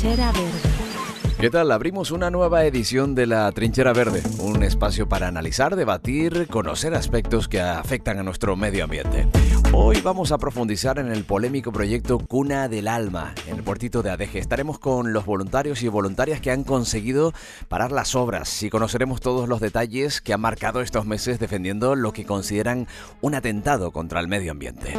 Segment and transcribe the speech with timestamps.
[0.00, 1.36] Trinchera Verde.
[1.38, 1.70] ¿Qué tal?
[1.70, 7.48] Abrimos una nueva edición de la Trinchera Verde, un espacio para analizar, debatir, conocer aspectos
[7.48, 9.28] que afectan a nuestro medio ambiente.
[9.74, 14.08] Hoy vamos a profundizar en el polémico proyecto Cuna del Alma, en el puertito de
[14.08, 14.38] Adeje.
[14.38, 17.34] Estaremos con los voluntarios y voluntarias que han conseguido
[17.68, 22.14] parar las obras y conoceremos todos los detalles que han marcado estos meses defendiendo lo
[22.14, 22.88] que consideran
[23.20, 24.94] un atentado contra el medio ambiente.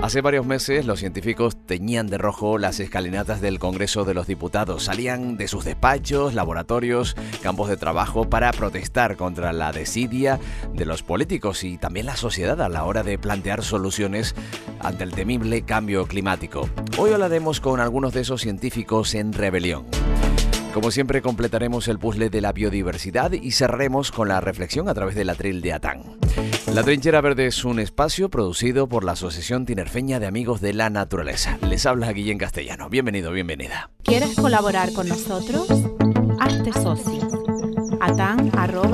[0.00, 4.84] Hace varios meses los científicos teñían de rojo las escalinatas del Congreso de los Diputados.
[4.84, 10.38] Salían de sus despachos, laboratorios, campos de trabajo para protestar contra la desidia
[10.72, 14.36] de los políticos y también la sociedad a la hora de plantear soluciones
[14.78, 16.70] ante el temible cambio climático.
[16.96, 19.84] Hoy hablaremos con algunos de esos científicos en rebelión.
[20.72, 25.16] Como siempre completaremos el puzzle de la biodiversidad y cerremos con la reflexión a través
[25.16, 26.02] del atril de Atán.
[26.74, 30.90] La Trinchera Verde es un espacio producido por la Asociación Tinerfeña de Amigos de la
[30.90, 31.58] Naturaleza.
[31.62, 32.88] Les habla Guillén Castellano.
[32.88, 33.90] Bienvenido, bienvenida.
[34.04, 35.66] ¿Quieres colaborar con nosotros?
[36.38, 37.26] Hazte socio.
[38.00, 38.88] atan.atan.org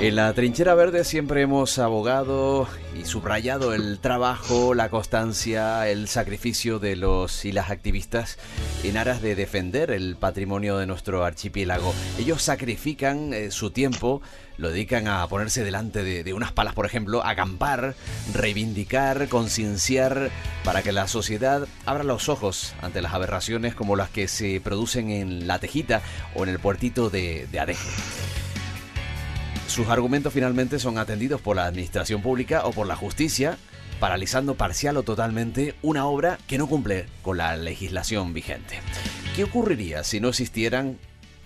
[0.00, 6.78] En la trinchera verde siempre hemos abogado y subrayado el trabajo, la constancia, el sacrificio
[6.78, 8.38] de los y las activistas
[8.84, 11.92] en aras de defender el patrimonio de nuestro archipiélago.
[12.16, 14.22] Ellos sacrifican eh, su tiempo,
[14.56, 17.96] lo dedican a ponerse delante de, unas palas, por ejemplo, acampar,
[18.32, 20.30] reivindicar, concienciar,
[20.62, 25.10] para que la sociedad abra los ojos ante las aberraciones como las que se producen
[25.10, 26.02] en La Tejita
[26.36, 27.88] o en el puertito de, de Adeje.
[29.68, 33.58] Sus argumentos finalmente son atendidos por la administración pública o por la justicia,
[34.00, 38.80] paralizando parcial o totalmente una obra que no cumple con la legislación vigente.
[39.36, 40.98] ¿Qué ocurriría si no existieran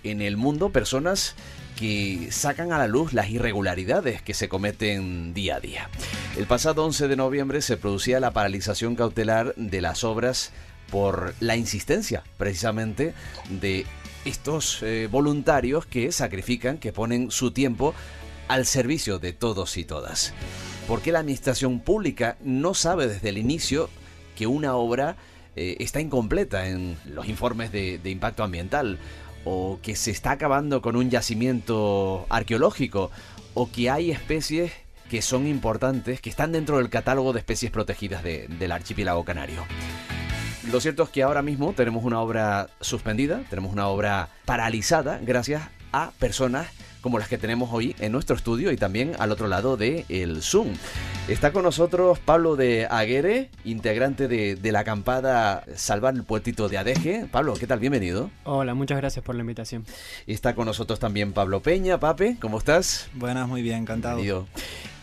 [0.03, 1.35] en el mundo personas
[1.77, 5.89] que sacan a la luz las irregularidades que se cometen día a día?
[6.37, 10.53] El pasado 11 de noviembre se producía la paralización cautelar de las obras
[10.89, 13.13] por la insistencia precisamente
[13.49, 13.85] de
[14.25, 17.93] estos eh, voluntarios que sacrifican, que ponen su tiempo
[18.47, 20.33] al servicio de todos y todas.
[20.87, 23.89] Porque la administración pública no sabe desde el inicio
[24.35, 25.15] que una obra
[25.55, 28.99] eh, está incompleta en los informes de, impacto ambiental?
[29.45, 33.11] ¿O que se está acabando con un yacimiento arqueológico?
[33.53, 34.71] ¿O que hay especies
[35.09, 39.63] que son importantes, que están dentro del catálogo de especies protegidas de, del archipiélago canario?
[40.71, 45.63] Lo cierto es que ahora mismo tenemos una obra suspendida, tenemos una obra paralizada gracias
[45.91, 46.67] a personas
[47.03, 50.41] como las que tenemos hoy en nuestro estudio y también al otro lado del el
[50.41, 50.69] Zoom.
[51.27, 56.77] Está con nosotros Pablo de Aguere, integrante de, de, la acampada Salvar el Puertito de
[56.77, 57.27] Adeje.
[57.29, 57.79] Pablo, ¿qué tal?
[57.79, 58.31] Bienvenido.
[58.45, 59.85] Hola, muchas gracias por la invitación.
[60.27, 61.99] Está con nosotros también Pablo Peña.
[61.99, 63.09] Pape, ¿cómo estás?
[63.13, 64.15] Buenas, muy bien, encantado.
[64.15, 64.47] Bienvenido.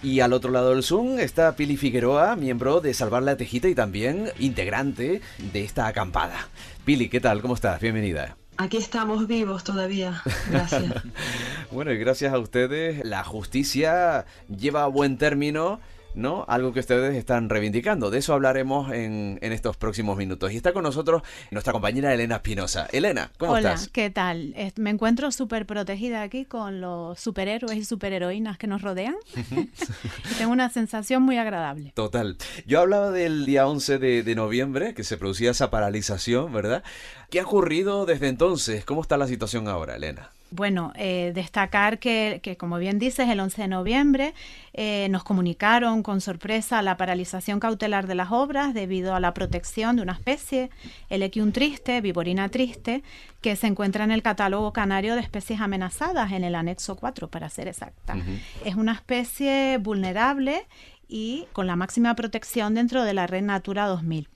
[0.02, 3.74] Y al otro lado del Zoom está Pili Figueroa, miembro de Salvar la Tejita y
[3.74, 5.20] también integrante
[5.52, 6.48] de esta acampada.
[6.86, 7.42] Pili, ¿qué tal?
[7.42, 7.80] ¿Cómo estás?
[7.80, 8.39] Bienvenida.
[8.60, 10.22] Aquí estamos vivos todavía.
[10.50, 10.92] Gracias.
[11.70, 15.80] bueno, y gracias a ustedes, la justicia lleva a buen término
[16.14, 16.44] ¿no?
[16.48, 18.10] Algo que ustedes están reivindicando.
[18.10, 20.52] De eso hablaremos en, en, estos próximos minutos.
[20.52, 22.88] Y está con nosotros nuestra compañera Elena Espinosa.
[22.92, 23.88] Elena, ¿cómo Hola, estás?
[23.88, 24.54] ¿qué tal?
[24.76, 29.14] Me encuentro súper protegida aquí con los superhéroes y superheroínas que nos rodean.
[29.36, 31.92] y tengo una sensación muy agradable.
[31.94, 32.36] Total.
[32.66, 36.82] Yo hablaba del día 11 de, de noviembre, que se producía esa paralización, ¿verdad?
[37.30, 38.84] ¿Qué ha ocurrido desde entonces?
[38.84, 40.32] ¿Cómo está la situación ahora, Elena?
[40.50, 44.34] Bueno, eh, destacar que, que, como bien dices, el 11 de noviembre
[44.72, 49.96] eh, nos comunicaron con sorpresa la paralización cautelar de las obras debido a la protección
[49.96, 50.70] de una especie,
[51.08, 53.02] el equium triste, viborina triste,
[53.40, 57.48] que se encuentra en el catálogo canario de especies amenazadas, en el anexo 4, para
[57.48, 58.14] ser exacta.
[58.14, 58.40] Uh -huh.
[58.64, 60.66] Es una especie vulnerable
[61.08, 64.28] y con la máxima protección dentro de la red Natura 2000.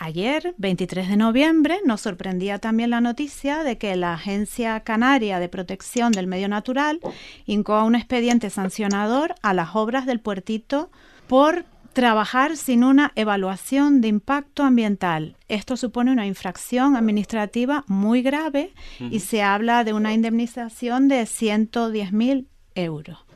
[0.00, 5.48] Ayer, 23 de noviembre, nos sorprendía también la noticia de que la Agencia Canaria de
[5.48, 7.00] Protección del Medio Natural
[7.46, 10.90] incoa un expediente sancionador a las obras del puertito
[11.26, 11.64] por
[11.94, 15.34] trabajar sin una evaluación de impacto ambiental.
[15.48, 22.12] Esto supone una infracción administrativa muy grave y se habla de una indemnización de 110
[22.12, 22.46] mil
[22.76, 23.27] euros.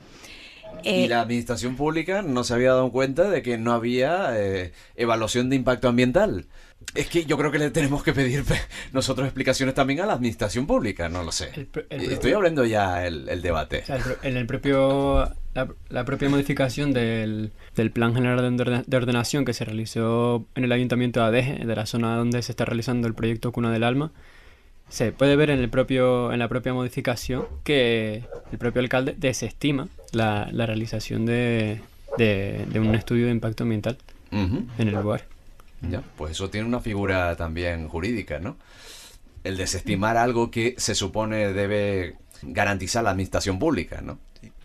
[0.85, 4.73] Eh, y la administración pública no se había dado cuenta de que no había eh,
[4.97, 6.47] evaluación de impacto ambiental.
[6.95, 8.45] Es que yo creo que le tenemos que pedir
[8.93, 11.51] nosotros explicaciones también a la administración pública, no lo sé.
[11.55, 13.83] El, el, Estoy abriendo ya el, el debate.
[13.83, 19.45] O sea, en el propio, la, la propia modificación del, del, Plan General de Ordenación
[19.45, 23.07] que se realizó en el Ayuntamiento de Adeje, de la zona donde se está realizando
[23.07, 24.13] el proyecto Cuna del Alma,
[24.93, 29.89] se puede ver en, el propio, en la propia modificación que el propio alcalde desestima
[30.13, 31.81] la, la realización de,
[32.19, 33.97] de, un estudio de impacto ambiental
[34.31, 35.25] en el lugar.
[35.81, 38.59] Ya, pues eso tiene una figura también jurídica, ¿no?
[39.45, 44.19] El desestimar algo que se supone debe garantizar la administración pública, ¿no?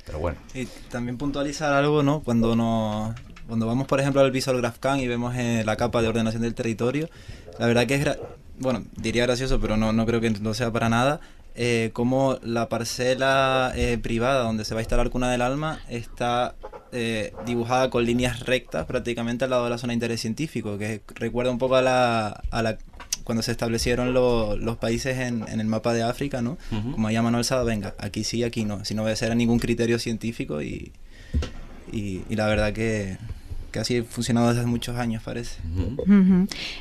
[0.06, 0.38] Pero bueno.
[0.54, 2.20] Y también puntualizar algo, ¿no?
[2.20, 3.16] Cuando nos
[3.48, 6.54] cuando vamos, por ejemplo, al Visual GraphCAN y vemos eh, la capa de ordenación del
[6.54, 7.10] territorio,
[7.60, 8.06] la verdad que es,
[8.60, 11.20] bueno, diría gracioso, pero no, no creo que no sea para nada,
[11.60, 16.54] eh, como la parcela eh, privada donde se va a instalar Cuna del Alma está
[16.92, 21.02] eh, dibujada con líneas rectas prácticamente al lado de la zona de interés científico, que
[21.16, 22.78] recuerda un poco a la, a la
[23.24, 26.58] cuando se establecieron los países en, en, el mapa de África, ¿no?
[26.70, 30.00] Como llama Manuel Sado, venga, aquí sí, aquí no, si no ser a ningún criterio
[30.00, 30.94] científico y,
[31.92, 33.18] y, y la verdad que,
[33.78, 35.62] que así ha funcionado desde hace muchos años, parece.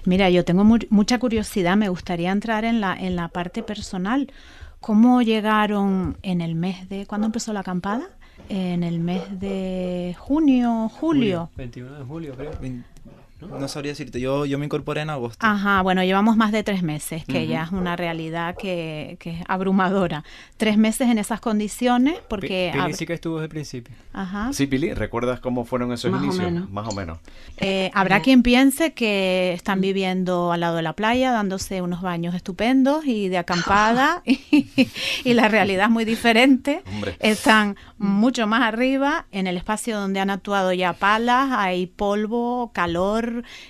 [0.07, 4.33] Mira, yo tengo mucha curiosidad, me gustaría entrar en la, en la parte personal.
[4.81, 7.07] ¿Cómo llegaron en el mes de...
[7.07, 8.09] ¿Cuándo empezó la acampada?
[8.49, 11.51] En el mes de junio, julio.
[11.57, 12.53] 21 de julio, creo.
[13.41, 13.69] ¿No?
[13.69, 15.45] sabría decirte, yo, yo me incorporé en agosto.
[15.47, 19.45] Ajá, bueno, llevamos más de tres meses, que ya es una realidad que, que, es
[19.47, 20.25] abrumadora.
[20.57, 22.71] Tres meses en esas condiciones, porque...
[22.73, 23.95] Pili sí que estuvo desde el principio.
[24.15, 24.53] Ajá.
[24.55, 26.71] Sí, Pili, ¿recuerdas cómo fueron esos inicios?
[26.71, 27.19] Más o menos.
[27.59, 32.35] Eh, habrá quien piense que están viviendo al lado de la playa, dándose unos baños
[32.35, 36.83] estupendos y de acampada, y, la realidad es muy diferente.
[37.21, 43.26] Están mucho más arriba, en el espacio donde han actuado ya palas, hay polvo, calor,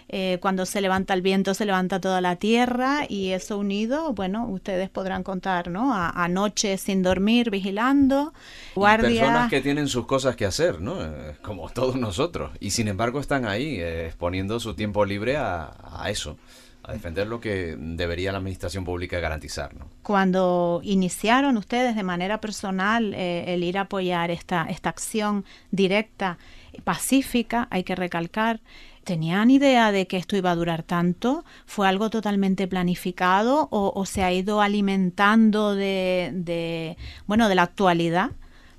[0.08, 4.46] eh, cuando se levanta el viento se levanta toda la tierra y eso unido, bueno,
[4.46, 5.92] ustedes podrán contar, ¿no?
[5.94, 8.32] A, noche sin dormir, vigilando,
[8.74, 9.20] guardias.
[9.20, 11.02] Personas que tienen sus cosas que hacer, ¿no?
[11.02, 12.50] Eh, como todos nosotros.
[12.60, 15.72] Y sin embargo están ahí eh, exponiendo su tiempo libre a,
[16.08, 16.36] eso
[16.82, 19.74] a defender lo que debería la administración pública garantizar.
[19.74, 19.88] ¿no?
[20.02, 26.38] Cuando iniciaron ustedes de manera personal el ir a apoyar esta, esta acción directa,
[26.84, 28.60] pacífica, hay que recalcar,
[29.06, 31.44] ¿Tenían idea de que esto iba a durar tanto?
[31.64, 36.96] ¿Fue algo totalmente planificado o, se ha ido alimentando de,
[37.28, 38.32] bueno, de la actualidad?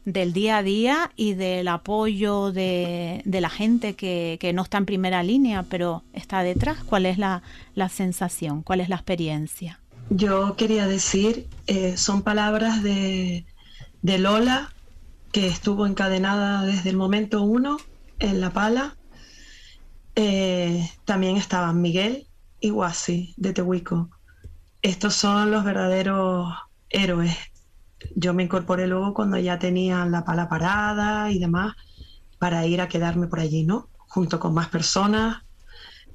[0.03, 5.23] del día a día y del apoyo de, la gente que, no está en primera
[5.23, 6.83] línea, pero está detrás.
[6.83, 7.41] ¿Cuál es la,
[7.89, 8.63] sensación?
[8.63, 9.79] ¿Cuál es la experiencia?
[10.09, 13.45] Yo quería decir, eh, son palabras de,
[14.01, 14.73] de, Lola,
[15.31, 17.77] que estuvo encadenada desde el momento uno
[18.19, 18.96] en La Pala,
[20.19, 22.27] eh, también estaban Miguel
[22.59, 24.09] y Guasi de Tehuico.
[24.81, 26.55] Estos son los verdaderos
[26.89, 27.37] héroes.
[28.15, 31.75] Yo me incorporé luego cuando ya tenían la pala parada y demás
[32.39, 33.89] para ir a quedarme por allí, ¿no?
[34.07, 35.43] Junto con más personas.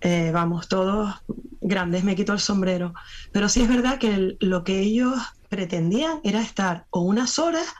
[0.00, 1.14] Eh, vamos, todos
[1.60, 2.94] grandes, me quito el sombrero.
[3.30, 5.14] Pero sí es verdad que lo que ellos
[5.48, 7.72] pretendían era estar o unas horas,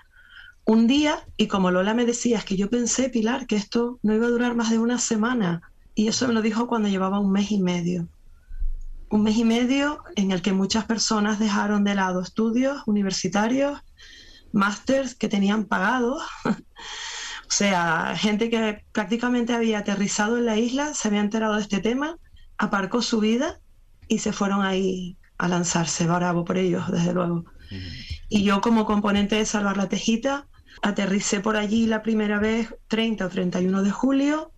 [0.65, 4.15] un día, y como Lola me decía, es que yo pensé, Pilar, que esto no
[4.15, 7.33] iba a durar más de una semana y eso me lo dijo cuando llevaba un
[7.33, 8.09] mes y medio.
[9.11, 13.81] Un mes y medio en el que muchas personas dejaron de lado estudios universitarios,
[14.53, 16.23] másters que tenían pagados.
[16.45, 21.81] o sea, gente que prácticamente había aterrizado en la isla, se había enterado de este
[21.81, 22.17] tema,
[22.57, 23.61] aparcó su vida
[24.09, 26.07] y se fueron ahí a lanzarse.
[26.07, 27.45] Bravo por ellos, desde luego.
[28.31, 30.47] Y yo como componente de Salvar la Tejita,
[30.81, 34.53] aterricé por allí la primera vez 30 o 31 de julio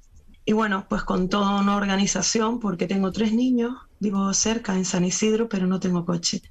[0.44, 5.04] y bueno, pues con toda una organización, porque tengo tres niños, vivo cerca en San
[5.04, 6.42] Isidro, pero no tengo coche.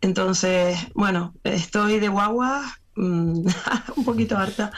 [0.00, 2.62] Entonces, bueno, estoy de guagua
[2.96, 3.46] mm,
[3.96, 4.72] un poquito harta,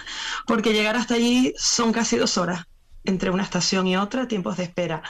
[0.46, 2.66] porque llegar hasta allí son casi dos horas,
[3.04, 5.02] entre una estación y otra, tiempos de espera.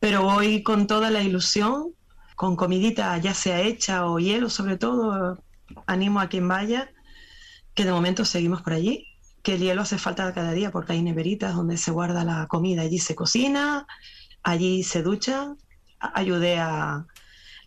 [0.00, 1.94] Pero voy con toda la ilusión,
[2.36, 5.38] con comidita ya sea hecha o hielo sobre todo,
[5.86, 6.90] animo a quien vaya,
[7.74, 9.07] que de momento seguimos por allí
[9.48, 12.82] que el hielo hace falta cada día porque hay neveritas donde se guarda la comida.
[12.82, 13.86] Allí se cocina,
[14.42, 15.54] allí se ducha.
[15.98, 17.06] Ayudé a,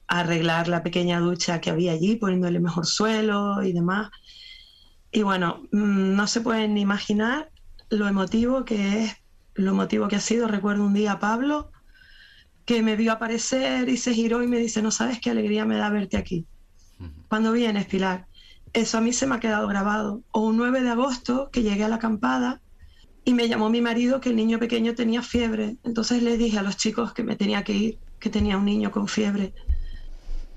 [0.06, 4.12] arreglar la pequeña ducha que había allí, poniéndole mejor suelo y demás.
[5.12, 7.50] Y bueno, mm, no se pueden imaginar
[7.90, 9.16] lo emotivo que es,
[9.56, 10.48] lo emotivo que ha sido.
[10.48, 11.72] Recuerdo un día a Pablo
[12.64, 15.78] que me vio aparecer y se giró y me dice, no sabes qué alegría me
[15.78, 16.46] da verte aquí.
[17.28, 18.28] Cuando vienes, Pilar?
[18.74, 20.24] Eso a mí se me ha quedado grabado.
[20.32, 22.62] O un 9 de agosto que llegué a la acampada
[23.26, 25.78] y me llamó mi marido que el niño pequeño tenía fiebre.
[25.84, 28.92] Entonces le dije a los chicos que me tenía que ir, que tenía un niño
[28.92, 29.54] con fiebre.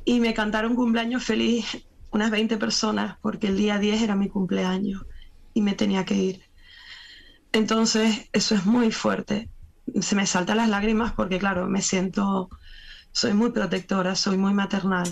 [0.05, 5.05] Y me cantaron cumpleaños feliz unas 20 personas porque el día 10 era mi cumpleaños
[5.53, 6.43] y me tenía que ir.
[7.53, 9.49] Entonces eso es muy fuerte.
[10.01, 12.49] Se me saltan las lágrimas porque claro, me siento,
[13.13, 15.09] soy muy protectora, soy muy maternal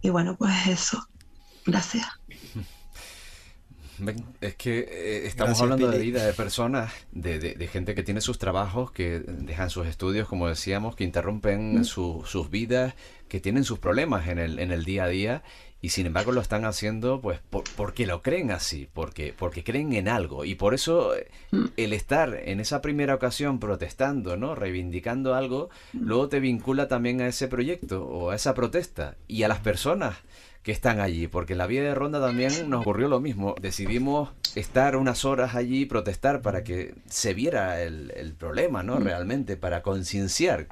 [0.00, 1.06] y bueno, pues eso.
[1.66, 2.06] Gracias.
[4.40, 8.38] es que eh, estamos hablando de vida de personas, de, de, gente que tiene sus
[8.38, 11.84] trabajos, que dejan sus estudios, como decíamos, que interrumpen mm.
[11.84, 12.94] sus vidas,
[13.28, 15.42] que tienen sus problemas en el, en el día a día
[15.80, 17.38] y sin embargo lo están haciendo pues
[17.76, 21.12] porque lo creen así, porque, porque creen en algo y por eso
[21.52, 21.64] mm.
[21.76, 24.54] el estar en esa primera ocasión protestando, ¿no?
[24.54, 25.98] reivindicando algo, mm.
[26.00, 30.16] luego te vincula también a ese proyecto o a esa protesta y a las personas
[30.66, 33.54] que están allí, porque en la vía de ronda también nos ocurrió lo mismo.
[33.62, 38.96] Decidimos estar unas horas allí protestar para que se viera el, el problema, ¿no?
[38.96, 39.04] Mm.
[39.04, 40.66] Realmente, para concienciar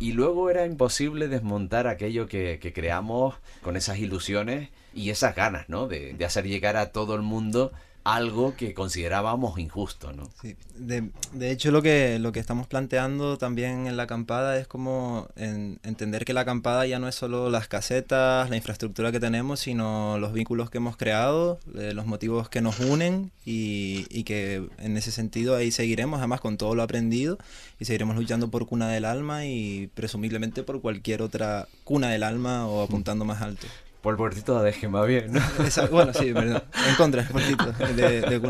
[0.00, 5.68] y luego era imposible desmontar aquello que, que, creamos con esas ilusiones y esas ganas,
[5.68, 5.86] ¿no?
[5.86, 7.70] De, de hacer llegar a todo el mundo
[8.04, 10.30] algo que considerábamos injusto, ¿no?
[10.40, 10.56] Sí.
[10.74, 15.28] De, de, hecho, lo que, lo que estamos planteando también en la acampada es como
[15.36, 20.18] entender que la acampada ya no es solo las casetas, la infraestructura que tenemos, sino
[20.18, 24.96] los vínculos que hemos creado, eh, los motivos que nos unen y, y, que en
[24.96, 27.38] ese sentido ahí seguiremos, además con todo lo aprendido,
[27.78, 32.66] y seguiremos luchando por Cuna del Alma y presumiblemente por cualquier otra Cuna del Alma
[32.66, 33.66] o apuntando más alto.
[34.00, 34.72] Por el puertito de
[35.06, 35.40] bien, ¿no?
[35.90, 36.28] bueno, sí.
[36.28, 38.40] En contra del puertito de, de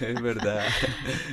[0.00, 0.64] Es verdad.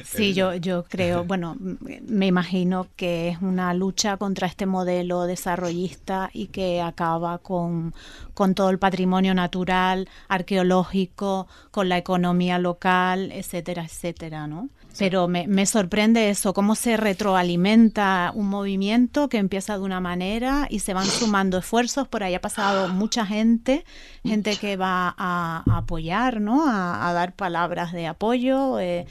[0.04, 6.32] Sí, yo, yo creo, bueno, me imagino que es una lucha contra este modelo desarrollista
[6.34, 7.94] y que acaba con,
[8.34, 14.70] con todo el patrimonio natural, arqueológico, con la economía local, etcétera, etcétera, ¿no?
[14.98, 20.68] Pero me, me, sorprende eso, cómo se retroalimenta un movimiento que empieza de una manera
[20.70, 22.08] y se van sumando esfuerzos.
[22.08, 23.86] Por ahí ha pasado mucha gente,
[24.24, 26.68] gente que va a, apoyar, ¿no?
[26.68, 28.80] A, a, dar palabras de apoyo.
[28.80, 29.06] Eh,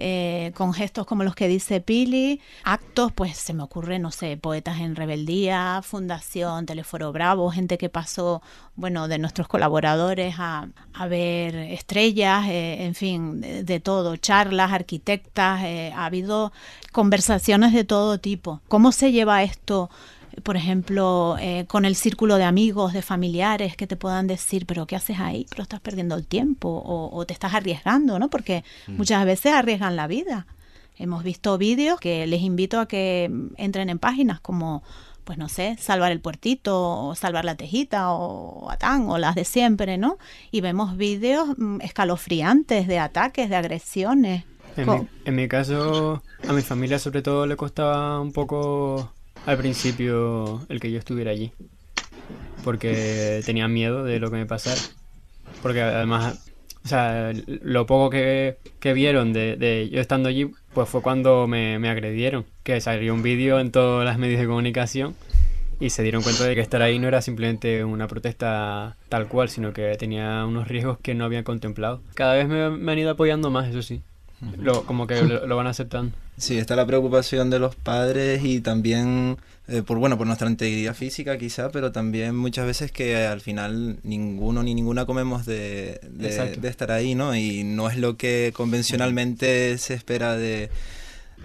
[0.00, 4.36] eh, con gestos como los que dice Pili, actos, pues se me ocurre, no sé,
[4.36, 8.40] Poetas en Rebeldía, Fundación Teleforo Bravo, gente que pasó,
[8.76, 10.68] bueno, de nuestros colaboradores a,
[11.08, 16.52] ver estrellas, eh, en fin, de, todo, charlas, arquitectas, eh, ha habido
[16.92, 18.60] conversaciones de todo tipo.
[18.68, 19.90] ¿Cómo se lleva esto?
[20.42, 24.86] Por ejemplo, eh, con el círculo de amigos, de familiares que te puedan decir, pero
[24.86, 25.46] ¿qué haces ahí?
[25.50, 28.30] Pero estás perdiendo el tiempo o, te estás arriesgando, ¿no?
[28.30, 28.96] Porque mm.
[28.96, 30.46] muchas veces arriesgan la vida.
[30.96, 34.82] Hemos visto vídeos que les invito a que entren en páginas como,
[35.24, 39.44] pues no sé, salvar el puertito o salvar la tejita o Atán o las de
[39.44, 40.18] siempre, ¿no?
[40.50, 44.44] Y vemos vídeos mm, escalofriantes de ataques, de agresiones.
[44.76, 49.12] En en mi caso, a mi familia sobre todo le costaba un poco
[49.48, 51.52] al principio el que yo estuviera allí.
[52.64, 54.80] Porque tenía miedo de lo que me pasara.
[55.62, 56.50] Porque además,
[56.84, 61.46] o sea, lo poco que, que vieron de, de, yo estando allí, pues fue cuando
[61.46, 62.44] me, me agredieron.
[62.62, 65.14] Que salió un vídeo en todas las medios de comunicación
[65.80, 69.48] y se dieron cuenta de que estar ahí no era simplemente una protesta tal cual,
[69.48, 72.02] sino que tenía unos riesgos que no habían contemplado.
[72.12, 74.02] Cada vez me, me han ido apoyando más, eso sí.
[74.56, 76.12] Lo, como que lo, van aceptando.
[76.36, 80.94] Sí, está la preocupación de los padres y también eh, por bueno por nuestra integridad
[80.94, 86.68] física quizá, pero también muchas veces que al final ninguno ni ninguna comemos de, de,
[86.68, 87.34] estar ahí, ¿no?
[87.34, 90.70] Y no es lo que convencionalmente se espera de,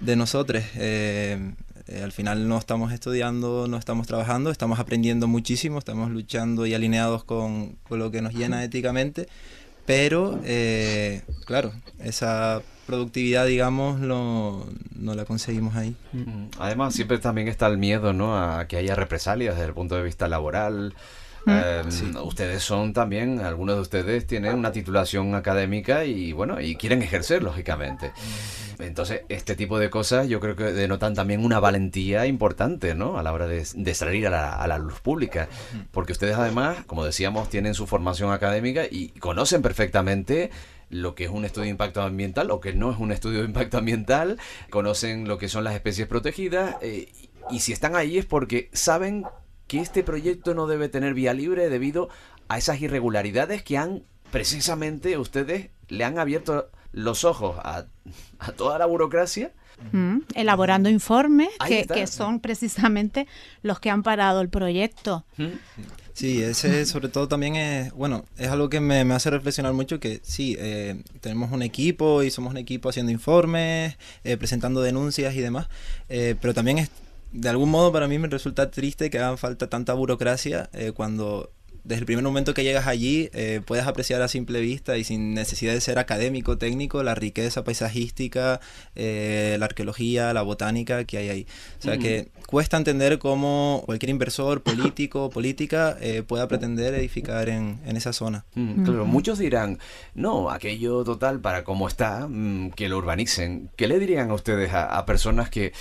[0.01, 0.63] de nosotros.
[0.75, 1.53] Eh,
[1.88, 6.75] eh, al final no estamos estudiando, no estamos trabajando, estamos aprendiendo muchísimo, estamos luchando y
[6.75, 9.27] alineados con, con lo que nos llena éticamente,
[9.88, 10.39] pero
[11.45, 15.96] claro, esa productividad, digamos, no, no la conseguimos ahí.
[16.12, 16.46] Mm.
[16.60, 18.38] Además, siempre también está el miedo, ¿no?
[18.38, 20.94] A que haya represalias desde el punto de vista laboral.
[21.46, 21.52] Mm.
[21.52, 27.02] Em, ustedes son también, algunos de ustedes tienen una titulación académica y bueno, y quieren
[27.02, 28.12] ejercer, lógicamente.
[28.80, 33.18] Entonces, este tipo de cosas yo creo que denotan también una valentía importante, ¿no?
[33.18, 35.48] A la hora de, de salir a la, a la, luz pública.
[35.92, 40.52] Porque ustedes además, como decíamos, tienen su formación académica y conocen perfectamente
[40.93, 43.45] lo que es un estudio de impacto ambiental o que no es un estudio de
[43.45, 47.12] impacto ambiental, conocen lo que son las especies protegidas eh,
[47.50, 49.25] y si están ahí es porque saben
[49.67, 52.09] que este proyecto no debe tener vía libre debido
[52.47, 57.85] a esas irregularidades que han precisamente ustedes le han abierto los ojos a,
[58.55, 59.51] toda la burocracia.
[59.91, 63.27] Mm, elaborando informes que, que, son precisamente
[63.63, 65.25] los que han parado el proyecto.
[65.38, 65.45] Mm.
[66.13, 70.20] Sí, ese sobre todo también es, bueno, es algo que me, hace reflexionar mucho que
[70.24, 75.41] sí, eh, tenemos un equipo y somos un equipo haciendo informes, eh, presentando denuncias y
[75.41, 75.70] demás,
[76.10, 76.91] eh, pero también es,
[77.32, 81.51] de algún modo para mí me resulta triste que hagan falta tanta burocracia cuando
[81.84, 85.34] desde el primer momento que llegas allí eh, puedes apreciar a simple vista y sin
[85.34, 88.62] necesidad de ser académico, técnico, la riqueza paisajística,
[88.96, 91.48] eh, la arqueología, la botánica que hay ahí.
[91.80, 97.82] O sea que cuesta entender cómo cualquier inversor político, política, eh, pueda pretender edificar en,
[97.86, 98.46] esa zona.
[98.54, 99.78] claro, muchos dirán,
[100.16, 103.70] no, aquello total para cómo está, mm, que lo urbanicen.
[103.75, 105.74] ¿Qué le dirían a ustedes a, personas que,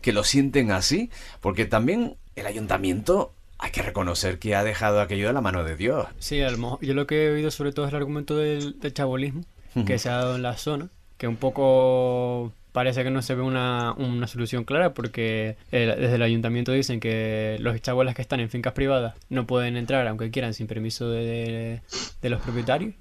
[0.00, 1.10] que lo sienten así?
[1.40, 5.76] Porque también el ayuntamiento hay que reconocer que ha dejado aquello de la mano de
[5.76, 6.06] Dios.
[6.18, 9.42] Sí, yo lo que he oído sobre todo es el argumento del, chabolismo
[9.86, 13.42] que se ha dado en la zona, que un poco parece que no se ve
[13.42, 13.94] una,
[14.26, 18.72] solución clara porque eh, desde el ayuntamiento dicen que los chabolas que están en fincas
[18.72, 21.82] privadas no pueden entrar aunque quieran sin permiso de,
[22.22, 22.94] los propietarios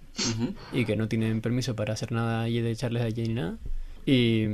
[0.73, 3.57] y que no tienen permiso para hacer nada allí de echarles allí ni nada.
[4.05, 4.47] Y,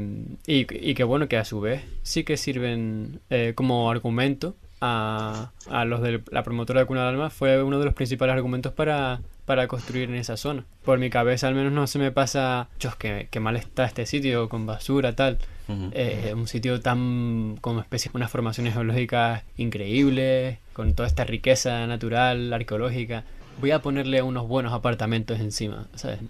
[0.45, 5.85] y, que bueno, que a su vez sí que sirven eh, como argumento a, a,
[5.85, 9.21] los de la promotora de Cuna de Alma fue uno de los principales argumentos para,
[9.45, 10.65] para construir en esa zona.
[10.83, 14.49] Por mi cabeza al menos no se me pasa, chos, que, mal está este sitio,
[14.49, 15.37] con basura, tal.
[15.67, 22.53] Eh, un sitio tan como especie, unas formaciones geológicas increíbles, con toda esta riqueza natural,
[22.53, 23.23] arqueológica
[23.59, 26.19] voy a ponerle unos buenos apartamentos encima, ¿sabes?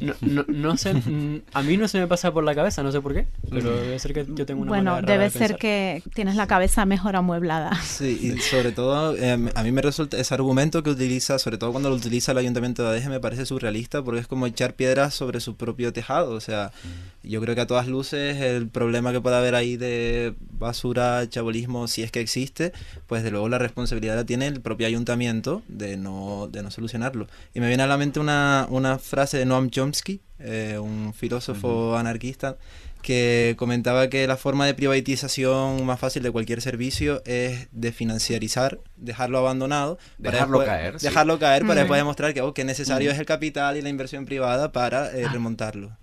[0.00, 2.92] No, no, no sé, mm, a mí no se me pasa por la cabeza, no
[2.92, 6.36] sé por qué, pero debe ser que yo tengo una Bueno, debe ser que tienes
[6.36, 7.74] la cabeza mejor amueblada.
[7.82, 11.72] Sí, y sobre todo, eh, a mí me resulta ese argumento que utiliza, sobre todo
[11.72, 15.14] cuando lo utiliza el Ayuntamiento de Adeje, me parece surrealista porque es como echar piedras
[15.14, 16.72] sobre su propio tejado, o sea,
[17.22, 21.88] yo creo que a todas luces el problema que puede haber ahí de basura, chabolismo,
[21.88, 22.72] si es que existe,
[23.06, 27.28] pues de luego la responsabilidad la tiene el propio ayuntamiento de no, de no solucionarlo.
[27.54, 31.96] Y me viene a la mente una, una frase de Noam Chomsky, eh, un filósofo
[31.96, 32.56] anarquista,
[33.02, 38.80] que comentaba que la forma de privatización más fácil de cualquier servicio es de financiarizar,
[38.96, 43.26] dejarlo abandonado, dejarlo caer, dejarlo caer para después demostrar que, oh, que necesario es el
[43.26, 45.32] capital y la inversión privada para eh, ah.
[45.32, 45.96] remontarlo.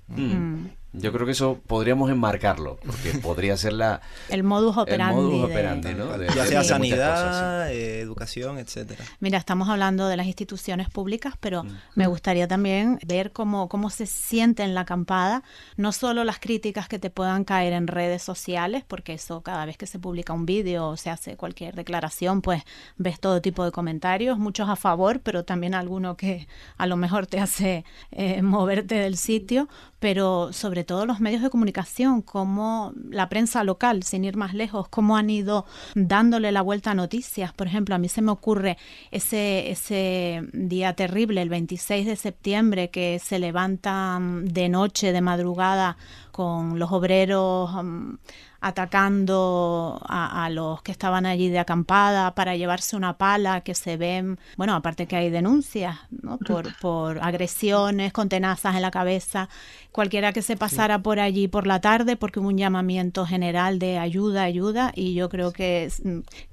[0.94, 4.02] Yo creo que eso podríamos enmarcarlo, porque podría ser la...
[4.30, 5.20] El modus operandi.
[5.20, 6.22] El modus operandi, ¿no?
[6.22, 9.04] ya sea sanidad, eh, educación, etcétera.
[9.20, 11.70] Mira, estamos hablando de las instituciones públicas, pero mm.
[11.96, 15.44] me gustaría también ver cómo, cómo se siente en la acampada,
[15.78, 19.78] no solo las críticas que te puedan caer en redes sociales, porque eso cada vez
[19.78, 22.64] que se publica un vídeo o se hace cualquier declaración, pues
[22.98, 27.28] ves todo tipo de comentarios, muchos a favor, pero también alguno que a lo mejor
[27.28, 29.70] te hace eh, moverte del sitio,
[30.02, 34.88] pero sobre todo los medios de comunicación, como la prensa local, sin ir más lejos,
[34.88, 37.54] cómo han ido dándole la vuelta a noticias.
[37.54, 38.80] Por ejemplo, a mí se me ocurre
[39.12, 45.98] ese, ese día terrible, el 26 de septiembre, que se levantan de noche, de madrugada,
[46.32, 48.16] con los obreros mm,
[48.62, 54.40] atacando a, los que estaban allí de acampada para llevarse una pala que se ven,
[54.56, 56.38] bueno, aparte que hay denuncias ¿no?
[56.38, 59.50] por, por agresiones con tenazas en la cabeza,
[59.92, 63.98] cualquiera que se pasara por allí por la tarde porque hubo un llamamiento general de
[63.98, 65.90] ayuda, ayuda y yo creo que,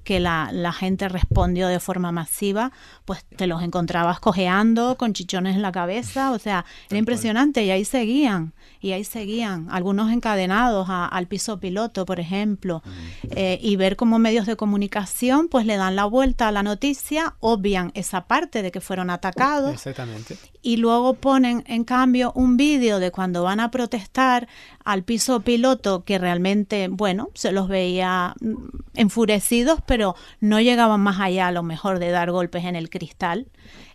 [0.09, 2.73] que la, la gente respondió de forma masiva,
[3.05, 7.71] pues te los encontrabas cojeando con chichones en la cabeza, o sea, era impresionante y
[7.71, 12.83] ahí seguían y ahí seguían, algunos encadenados al piso piloto, por ejemplo,
[13.31, 17.35] eh, y ver cómo medios de comunicación pues le dan la vuelta a la noticia,
[17.41, 19.73] obvian esa parte de que fueron atacados.
[19.73, 20.39] Exactamente.
[20.63, 24.49] Y luego ponen en cambio un vídeo de cuando van a protestar
[24.85, 28.55] al piso piloto que realmente, bueno, se los veía mm,
[28.95, 29.98] enfurecidos, pero
[30.41, 33.47] no llegaban más allá a lo mejor de dar golpes en el cristal.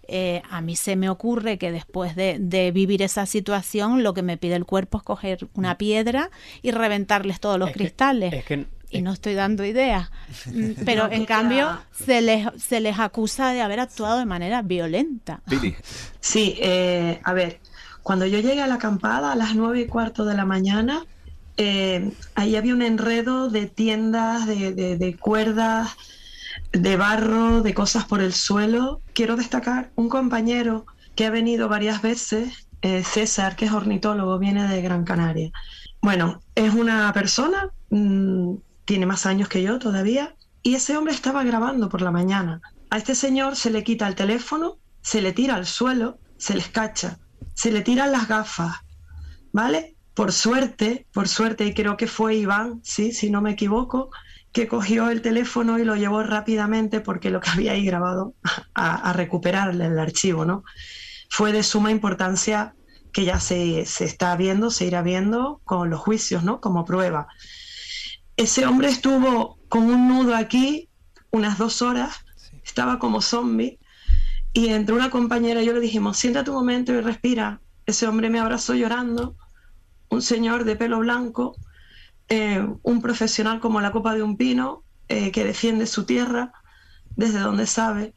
[0.08, 4.38] Eh, a mí se me ocurre que después de, vivir esa situación, lo que me
[4.38, 6.30] pide el cuerpo es coger una piedra
[6.62, 8.34] y reventarles todos los cristales.
[8.90, 10.12] y no estoy dando ideas.
[10.46, 15.42] Mm, pero en cambio se les, se les acusa de haber actuado de manera violenta.
[16.20, 17.60] Sí, eh, a ver,
[18.02, 21.06] cuando yo llegué a la acampada a las nueve y cuarto de la mañana,
[21.58, 25.96] eh, ahí había un enredo de tiendas, de, de cuerdas,
[26.72, 29.02] de barro, de cosas por el suelo.
[29.14, 30.86] Quiero destacar un compañero
[31.16, 35.52] que ha venido varias veces, eh, César, que es ornitólogo, viene de Gran Canaria.
[36.02, 41.44] Bueno, es una persona, mm, tiene más años que yo todavía, y ese hombre estaba
[41.44, 42.62] grabando por la mañana.
[42.90, 46.62] A este señor se le quita el teléfono, se le tira al suelo, se le
[46.62, 47.20] escacha,
[47.54, 48.78] se le tiran las gafas,
[49.52, 49.93] ¿vale?
[50.14, 54.10] Por suerte, por suerte, y creo que fue Iván, sí, si no me equivoco,
[54.52, 58.36] que cogió el teléfono y lo llevó rápidamente porque lo que había ahí grabado
[58.76, 60.64] a, recuperar el archivo, ¿no?
[61.30, 62.76] Fue de suma importancia
[63.12, 66.62] que ya se, se, está viendo, se irá viendo con los juicios, ¿no?
[66.62, 67.28] Como prueba.
[68.38, 70.90] Ese hombre estuvo con un nudo aquí
[71.34, 72.26] unas dos horas,
[72.64, 73.80] estaba como zombie
[74.54, 77.60] Y entre una compañera y yo le dijimos, siéntate un momento y respira.
[77.88, 79.36] Ese hombre me abrazó llorando,
[80.14, 81.58] un señor de pelo blanco,
[82.30, 86.54] eh, un profesional como la copa de un pino, eh, que defiende su tierra
[87.16, 88.14] desde donde sabe.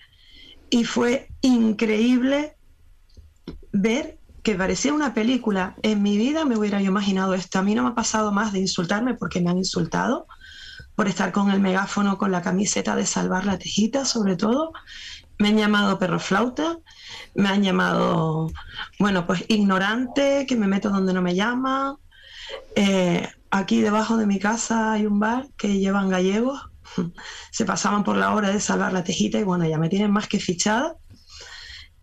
[0.71, 2.57] Y fue increíble
[3.73, 5.77] ver que parecía una película.
[5.83, 7.59] En mi vida me hubiera yo imaginado esto.
[7.59, 10.27] A mí no me ha pasado más de insultarme porque me han insultado
[10.95, 14.73] por estar con el megáfono, con la camiseta de salvar la tejita, sobre todo.
[15.39, 16.79] Me han llamado perro flauta,
[17.35, 18.51] me han llamado,
[18.99, 21.97] bueno, pues ignorante, que me meto donde no me llama.
[22.75, 26.71] Eh, aquí debajo de mi casa hay un bar que llevan gallegos,
[27.51, 30.29] se pasaban por la hora de salvar la tejita y bueno, ya me tienen más
[30.29, 30.97] que fichada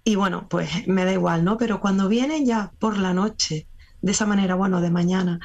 [0.03, 1.57] y bueno, pues me da igual, ¿no?
[1.57, 3.67] Pero cuando vienen ya por la noche,
[4.01, 5.39] de esa manera, bueno, de mañana,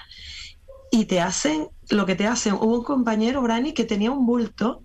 [0.91, 2.55] y te hacen lo que te hacen.
[2.55, 4.83] Hubo un compañero, Brani, que tenía un bulto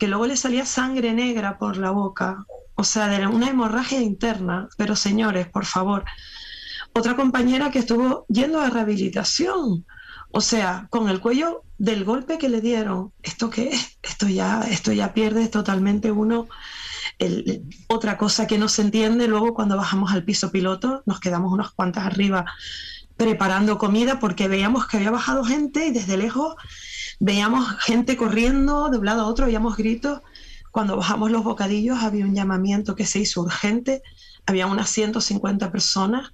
[0.00, 4.68] que luego le salía sangre negra por la boca, o sea, de una hemorragia interna.
[4.78, 6.04] Pero señores, por favor.
[6.94, 9.86] Otra compañera que estuvo yendo a rehabilitación,
[10.32, 13.12] o sea, con el cuello del golpe que le dieron.
[13.22, 13.98] ¿Esto qué es?
[14.02, 16.48] Esto ya, esto ya pierde totalmente uno
[17.88, 21.70] otra cosa que no se entiende, luego cuando bajamos al piso piloto, nos quedamos unas
[21.70, 22.46] cuantas arriba
[23.18, 26.54] preparando comida porque veíamos que había bajado gente y desde lejos
[27.20, 30.20] veíamos gente corriendo de un lado a otro, oíamos gritos.
[30.72, 34.02] Cuando bajamos los bocadillos había un llamamiento que se hizo urgente,
[34.46, 36.32] había unas 150 personas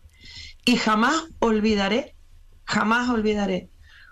[0.64, 2.16] y jamás olvidaré,
[2.64, 3.70] jamás olvidaré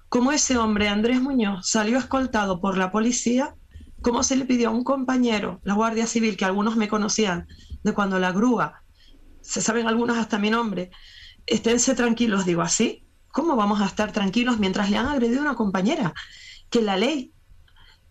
[0.08, 3.54] cómo ese hombre, Andrés Muñoz, salió escoltado por la policía
[4.02, 7.48] cómo se le pidió a un compañero, la Guardia Civil, que algunos me conocían
[7.82, 8.82] de cuando la grúa,
[9.40, 10.90] se saben algunos hasta mi nombre,
[11.46, 16.14] esténse tranquilos, digo así, ¿cómo vamos a estar tranquilos mientras le han agredido una compañera?
[16.70, 17.32] Que la ley,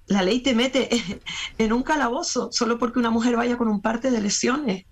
[0.07, 0.89] la ley te mete
[1.57, 4.85] en un calabozo solo porque una mujer vaya con un parte de lesiones,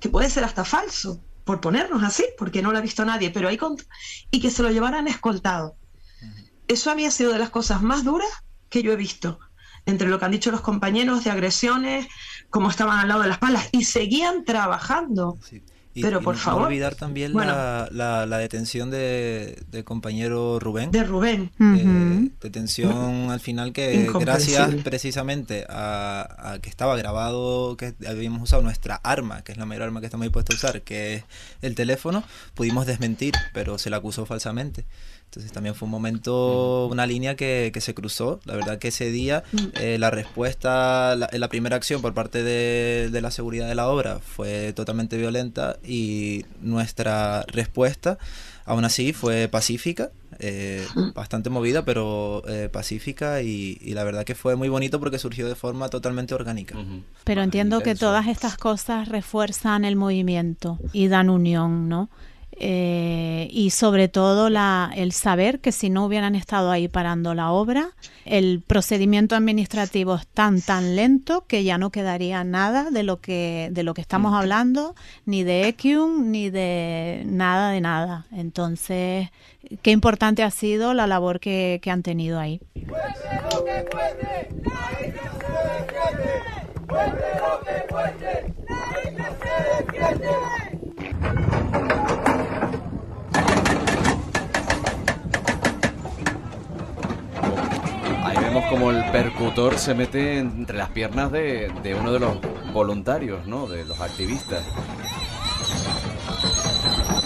[0.00, 3.48] que puede ser hasta falso, por ponernos así, porque no lo ha visto nadie, pero
[3.48, 3.58] hay
[4.30, 5.76] y que se lo llevaran escoltado.
[6.68, 8.28] Eso había sido de las cosas más duras
[8.68, 9.38] que yo he visto
[9.86, 12.06] entre lo que han dicho los compañeros de agresiones,
[12.50, 15.38] cómo estaban al lado de las palas, y seguían trabajando.
[15.94, 16.62] Pero por favor.
[16.62, 20.90] No olvidar también la, la, detención de, del compañero Rubén.
[20.90, 21.50] De Rubén.
[21.60, 28.62] Eh, detención al final que gracias precisamente a, a, que estaba grabado, que habíamos usado
[28.62, 31.24] nuestra arma, que es la mayor arma que estamos dispuestos a usar, que es
[31.60, 32.24] el teléfono,
[32.54, 34.86] pudimos desmentir, pero se la acusó falsamente.
[35.32, 38.40] Entonces también fue un momento, una línea que, que se cruzó.
[38.44, 39.58] La verdad que ese día mm.
[39.80, 43.88] eh, la respuesta, la, la, primera acción por parte de, de, la seguridad de la
[43.88, 48.18] obra fue totalmente violenta y nuestra respuesta
[48.64, 51.12] aún así fue pacífica, eh, mm.
[51.14, 55.48] bastante movida, pero eh, pacífica y, y, la verdad que fue muy bonito porque surgió
[55.48, 56.76] de forma totalmente orgánica.
[57.24, 62.08] Pero entiendo que todas estas cosas refuerzan el movimiento y dan unión, ¿no?
[62.58, 67.50] Eh, y sobre todo la, el saber que si no hubieran estado ahí parando la
[67.50, 67.90] obra,
[68.24, 73.68] el procedimiento administrativo es tan tan lento que ya no quedaría nada de lo que
[73.72, 78.26] de lo que estamos hablando, ni de EQUM, ni de nada de nada.
[78.32, 79.30] Entonces,
[79.82, 82.60] qué importante ha sido la labor que, que han tenido ahí.
[98.52, 102.36] Vemos como el percutor se mete entre las piernas de, uno de los
[102.74, 103.66] voluntarios, ¿no?
[103.66, 104.62] De los activistas.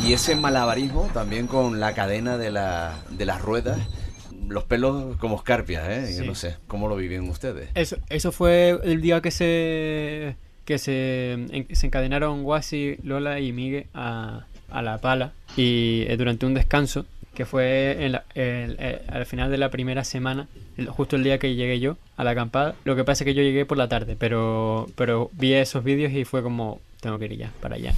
[0.07, 3.77] Y ese malabarismo también con la cadena de, la, de las ruedas,
[4.47, 6.15] los pelos como escarpias, ¿eh?
[6.17, 7.71] Yo no sé, ¿cómo lo viven ustedes?
[7.75, 13.87] Eso, eso fue el día que se que se, se encadenaron Guasi, Lola y Miguel
[13.95, 17.05] a, a la pala y eh, durante un descanso
[17.37, 20.49] que fue en eh, al final de la primera semana,
[20.88, 22.75] justo el día que llegué yo a la acampada.
[22.85, 26.12] Lo que pasa es que yo llegué por la tarde, pero, pero vi esos vídeos
[26.12, 27.92] y fue como, tengo que ir ya, para allá.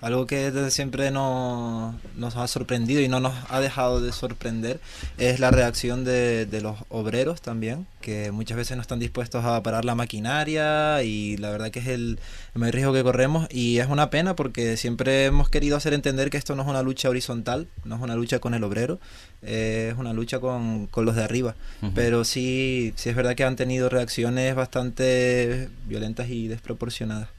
[0.00, 4.78] Algo que desde siempre nos, nos, ha sorprendido y no nos ha dejado de sorprender
[5.18, 9.60] es la reacción de, de, los obreros también, que muchas veces no están dispuestos a
[9.60, 12.20] parar la maquinaria y la verdad que es el,
[12.54, 13.48] el mayor riesgo que corremos.
[13.50, 16.82] Y es una pena porque siempre hemos querido hacer entender que esto no es una
[16.82, 19.00] lucha horizontal, no es una lucha con el obrero,
[19.42, 21.56] es una lucha con, con los de arriba.
[21.96, 27.30] Pero sí, sí es verdad que han tenido reacciones bastante violentas y desproporcionadas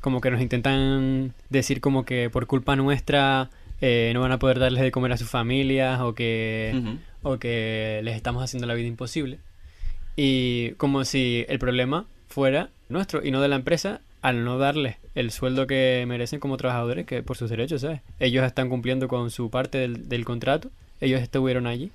[0.00, 4.58] como que nos intentan decir como que por culpa nuestra eh, no van a poder
[4.58, 8.86] darles de comer a sus familias o que, o que les estamos haciendo la vida
[8.86, 9.38] imposible.
[10.16, 14.96] Y como si el problema fuera nuestro y no de la empresa al no darles
[15.14, 18.00] el sueldo que merecen como trabajadores que por sus derechos, ¿sabes?
[18.18, 21.92] Ellos están cumpliendo con su parte del, del contrato, ellos estuvieron allí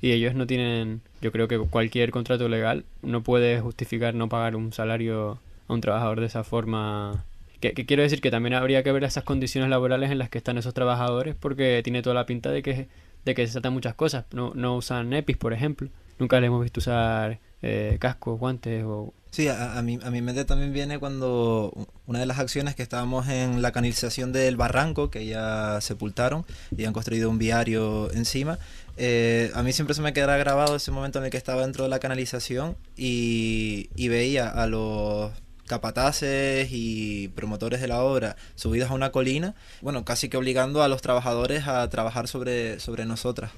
[0.00, 4.56] y ellos no tienen, yo creo que cualquier contrato legal no puede justificar no pagar
[4.56, 5.38] un salario
[5.68, 7.24] a un trabajador de esa forma.
[7.60, 10.58] Que, quiero decir que también habría que ver esas condiciones laborales en las que están
[10.58, 12.88] esos trabajadores porque tiene toda la pinta de que,
[13.24, 14.26] de que se tratan muchas cosas.
[14.32, 15.88] No, no usan EPIs, por ejemplo.
[16.18, 19.12] Nunca les hemos visto usar eh, cascos, guantes o...
[19.30, 21.72] Sí, a, a, mi, a mi mente también viene cuando
[22.06, 26.84] una de las acciones que estábamos en la canalización del barranco, que ya sepultaron y
[26.86, 28.58] han construido un viario encima,
[28.96, 31.84] eh, a mí siempre se me quedará grabado ese momento en el que estaba dentro
[31.84, 35.32] de la canalización y veía a los
[35.66, 40.88] capataces y promotores de la obra subidos a una colina, bueno, casi que obligando a
[40.88, 43.50] los trabajadores a trabajar sobre, sobre nosotras.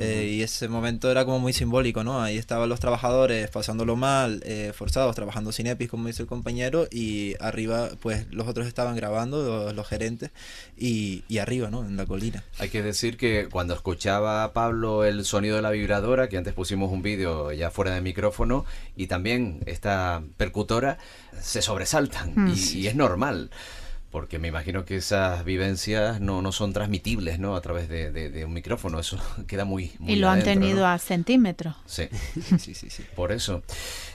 [0.00, 2.22] Eh, y ese momento era como muy simbólico, ¿no?
[2.22, 6.86] Ahí estaban los trabajadores pasándolo mal, eh, forzados, trabajando sin EPIs, como dice el compañero,
[6.88, 10.30] y arriba, pues los otros estaban grabando, los, gerentes,
[10.76, 11.84] y, y, arriba, ¿no?
[11.84, 12.44] En la colina.
[12.60, 16.92] Hay que decir que cuando escuchaba Pablo el sonido de la vibradora, que antes pusimos
[16.92, 20.98] un vídeo ya fuera de micrófono, y también esta percutora,
[21.42, 22.54] se sobresaltan, mm.
[22.54, 23.50] y, y es normal
[24.10, 27.56] porque me imagino que esas vivencias no, no son transmitibles ¿no?
[27.56, 29.92] a través de, un micrófono, eso queda muy...
[29.98, 31.74] muy y lo han tenido a centímetros.
[31.86, 32.08] Sí.
[32.58, 33.62] sí, sí, sí, por eso.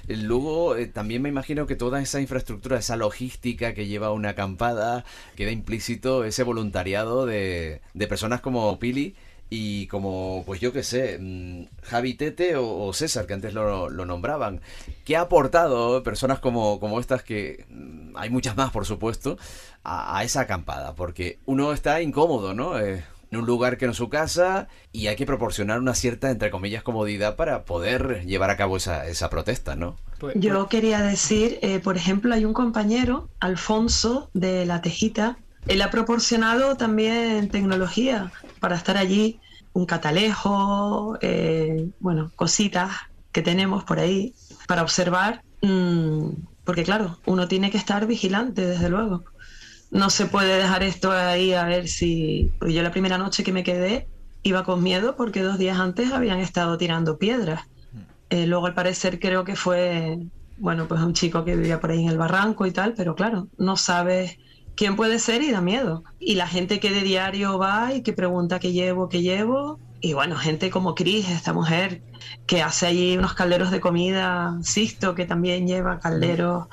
[0.07, 4.29] Eh, luego eh, también me imagino que toda esa infraestructura, esa logística que lleva una
[4.29, 9.15] acampada, queda implícito ese voluntariado de, de personas como Pili,
[9.55, 14.61] y como, pues yo qué sé, mm, Javi Tete o, César, que antes lo, nombraban,
[15.05, 19.37] ¿qué ha aportado personas como, como estas, que mm, hay muchas más, por supuesto,
[19.83, 20.95] a, esa acampada?
[20.95, 22.79] Porque uno está incómodo, ¿no?
[22.79, 26.31] Eh, en un lugar que no es su casa y hay que proporcionar una cierta,
[26.31, 29.97] entre comillas, comodidad para poder llevar a cabo esa, esa protesta, ¿no?
[30.19, 35.37] Pues, yo pues quería decir, eh, por ejemplo, hay un compañero, Alfonso, de La Tejita,
[35.67, 39.39] él ha proporcionado también tecnología para estar allí,
[39.73, 42.91] un catalejo, eh, bueno, cositas
[43.31, 44.33] que tenemos por ahí
[44.67, 46.29] para observar, mm,
[46.63, 49.23] porque claro, uno tiene que estar vigilante, desde luego.
[49.91, 52.51] No se puede dejar esto ahí a ver si...
[52.59, 54.07] Porque yo la primera noche que me quedé
[54.43, 57.61] iba con miedo porque dos días antes habían estado tirando piedras.
[58.29, 60.17] Eh, luego al parecer creo que fue,
[60.57, 63.47] bueno, pues un chico que vivía por ahí en el barranco y tal, pero claro,
[63.57, 64.37] no sabes
[64.75, 66.03] quién puede ser y da miedo.
[66.19, 69.79] Y la gente que de diario va y que pregunta qué llevo, qué llevo.
[70.01, 72.01] Y bueno, gente como Cris, esta mujer
[72.45, 76.67] que hace allí unos calderos de comida, Sisto, que también lleva calderos.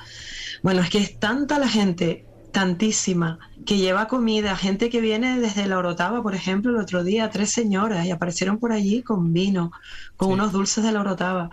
[0.63, 5.67] Bueno, es que es tanta la gente, tantísima, que lleva comida, gente que viene desde
[5.67, 9.71] la Orotava, por ejemplo, el otro día, tres señoras, y aparecieron por allí con vino,
[10.17, 11.49] con unos dulces de la Orotava.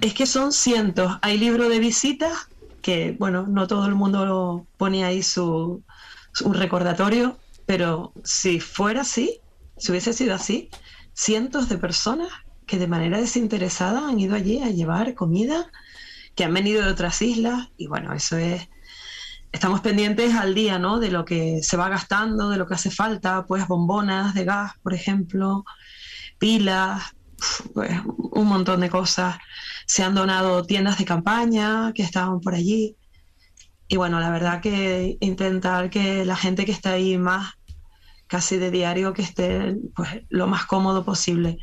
[0.00, 1.18] Es que son cientos.
[1.20, 2.48] Hay libro de visitas
[2.82, 5.82] que, bueno, no todo el mundo pone ahí su,
[6.52, 9.40] recordatorio, pero si fuera así,
[9.78, 10.68] si hubiese sido así,
[11.14, 12.28] cientos de personas
[12.66, 15.70] que de manera desinteresada han ido allí a llevar comida,
[16.34, 18.68] que han venido de otras islas, y bueno, eso es
[19.52, 20.98] estamos pendientes al día, ¿no?
[20.98, 24.72] De lo que se va gastando, de lo que hace falta, pues bombonas de gas,
[24.82, 25.64] por ejemplo,
[26.38, 27.14] pilas,
[27.74, 29.36] pues un montón de cosas
[29.86, 32.96] se han donado tiendas de campaña que estaban por allí.
[33.88, 37.52] Y bueno, la verdad que intentar que la gente que está ahí más
[38.26, 41.58] casi de diario que esté pues lo más cómodo posible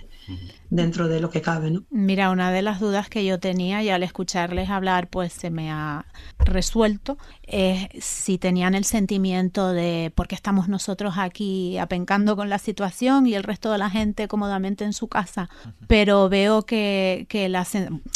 [0.70, 1.84] dentro de lo que cabe, ¿no?
[1.90, 5.72] Mira, una de las dudas que yo tenía y al escucharles hablar pues se me
[5.72, 6.06] ha
[6.38, 7.18] resuelto
[8.00, 13.34] si tenían el sentimiento de por qué estamos nosotros aquí apencando con la situación y
[13.34, 15.50] el resto de la gente cómodamente en su casa,
[15.88, 17.66] pero veo que, que la,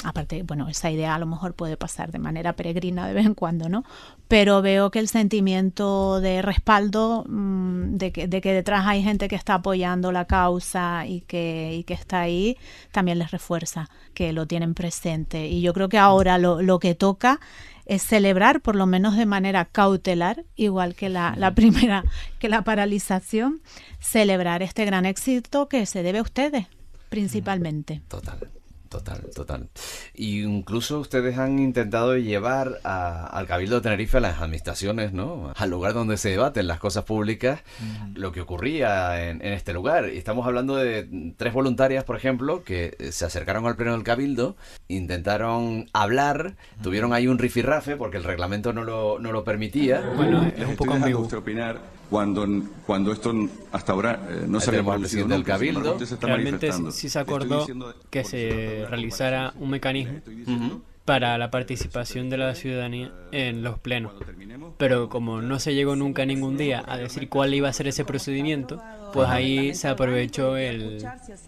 [0.03, 3.33] aparte, bueno, esa idea a lo mejor puede pasar de manera peregrina de vez en
[3.33, 3.83] cuando, ¿no?
[4.27, 9.27] Pero veo que el sentimiento de respaldo, mm, de, que, de que detrás hay gente
[9.27, 12.57] que está apoyando la causa y que, y que está ahí,
[12.91, 15.47] también les refuerza que lo tienen presente.
[15.47, 17.39] Y yo creo que ahora lo, lo que toca
[17.85, 22.03] es celebrar, por lo menos de manera cautelar, igual que la, la, primera,
[22.39, 23.61] que la paralización,
[23.99, 26.67] celebrar este gran éxito que se debe a ustedes,
[27.09, 28.01] principalmente.
[28.07, 28.37] Total.
[28.93, 29.69] Total, total.
[30.13, 35.51] Y incluso ustedes han intentado llevar al Cabildo de Tenerife a las administraciones, ¿no?
[35.55, 37.61] Al lugar donde se debaten las cosas públicas,
[38.13, 40.11] lo que ocurría en, este lugar.
[40.13, 44.57] Y estamos hablando de tres voluntarias, por ejemplo, que se acercaron al pleno del Cabildo,
[44.87, 50.01] intentaron hablar, tuvieron ahí un rifirrafe porque el reglamento no lo, no lo permitía.
[50.15, 51.27] Bueno, es un poco ambiguo.
[51.35, 51.81] opinar
[52.13, 52.47] cuando,
[52.85, 53.33] cuando esto
[53.71, 55.97] hasta ahora eh, no se había presidente del Cabildo.
[56.21, 57.65] Realmente sí se acordó
[58.11, 60.21] que se realizara un mecanismo
[61.05, 64.13] para la participación de la ciudadanía en los plenos.
[64.77, 68.05] Pero como no se llegó nunca ningún día a decir cuál iba a ser ese
[68.05, 68.79] procedimiento,
[69.13, 71.05] pues ahí se aprovechó el,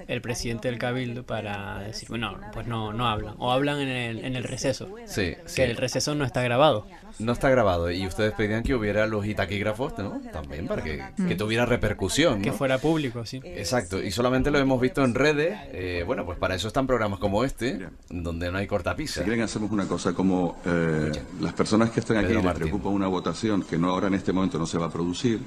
[0.07, 4.25] el presidente del cabildo para decir, bueno, pues no, no hablan, o hablan en el,
[4.25, 5.55] en el receso, Sí, sí.
[5.55, 6.87] que el receso no está grabado.
[7.17, 10.21] No está grabado y ustedes pedían que hubiera los taquígrafos, ¿no?
[10.33, 12.55] También para que, que tuviera repercusión, Que ¿no?
[12.55, 13.39] fuera público, sí.
[13.43, 15.57] Exacto, y solamente lo hemos visto en redes.
[15.71, 19.23] eh, bueno, pues para eso están programas como este, donde no hay Si cortapisa.
[19.23, 22.63] quieren hacemos una cosa, como eh, las personas que están aquí Pedro les Martín.
[22.63, 25.39] preocupa una votación que no ahora en este momento no se va a producir,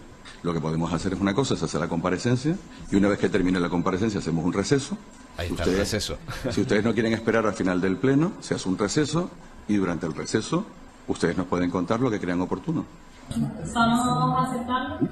[0.43, 2.57] lo que podemos hacer es una cosa, es hacer la comparecencia
[2.91, 4.97] y una vez que termine la comparecencia hacemos un receso.
[5.37, 6.19] Ahí está el receso.
[6.51, 9.31] Si ustedes no quieren esperar al final del pleno, se hace un receso
[9.69, 10.65] y durante el receso
[11.07, 12.85] ustedes nos pueden contar lo que crean oportuno.
[13.31, 15.09] A aceptarlo.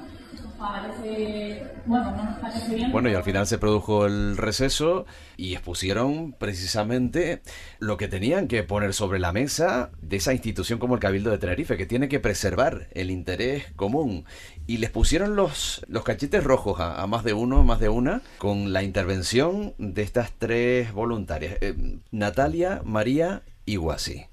[2.91, 5.05] Bueno, y al final se produjo el receso
[5.37, 7.41] y expusieron precisamente
[7.79, 11.37] lo que tenían que poner sobre la mesa de esa institución como el Cabildo de
[11.37, 14.25] Tenerife, que tiene que preservar el interés común.
[14.65, 18.21] Y les pusieron los, los cachetes rojos a, a más de uno, más de una,
[18.37, 23.43] con la intervención de estas tres voluntarias, eh, Natalia, María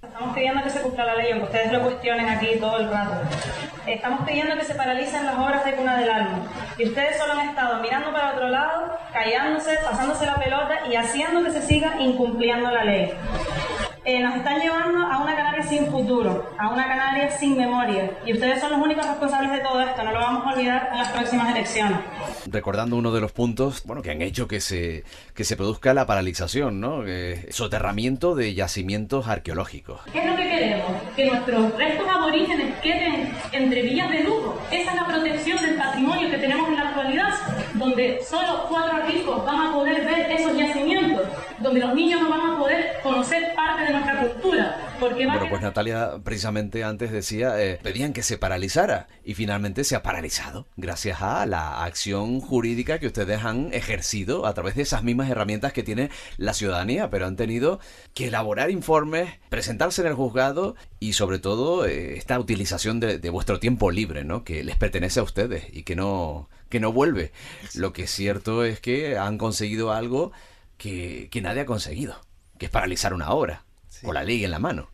[0.00, 3.16] Estamos pidiendo que se cumpla la ley, aunque ustedes lo cuestionen aquí todo el rato.
[3.84, 6.38] Estamos pidiendo que se paralicen las obras de Cuna del Alma.
[6.78, 11.42] Y ustedes solo han estado mirando para otro lado, callándose, pasándose la pelota y haciendo
[11.42, 13.12] que se siga incumpliendo la ley.
[14.06, 18.10] Eh, nos están llevando a una Canarias sin futuro, a una Canarias sin memoria.
[18.26, 20.98] Y ustedes son los únicos responsables de todo esto, no lo vamos a olvidar en
[20.98, 21.98] las próximas elecciones.
[22.50, 26.06] recordando uno de los puntos bueno que han hecho que se que se produzca la
[26.06, 30.92] paralización no Eh, soterramiento de yacimientos arqueológicos ¿Qué es lo que queremos?
[31.16, 34.60] Que nuestros restos aborígenes queden entre villas de lujo.
[34.70, 37.30] Esa es la protección del patrimonio que tenemos en la actualidad,
[37.74, 41.03] donde solo cuatro ricos van a poder ver esos yacimientos,
[41.58, 44.94] donde los niños no van a poder conocer parte de nuestra cultura.
[45.00, 49.96] Porque bueno pues Natalia precisamente antes decía eh, pedían que se paralizara y finalmente se
[49.96, 55.02] ha paralizado gracias a la acción jurídica que ustedes han ejercido a través de esas
[55.02, 57.80] mismas herramientas que tiene la ciudadanía pero han tenido
[58.14, 63.30] que elaborar informes presentarse en el juzgado y sobre todo eh, esta utilización de, de
[63.30, 67.32] vuestro tiempo libre no que les pertenece a ustedes y que no que no vuelve
[67.74, 70.32] lo que es cierto es que han conseguido algo
[70.78, 72.16] que, que nadie ha conseguido
[72.58, 73.64] que es paralizar una obra
[74.02, 74.88] con la ley en la mano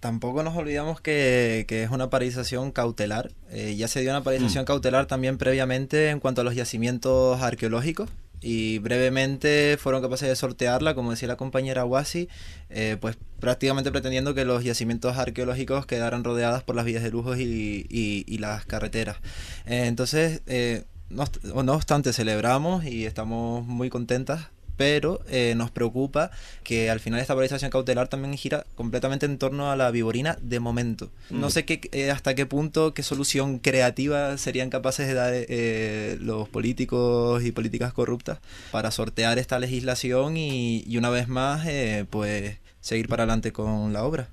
[0.00, 3.32] Tampoco nos olvidamos que, que es una paralización cautelar.
[3.50, 8.08] Eh, ya se dio una paralización cautelar también previamente en cuanto a los yacimientos arqueológicos
[8.40, 12.28] y brevemente fueron capaces de sortearla, como decía la compañera Wasi,
[12.70, 17.36] eh, pues prácticamente pretendiendo que los yacimientos arqueológicos quedaran rodeadas por las vías de lujos
[17.38, 19.18] y, y- y las carreteras.
[19.66, 21.26] Eh, entonces, eh, no,
[21.62, 24.46] no obstante, celebramos y estamos muy contentas
[24.80, 26.30] pero eh, nos preocupa
[26.64, 30.58] que al final esta paralización cautelar también gira completamente en torno a la viborina de
[30.58, 31.10] momento.
[31.28, 36.16] No sé qué, eh, hasta qué punto, qué solución creativa serían capaces de dar eh,
[36.22, 38.38] los políticos y políticas corruptas
[38.70, 43.92] para sortear esta legislación y, y una vez más, eh, pues, seguir para adelante con
[43.92, 44.28] la obra.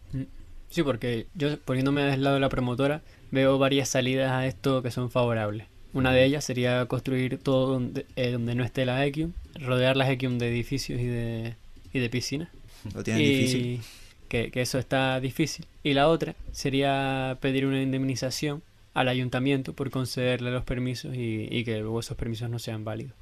[0.69, 4.91] Sí, porque yo poniéndome del lado de la promotora veo varias salidas a esto que
[4.91, 5.67] son favorables.
[5.93, 10.09] Una de ellas sería construir todo donde, eh, donde no esté la EQUIUM, rodear las
[10.09, 11.55] EQUIUM de edificios y de,
[11.93, 12.49] y de piscinas.
[12.93, 13.79] Lo tienen y difícil.
[14.27, 15.65] Que, que eso está difícil.
[15.83, 18.61] Y la otra sería pedir una indemnización
[18.93, 23.13] al ayuntamiento por concederle los permisos y, y que luego esos permisos no sean válidos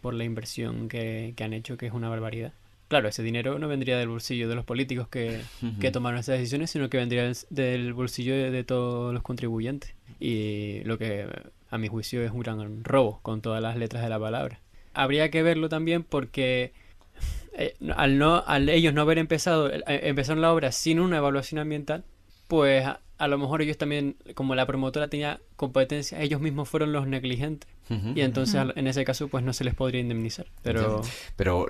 [0.00, 2.52] por la inversión que, que han hecho, que es una barbaridad.
[2.88, 5.40] Claro, ese dinero no vendría del bolsillo de los políticos que,
[5.80, 9.94] que tomaron esas decisiones, sino que vendría del, del bolsillo de, de todos los contribuyentes.
[10.18, 11.26] Y lo que
[11.72, 14.60] a mi juicio es un gran robo con todas las letras de la palabra.
[14.94, 16.72] Habría que verlo también porque
[17.54, 21.58] eh, al, no, al ellos no haber empezado, eh, empezaron la obra sin una evaluación
[21.60, 22.04] ambiental,
[22.48, 26.92] pues a, a lo mejor ellos también, como la promotora tenía competencia, ellos mismos fueron
[26.92, 27.68] los negligentes.
[28.14, 30.46] Y entonces al- en ese caso pues no se les podría indemnizar.
[30.62, 31.02] Pero
[31.36, 31.66] Pero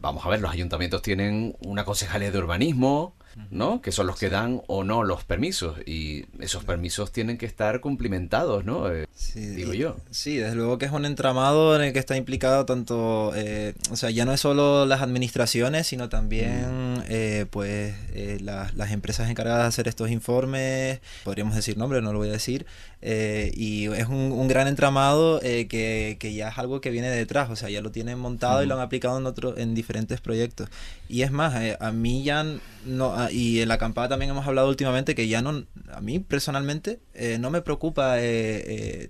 [0.00, 3.14] vamos a ver, los ayuntamientos tienen una concejalía de urbanismo,
[3.50, 3.80] ¿no?
[3.80, 5.78] Que son los que dan o no los permisos.
[5.86, 8.90] Y esos permisos tienen que estar cumplimentados, ¿no?
[8.90, 9.96] Eh, Sí, digo yo.
[10.10, 13.96] Sí, desde luego que es un entramado en el que está implicado tanto, eh, o
[13.96, 19.30] sea, ya no es solo las administraciones, sino también, eh, pues, eh, las, las empresas
[19.30, 22.66] encargadas de hacer estos informes, podríamos decir nombre, no lo voy a decir,
[23.04, 27.10] eh, y es un, un gran entramado eh, que, que, ya es algo que viene
[27.10, 30.20] detrás, o sea, ya lo tienen montado y lo han aplicado en, otro, en diferentes
[30.20, 30.68] proyectos.
[31.08, 32.46] Y es más, eh, a mí ya
[32.86, 36.20] no, ah, y en la acampada también hemos hablado últimamente que ya no, a mí
[36.20, 38.16] personalmente eh, no me preocupa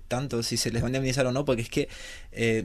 [0.07, 1.87] tanto si se les va a indemnizar o no, porque es que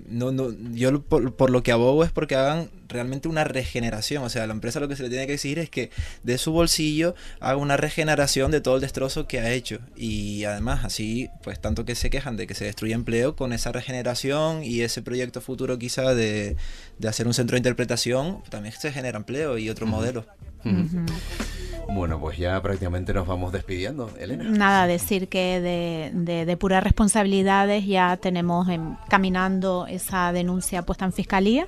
[0.09, 4.31] no, no, yo por, por, lo que abogo es porque hagan realmente una regeneración, o
[4.31, 5.91] sea, a la empresa lo que se le tiene que exigir es que
[6.23, 9.81] de su bolsillo haga una regeneración de todo el destrozo que ha hecho.
[9.97, 13.73] Y además, así, pues tanto que se quejan de que se destruye empleo, con esa
[13.73, 16.57] regeneración y ese proyecto futuro quizá de,
[17.07, 20.25] hacer un centro de interpretación, también se genera empleo y otros modelos.
[21.91, 24.45] Bueno, pues ya prácticamente nos vamos despidiendo, Elena.
[24.45, 28.69] Nada, decir que de, de, de puras responsabilidades ya tenemos
[29.09, 31.67] caminando esa denuncia puesta en fiscalía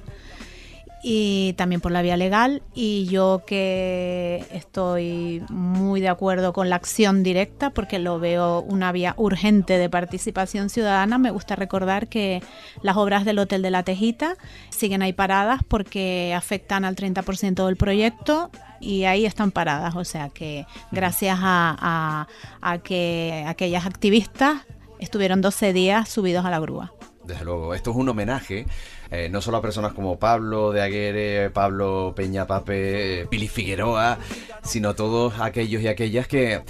[1.03, 2.63] y también por la vía legal.
[2.75, 8.93] Y yo que estoy muy de acuerdo con la acción directa porque lo veo una
[8.93, 12.43] vía urgente de participación ciudadana, me gusta recordar que
[12.83, 14.37] las obras del Hotel de la Tejita
[14.71, 20.31] siguen ahí paradas porque afectan al 30% del proyecto y ahí están paradas, o sea
[20.31, 22.29] que gracias a, a,
[22.63, 24.63] a que aquellas activistas
[24.99, 26.93] estuvieron 12 días subidos a la grúa.
[27.25, 28.67] Desde luego, esto es un homenaje
[29.11, 34.19] eh, no solo a personas como Pablo de Aguirre, Pablo Peña Pape, eh, Pili Figueroa,
[34.63, 36.63] sino todos aquellos y aquellas que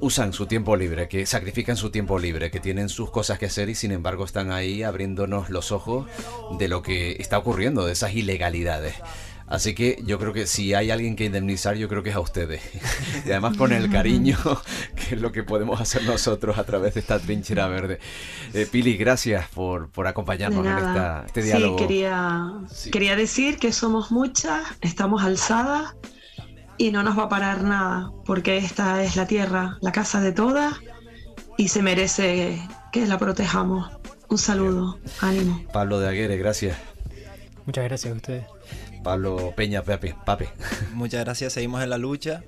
[0.00, 3.70] usan su tiempo libre, que sacrifican su tiempo libre, que tienen sus cosas que hacer
[3.70, 6.06] y sin embargo están ahí abriéndonos los ojos
[6.58, 8.94] de lo que está ocurriendo, de esas ilegalidades.
[9.46, 12.20] Así que yo creo que si hay alguien que indemnizar, yo creo que es a
[12.20, 12.62] ustedes.
[13.26, 14.36] Y además con el cariño,
[14.96, 17.98] que es lo que podemos hacer nosotros a través de esta trinchera verde.
[18.52, 21.78] Eh, Pili, gracias por, por acompañarnos en esta, este diálogo.
[21.78, 22.52] Sí quería,
[22.90, 25.94] quería decir que somos muchas, estamos alzadas
[26.76, 30.32] y no nos va a parar nada, porque esta es la tierra, la casa de
[30.32, 30.74] todas
[31.56, 32.60] y se merece
[32.92, 33.90] que la protejamos.
[34.28, 35.62] Un saludo, ánimo.
[35.72, 36.76] Pablo de Aguere, gracias.
[37.66, 38.53] Muchas gracias a ustedes.
[39.04, 40.16] Pablo Peña Pape.
[40.24, 40.48] Pape.
[40.94, 42.42] Muchas gracias, seguimos en la lucha.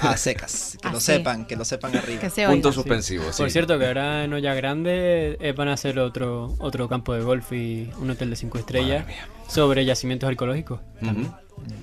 [0.00, 2.22] A secas, que lo sepan, que lo sepan arriba.
[2.48, 3.24] Punto suspensivo.
[3.36, 7.22] Por cierto, que ahora en Olla Grande eh, van a hacer otro, otro campo de
[7.22, 9.06] golf y un hotel de cinco estrellas
[9.48, 10.80] sobre yacimientos arqueológicos.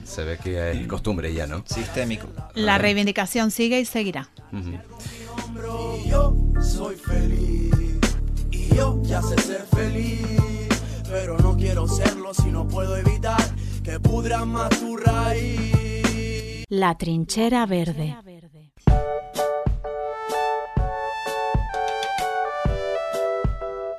[0.05, 1.63] Se ve que es costumbre ya, ¿no?
[1.67, 2.27] Sistémico.
[2.55, 4.29] La reivindicación sigue y seguirá.
[6.05, 7.73] yo soy feliz
[8.51, 10.69] y yo ya sé ser feliz,
[11.09, 13.12] pero no quiero serlo si no puedo evitar
[14.13, 16.65] que pudran más tu raíz.
[16.69, 18.15] La trinchera verde.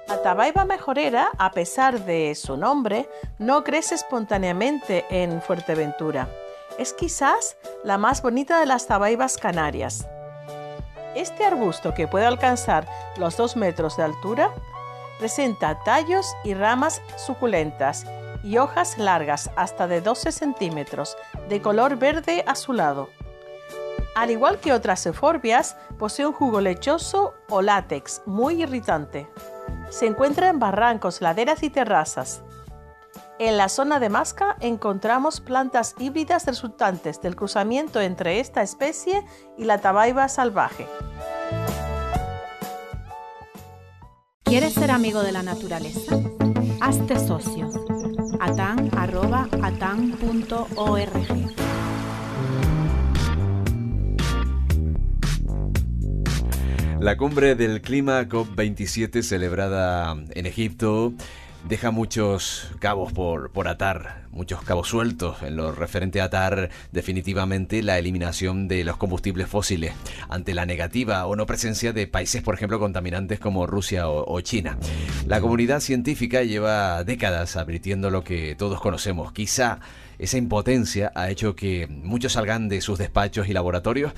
[0.09, 3.09] La tabaiba mejorera, a pesar de su nombre,
[3.39, 6.29] no crece espontáneamente en Fuerteventura.
[6.79, 10.07] Es quizás la más bonita de las tabaibas canarias.
[11.15, 12.87] Este arbusto, que puede alcanzar
[13.17, 14.51] los 2 metros de altura,
[15.19, 18.05] presenta tallos y ramas suculentas
[18.45, 21.17] y hojas largas hasta de 12 centímetros,
[21.49, 23.09] de color verde azulado.
[24.15, 29.27] Al igual que otras euforbias, posee un jugo lechoso o látex muy irritante.
[29.89, 32.43] Se encuentra en barrancos, laderas y terrazas.
[33.41, 39.25] En la zona de Masca encontramos plantas híbridas resultantes del cruzamiento entre esta especie
[39.59, 40.87] y la tabaiba salvaje.
[44.45, 46.17] ¿Quieres ser amigo de la naturaleza?
[46.81, 47.94] Hazte socio
[48.45, 49.15] atan.atan.org.
[57.01, 61.15] La cumbre del clima COP27 celebrada en Egipto
[61.69, 67.83] deja muchos cabos por, por atar, muchos cabos sueltos en lo referente a atar definitivamente
[67.83, 69.95] la eliminación de los combustibles fósiles
[70.29, 74.41] ante la negativa o no presencia de países, por ejemplo, contaminantes como Rusia o, o
[74.41, 74.77] China.
[75.27, 79.81] La comunidad científica lleva décadas advirtiendo lo que todos conocemos, quizá
[80.19, 84.13] esa impotencia ha hecho que muchos salgan de sus despachos y laboratorios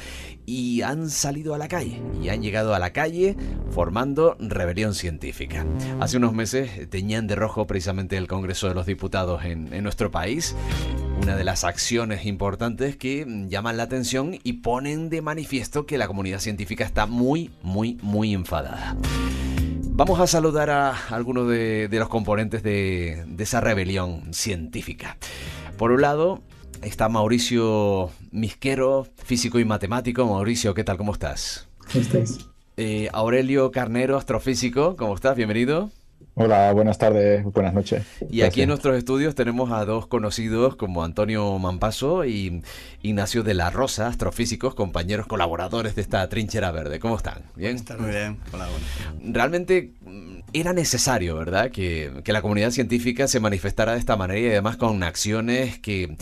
[0.45, 2.01] y han salido a la calle.
[2.23, 3.37] Y han llegado a la calle
[3.71, 5.65] formando rebelión científica.
[6.01, 10.11] Hace unos meses teñían de rojo precisamente el Congreso de los Diputados en, en nuestro
[10.11, 10.55] país.
[11.23, 16.07] Una de las acciones importantes que llaman la atención y ponen de manifiesto que la
[16.07, 18.97] comunidad científica está muy, muy, muy enfadada.
[19.97, 25.17] Vamos a saludar a algunos de, de los componentes de, de esa rebelión científica.
[25.79, 26.43] Por un lado
[26.83, 30.27] está Mauricio Misquero, físico y matemático.
[30.27, 30.99] Mauricio, ¿qué tal?
[30.99, 31.71] ¿Cómo estás?
[31.91, 32.47] ¿Cómo estás?
[32.77, 35.35] Eh, Aurelio Carnero, astrofísico, ¿cómo estás?
[35.35, 35.91] Bienvenido.
[36.39, 38.05] Hola, buenas tardes, buenas noches.
[38.29, 42.63] Y aquí en nuestros estudios tenemos a dos conocidos como Antonio Mampaso y
[43.01, 47.01] Ignacio de la Rosa, astrofísicos, compañeros colaboradores de esta trinchera verde.
[47.01, 47.45] ¿Cómo están?
[47.57, 47.79] ¿Bien?
[47.99, 48.37] Muy bien,
[49.33, 51.71] Realmente mm, era necesario, ¿verdad?
[51.71, 56.19] Que, la comunidad científica se manifestara de esta manera y además con acciones que,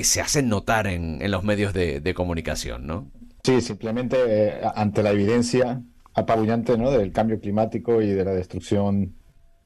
[0.00, 3.10] se hacen notar en, los medios de, comunicación, ¿no?
[3.42, 5.82] Sí, simplemente eh, ante la evidencia
[6.14, 6.92] apabullante ¿no?
[6.92, 9.15] del cambio climático y de la destrucción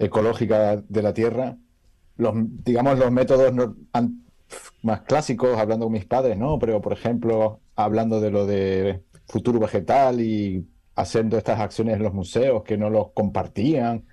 [0.00, 1.56] ecológica de la Tierra,
[2.16, 2.34] los,
[2.64, 3.52] digamos, los métodos
[4.82, 6.58] más clásicos, hablando con mis padres, ¿no?
[6.58, 12.14] Pero, por ejemplo, hablando de lo de futuro vegetal y haciendo estas acciones en los
[12.14, 14.06] museos que no los compartían.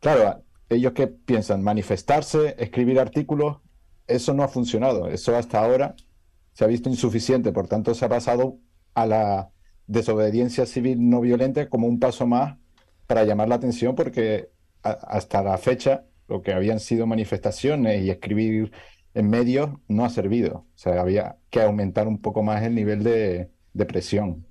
[0.00, 3.58] Claro, ellos que piensan manifestarse, escribir artículos,
[4.06, 5.08] eso no ha funcionado.
[5.08, 5.94] Eso hasta ahora
[6.52, 8.58] se ha visto insuficiente, por tanto se ha pasado
[8.94, 9.50] a la
[9.86, 12.58] desobediencia civil no violenta como un paso más
[13.06, 14.53] para llamar la atención porque
[14.84, 18.72] hasta la fecha lo que habían sido manifestaciones y escribir
[19.14, 20.66] en medios no ha servido.
[20.74, 23.50] O sea, había que aumentar un poco más el nivel de,
[23.86, 24.46] presión.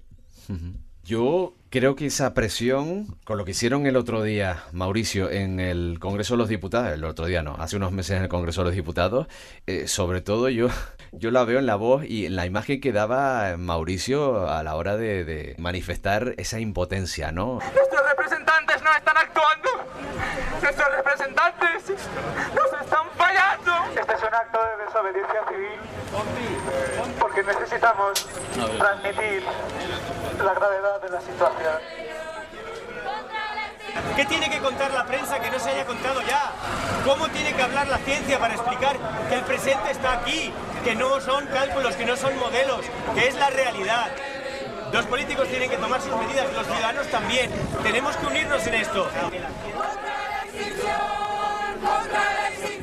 [1.04, 5.98] Yo creo que esa presión, con lo que hicieron el otro día, Mauricio, en el
[6.00, 8.66] Congreso de los Diputados, el otro día no, hace unos meses en el Congreso de
[8.66, 9.28] los Diputados,
[9.68, 10.68] eh, sobre todo yo,
[11.12, 14.76] yo la veo en la voz y en la imagen que daba Mauricio a la
[14.76, 17.60] hora de, de manifestar esa impotencia, ¿no?
[18.74, 19.70] Representantes no están actuando.
[20.62, 21.84] Nuestros representantes
[22.56, 23.72] nos están fallando.
[24.00, 25.80] Este es un acto de desobediencia civil
[27.20, 28.28] porque necesitamos
[28.78, 29.44] transmitir
[30.44, 31.78] la gravedad de la situación.
[34.16, 36.52] ¿Qué tiene que contar la prensa que no se haya contado ya?
[37.06, 38.98] ¿Cómo tiene que hablar la ciencia para explicar
[39.30, 40.52] que el presente está aquí,
[40.84, 44.08] que no son cálculos, que no son modelos, que es la realidad?
[44.94, 47.50] Los políticos tienen que tomar sus medidas, los ciudadanos también.
[47.82, 49.08] Tenemos que unirnos en esto.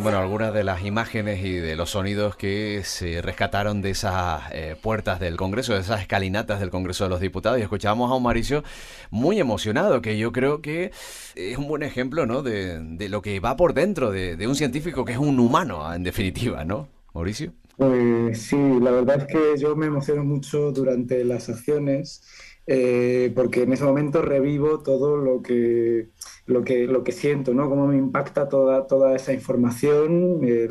[0.02, 4.74] Bueno, algunas de las imágenes y de los sonidos que se rescataron de esas eh,
[4.80, 8.24] puertas del Congreso, de esas escalinatas del Congreso de los Diputados, y escuchábamos a un
[8.24, 8.64] Mauricio
[9.11, 10.90] muy emocionado, que yo creo que
[11.36, 12.42] es un buen ejemplo ¿no?
[12.42, 16.64] de, lo que va por dentro de, un científico que es un humano, en definitiva,
[16.64, 16.88] ¿no?
[17.14, 17.52] Mauricio.
[17.81, 22.22] Pues sí, la verdad es que yo me emociono mucho durante las acciones,
[22.66, 26.11] eh, porque en ese momento revivo todo lo que
[26.45, 27.70] lo que, lo que siento, ¿no?
[27.70, 30.68] Cómo me impacta toda, toda esa información eh,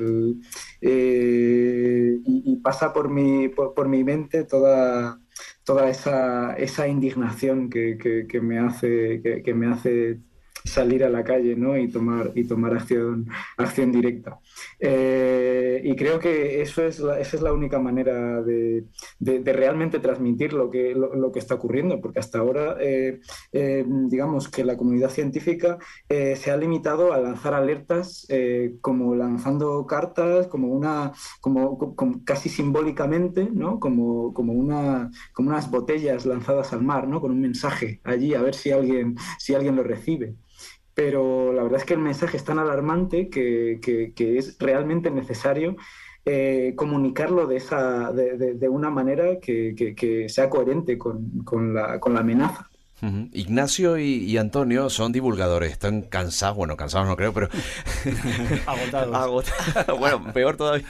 [2.26, 5.20] y, pasa por mi, por, mi mente toda,
[5.64, 7.97] toda esa, esa indignación que,
[8.30, 10.20] que, me hace, que, me hace
[10.64, 11.76] salir a la calle ¿no?
[11.78, 14.39] y tomar, y tomar acción, acción directa.
[14.80, 18.86] Eh, y creo que eso es esa es la única manera de,
[19.20, 23.20] realmente transmitir lo que, lo, que está ocurriendo, porque hasta ahora, eh,
[23.51, 28.28] eh, digamos que la comunidad científica se ha limitado a lanzar alertas
[28.82, 31.78] como lanzando cartas, como una, como,
[32.26, 33.80] casi simbólicamente, ¿no?
[33.80, 37.22] como, como, una, como unas botellas lanzadas al mar, ¿no?
[37.22, 40.36] con un mensaje allí a ver si alguien, si alguien lo recibe
[40.99, 43.79] pero la verdad es que el mensaje es tan alarmante que,
[44.17, 45.77] es realmente necesario
[46.25, 52.68] eh, comunicarlo de, esa, de, una manera que, sea coherente con, la, con la amenaza.
[53.01, 57.49] Ignacio y, Antonio son divulgadores, están cansados, bueno, cansados no creo, pero...
[58.65, 59.45] Agotados.
[59.99, 60.85] Bueno, peor todavía,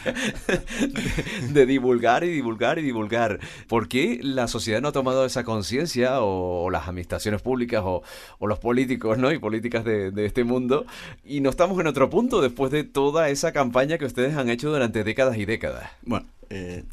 [1.49, 3.39] de, divulgar y divulgar y divulgar.
[3.67, 8.03] ¿Por qué la sociedad no ha tomado esa conciencia, o, las administraciones públicas, o,
[8.41, 9.31] los políticos, ¿no?
[9.31, 10.85] Y políticas de, este mundo,
[11.23, 14.71] y no estamos en otro punto después de toda esa campaña que ustedes han hecho
[14.71, 15.89] durante décadas y décadas?
[16.03, 16.83] Bueno, eh,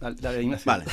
[0.65, 0.85] Vale.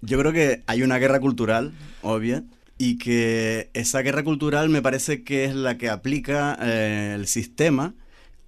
[0.00, 1.72] Yo creo que hay una guerra cultural,
[2.02, 2.44] obvia,
[2.78, 7.94] y que esa guerra cultural me parece que es la que aplica eh, el sistema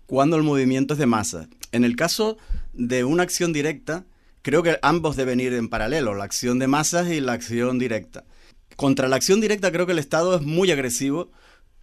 [0.07, 1.49] cuando el movimiento es de masa.
[1.73, 2.37] En el caso
[2.73, 4.05] de una acción directa,
[4.43, 8.25] creo que ambos deben ir en paralelo, la acción de masas y la acción directa.
[8.77, 11.31] Contra la acción directa creo que el Estado es muy agresivo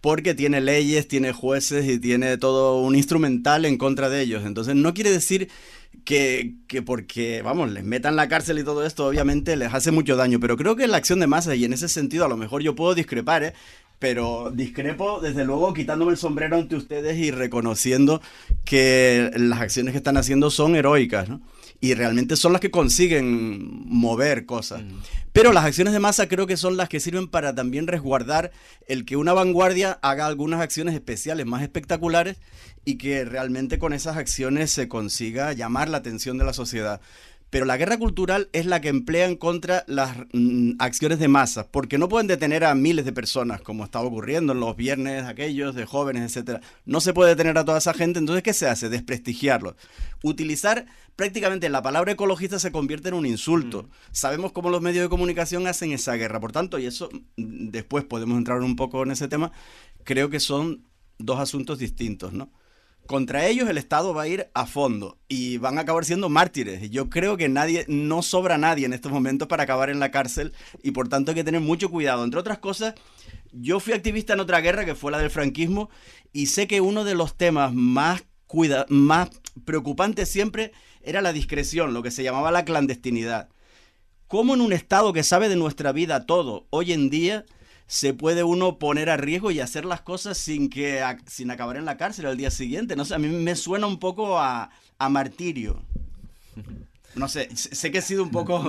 [0.00, 4.44] porque tiene leyes, tiene jueces y tiene todo un instrumental en contra de ellos.
[4.44, 5.48] Entonces no quiere decir
[6.04, 10.40] que, porque, vamos, les metan la cárcel y todo esto, obviamente les hace mucho daño,
[10.40, 12.74] pero creo que la acción de masa y en ese sentido a lo mejor yo
[12.74, 13.54] puedo discrepar, ¿eh?
[13.98, 18.20] pero discrepo desde luego quitándome el sombrero ante ustedes y reconociendo
[18.64, 21.40] que las acciones que están haciendo son heroicas, ¿no?
[21.80, 24.82] Y realmente son las que consiguen mover cosas.
[24.82, 24.98] Mm.
[25.32, 28.52] Pero las acciones de masa creo que son las que sirven para también resguardar
[28.86, 32.36] el que una vanguardia haga algunas acciones especiales más espectaculares
[32.84, 37.00] y que realmente con esas acciones se consiga llamar la atención de la sociedad.
[37.54, 41.98] Pero la guerra cultural es la que emplean contra las mm, acciones de masa, porque
[41.98, 45.86] no pueden detener a miles de personas, como estaba ocurriendo en los viernes aquellos de
[45.86, 46.60] jóvenes, etcétera.
[46.84, 48.88] No se puede detener a toda esa gente, entonces ¿qué se hace?
[48.88, 49.76] Desprestigiarlos.
[50.24, 53.88] Utilizar prácticamente la palabra ecologista se convierte en un insulto.
[54.10, 58.02] Sabemos cómo los medios de comunicación hacen esa guerra, por tanto, y eso mm, después
[58.02, 59.52] podemos entrar un poco en ese tema,
[60.02, 60.88] creo que son
[61.18, 62.50] dos asuntos distintos, ¿no?
[63.06, 66.90] Contra ellos el Estado va a ir a fondo y van a acabar siendo mártires.
[66.90, 70.54] Yo creo que nadie, no sobra nadie en estos momentos para acabar en la cárcel
[70.82, 72.24] y por tanto hay que tener mucho cuidado.
[72.24, 72.94] Entre otras cosas,
[73.52, 75.90] yo fui activista en otra guerra que fue la del franquismo
[76.32, 79.28] y sé que uno de los temas más, cuida, más
[79.66, 83.50] preocupantes siempre era la discreción, lo que se llamaba la clandestinidad.
[84.28, 87.44] ¿Cómo en un Estado que sabe de nuestra vida todo hoy en día
[87.86, 91.84] se puede uno poner a riesgo y hacer las cosas sin que sin acabar en
[91.84, 92.96] la cárcel al día siguiente.
[92.96, 95.82] No sé, a mí me suena un poco a, a martirio.
[97.16, 98.62] No sé, sé que he sido un poco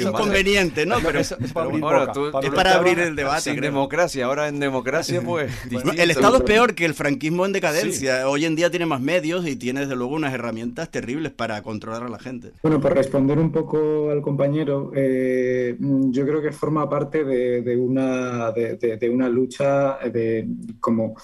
[0.00, 0.96] inconveniente, ¿no?
[1.04, 3.50] Pero, es para abrir el debate.
[3.50, 5.52] En democracia, ahora en democracia, pues.
[5.96, 8.28] el Estado es peor que el franquismo en decadencia.
[8.28, 12.02] Hoy en día tiene más medios y tiene, desde luego, unas herramientas terribles para controlar
[12.02, 12.52] a la gente.
[12.62, 18.52] Bueno, por responder un poco al compañero, eh, yo creo que forma parte de, una,
[18.52, 20.46] de, una lucha de
[20.80, 21.16] como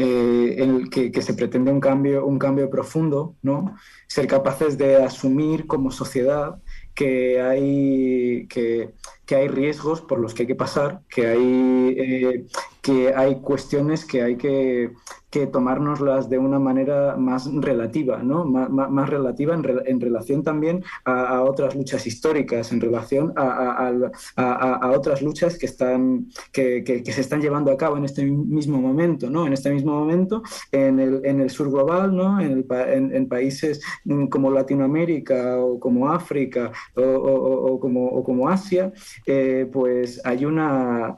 [0.00, 3.74] eh, el que, que se pretende un cambio, un cambio profundo, ¿no?
[4.06, 6.62] ser capaces de asumir como sociedad
[6.94, 8.94] que hay, que,
[9.36, 12.46] hay riesgos por los que hay que pasar, que hay, eh,
[12.82, 14.92] que hay cuestiones que hay que,
[15.30, 18.44] que tomárnoslas de una manera más relativa, ¿no?
[18.46, 25.66] más, relativa en, relación también a, otras luchas históricas, en relación a, otras luchas que,
[25.66, 29.46] están, que, se están llevando a cabo en este mismo momento, ¿no?
[29.46, 32.40] en este mismo momento en el, en el sur global, ¿no?
[32.40, 33.82] en, en, países
[34.30, 38.92] como Latinoamérica o como África o, como, como, Asia,
[39.26, 41.14] eh, pues hay una,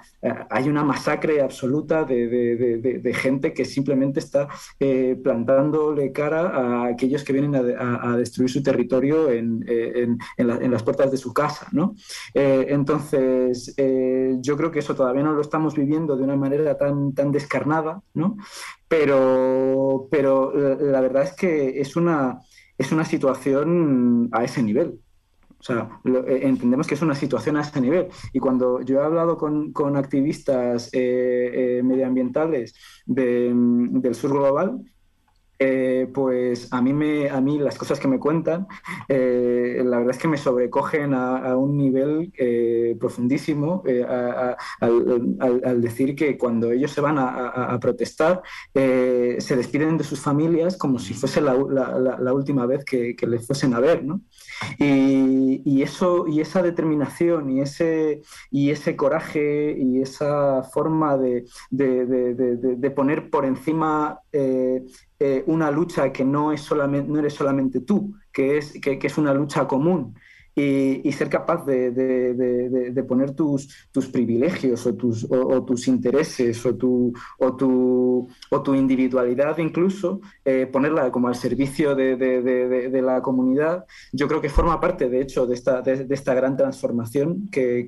[0.51, 4.49] hay una masacre absoluta de gente que simplemente está
[4.79, 11.11] eh, plantándole cara a aquellos que vienen a, destruir su territorio en, eh, las puertas
[11.11, 11.67] de su casa.
[11.73, 11.95] ¿no?
[12.35, 13.75] Eh, entonces,
[14.41, 18.03] yo creo que eso todavía no lo estamos viviendo de una manera tan, tan descarnada,
[18.15, 18.37] ¿no?
[18.89, 22.41] pero, pero la verdad es que es una,
[22.77, 24.99] es una situación a ese nivel.
[25.61, 28.09] O sea, eh, entendemos que es una situación a ese nivel.
[28.33, 32.75] Y cuando yo he hablado con, con activistas eh, eh, medioambientales
[33.07, 34.81] mm, del sur global,
[36.15, 38.67] pues a mí, me, a mí las cosas que me cuentan,
[39.11, 42.33] la verdad es que me sobrecogen a, un nivel
[42.99, 43.83] profundísimo
[44.81, 48.41] al, decir que cuando ellos se van a, protestar,
[48.73, 51.55] se despiden de sus familias como si fuese la,
[52.33, 54.23] última vez que les fuesen a ver, ¿no?
[54.79, 61.45] Y, eso, y esa determinación y ese, y ese coraje y esa forma de,
[62.95, 64.85] poner por encima eh,
[65.19, 69.19] eh, una lucha que no, es solamente, no eres solamente tú, que es, que es
[69.19, 70.15] una lucha común
[70.55, 77.13] y, ser capaz de, poner tus, tus privilegios o tus, o, tus intereses o tu,
[77.39, 84.29] o, tu, o tu individualidad incluso, eh, ponerla como al servicio de, la comunidad, yo
[84.29, 87.87] creo que forma parte, de hecho, de esta, de, esta gran transformación que,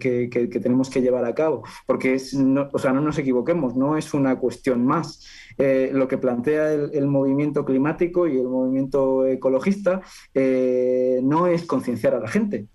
[0.63, 1.63] tenemos que llevar a cabo.
[1.87, 5.25] Porque, es, o sea, no nos equivoquemos, no es una cuestión más.
[5.65, 10.01] Eh, lo que plantea el, movimiento climático y el movimiento ecologista
[10.35, 12.67] eh, no es concienciar a la gente.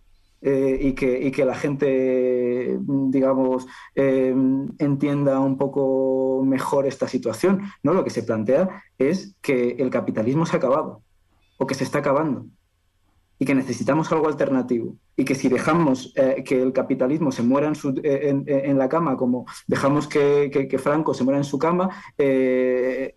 [0.41, 2.79] Eh, y, que, que, la gente,
[3.09, 7.63] digamos, entienda un poco mejor esta situación.
[7.83, 7.93] ¿no?
[7.93, 11.01] Lo que se plantea es que el capitalismo se ha acabado
[11.57, 12.45] o que se está acabando
[13.39, 17.67] y que necesitamos algo alternativo y que si dejamos eh, que el capitalismo se muera
[17.67, 23.13] en, eh, en, la cama, como dejamos que, Franco se muera en su cama, eh,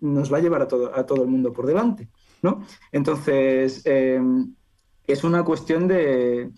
[0.00, 2.08] nos va a llevar a todo, el mundo por delante.
[2.42, 2.62] ¿no?
[2.90, 6.50] Entonces, es una cuestión de,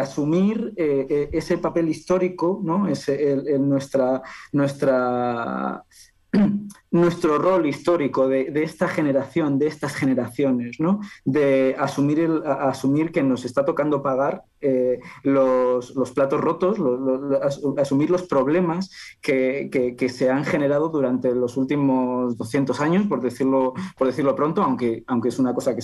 [0.00, 2.86] asumir ese papel histórico, ¿no?
[2.86, 5.84] Ese, nuestra, nuestra
[6.90, 11.00] nuestro rol histórico de, esta generación, de estas generaciones, ¿no?
[11.24, 16.78] de asumir, el, asumir que nos está tocando pagar eh, los, platos rotos,
[17.78, 19.68] asumir los problemas que,
[20.10, 25.28] se han generado durante los últimos 200 años, por decirlo, por decirlo pronto, aunque, aunque
[25.28, 25.82] es una cosa que,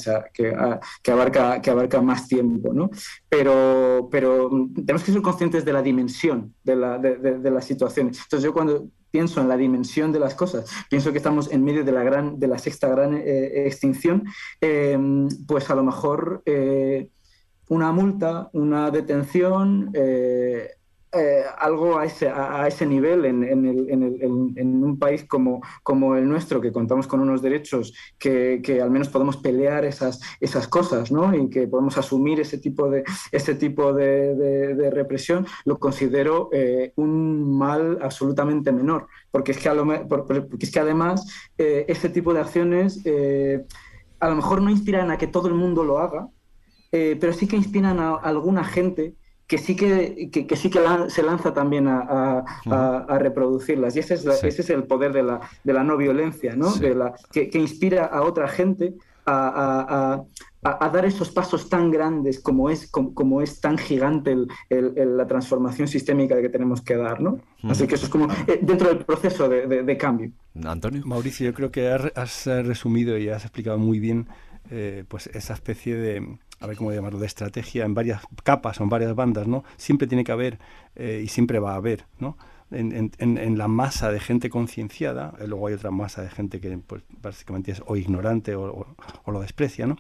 [1.03, 2.73] que, abarca, que abarca más tiempo.
[2.73, 2.91] ¿no?
[3.29, 8.19] Pero, pero tenemos que ser conscientes de la dimensión de, la, de las situaciones.
[8.19, 11.83] Entonces yo cuando pienso en la dimensión de las cosas, pienso que estamos en medio
[11.85, 14.25] de la, gran, de la sexta gran eh, extinción,
[14.61, 17.09] em, pues a lo mejor eh,
[17.71, 20.69] una multa, una detención, eh,
[21.17, 25.63] eh, algo a ese, a, ese nivel en, un país como,
[26.17, 30.21] el nuestro, que contamos con unos derechos que, al menos podemos pelear esas,
[30.69, 31.35] cosas ¿no?
[31.35, 33.05] y que podemos asumir ese tipo de,
[34.91, 41.27] represión, lo considero eh, un mal absolutamente menor, porque es que, además
[41.59, 43.65] eh, ese tipo de acciones eh,
[44.21, 46.29] a lo mejor no inspiran a que todo el mundo lo haga,
[46.91, 49.17] pero sí que inspiran a alguna gente
[49.47, 53.95] que sí que, que, sí que se lanza también a, a, reproducirlas.
[53.97, 56.75] Y ese es, ese es el poder de la, de la no violencia, ¿no?
[56.75, 58.95] De la, que, que, inspira a otra gente
[59.27, 60.25] a,
[60.63, 65.87] dar esos pasos tan grandes como es, como, es tan gigante el, el, la transformación
[65.87, 67.39] sistémica que tenemos que dar, ¿no?
[67.65, 70.33] Así que eso es como eh, dentro del proceso de, de, cambio.
[70.65, 71.03] Antonio.
[71.05, 74.27] Mauricio, yo creo que has, resumido y has explicado muy bien
[74.71, 78.85] eh, pues esa especie de a ver cómo llamarlo, de estrategia en varias capas o
[78.85, 79.65] en varias bandas, ¿no?
[79.77, 80.59] Siempre tiene que haber
[80.95, 82.37] eh, y siempre va a haber, ¿no?
[82.73, 86.77] En, en, la masa de gente concienciada, eh, luego hay otra masa de gente que
[86.79, 88.89] pues, básicamente es o ignorante o,
[89.25, 89.97] o, lo desprecia, ¿no?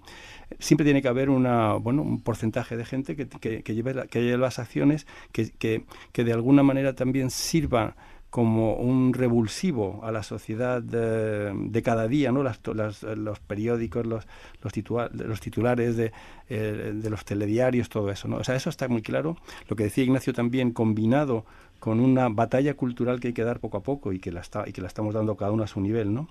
[0.58, 4.20] Siempre tiene que haber una, bueno, un porcentaje de gente que, que, que lleve, que
[4.20, 7.94] lleve las acciones que, que, que de alguna manera también sirvan
[8.36, 12.42] como un revulsivo a la sociedad de, cada día, ¿no?
[12.42, 12.60] Las,
[13.02, 14.26] los periódicos, los,
[14.60, 16.12] los, titulares de,
[16.50, 18.28] eh, de, los telediarios, todo eso.
[18.28, 18.36] ¿no?
[18.36, 19.38] O sea, eso está muy claro.
[19.68, 21.46] Lo que decía Ignacio también, combinado
[21.78, 24.68] con una batalla cultural que hay que dar poco a poco y que la, está,
[24.68, 26.28] y que la estamos dando cada uno a su nivel, ¿no?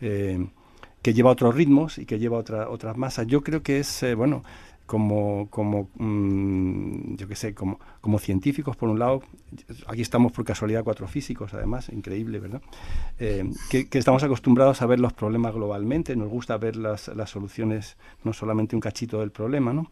[0.00, 0.44] Eh,
[1.00, 3.28] que lleva otros ritmos y que lleva otra, otras masas.
[3.28, 4.42] Yo creo que es, eh, bueno,
[4.86, 9.22] como, como mm, yo qué sé, como, como científicos, por un lado,
[9.86, 12.62] aquí estamos por casualidad cuatro físicos, además, increíble, ¿verdad?
[13.18, 17.96] Eh, que, estamos acostumbrados a ver los problemas globalmente, nos gusta ver las, las soluciones,
[18.24, 19.90] no solamente un cachito del problema, ¿no?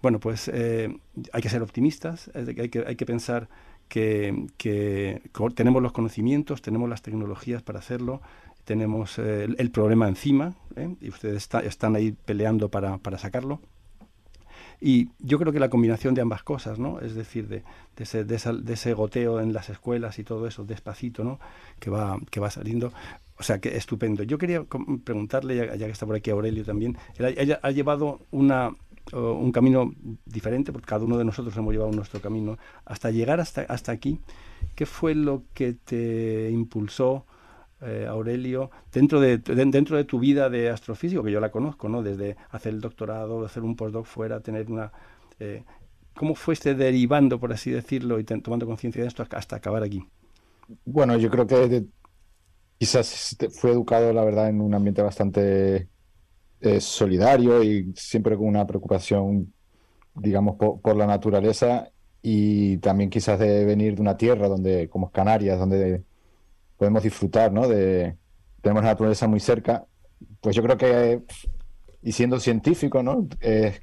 [0.00, 0.98] Bueno, pues eh,
[1.32, 3.48] hay que ser optimistas, hay que, hay que pensar
[3.88, 5.20] que, que,
[5.54, 8.22] tenemos los conocimientos, tenemos las tecnologías para hacerlo,
[8.64, 10.54] tenemos eh, el, problema encima,
[11.00, 13.60] y ustedes están ahí peleando para, para sacarlo.
[14.84, 16.98] Y yo creo que la combinación de ambas cosas, ¿no?
[16.98, 17.62] Es decir, de,
[17.96, 21.38] de, ese, de, ese, goteo en las escuelas y todo eso, despacito, ¿no?
[21.78, 22.92] Que va, que va saliendo.
[23.38, 24.24] O sea, que estupendo.
[24.24, 24.64] Yo quería
[25.04, 28.74] preguntarle, ya, que está por aquí Aurelio también, ella ha llevado una,
[29.12, 29.94] un camino
[30.26, 34.18] diferente, porque cada uno de nosotros hemos llevado nuestro camino, hasta llegar hasta, hasta aquí.
[34.74, 37.24] ¿Qué fue lo que te impulsó
[37.84, 42.02] eh, Aurelio, dentro de, dentro de tu vida de astrofísico, que yo la conozco, ¿no?
[42.02, 44.92] Desde hacer el doctorado, hacer un postdoc fuera, tener una...
[45.40, 45.64] Eh,
[46.14, 50.04] ¿Cómo fuiste derivando, por así decirlo, y tomando conciencia de esto hasta acabar aquí?
[50.84, 51.86] Bueno, yo creo que
[52.78, 55.88] quizás fue educado, la verdad, en un ambiente bastante
[56.60, 59.52] eh, solidario y siempre con una preocupación,
[60.14, 61.90] digamos, por, la naturaleza
[62.22, 66.04] y también quizás de venir de una tierra donde, como Canarias, donde
[66.82, 67.68] podemos disfrutar, ¿no?
[67.68, 68.16] De,
[68.60, 69.86] tenemos la naturaleza muy cerca.
[70.40, 71.22] Pues yo creo que,
[72.02, 73.28] y siendo científico, ¿no?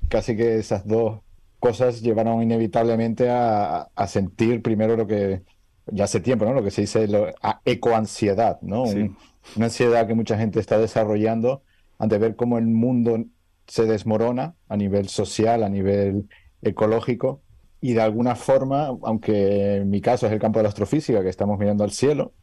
[0.09, 1.21] casi que esas dos
[1.61, 5.43] cosas llevaron inevitablemente a, sentir primero lo que
[5.85, 6.53] ya hace tiempo, ¿no?
[6.53, 7.33] Lo que se dice la
[7.63, 8.83] ecoansiedad, ¿no?
[8.83, 11.63] una ansiedad que mucha gente está desarrollando
[11.99, 13.23] ante ver cómo el mundo
[13.65, 16.27] se desmorona a nivel social, a nivel
[16.61, 17.41] ecológico,
[17.79, 21.29] y de alguna forma, aunque en mi caso es el campo de la astrofísica, que
[21.29, 22.33] estamos mirando al cielo,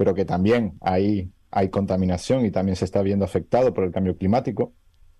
[0.00, 4.16] pero que también hay, hay contaminación y también se está viendo afectado por el cambio
[4.16, 4.72] climático,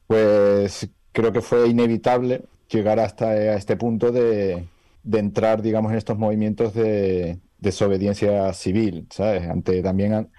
[0.07, 4.64] pues creo que fue inevitable llegar hasta este punto de,
[5.03, 9.47] de entrar, digamos, en estos movimientos de desobediencia civil, ¿sabes?
[9.51, 10.31] Ante también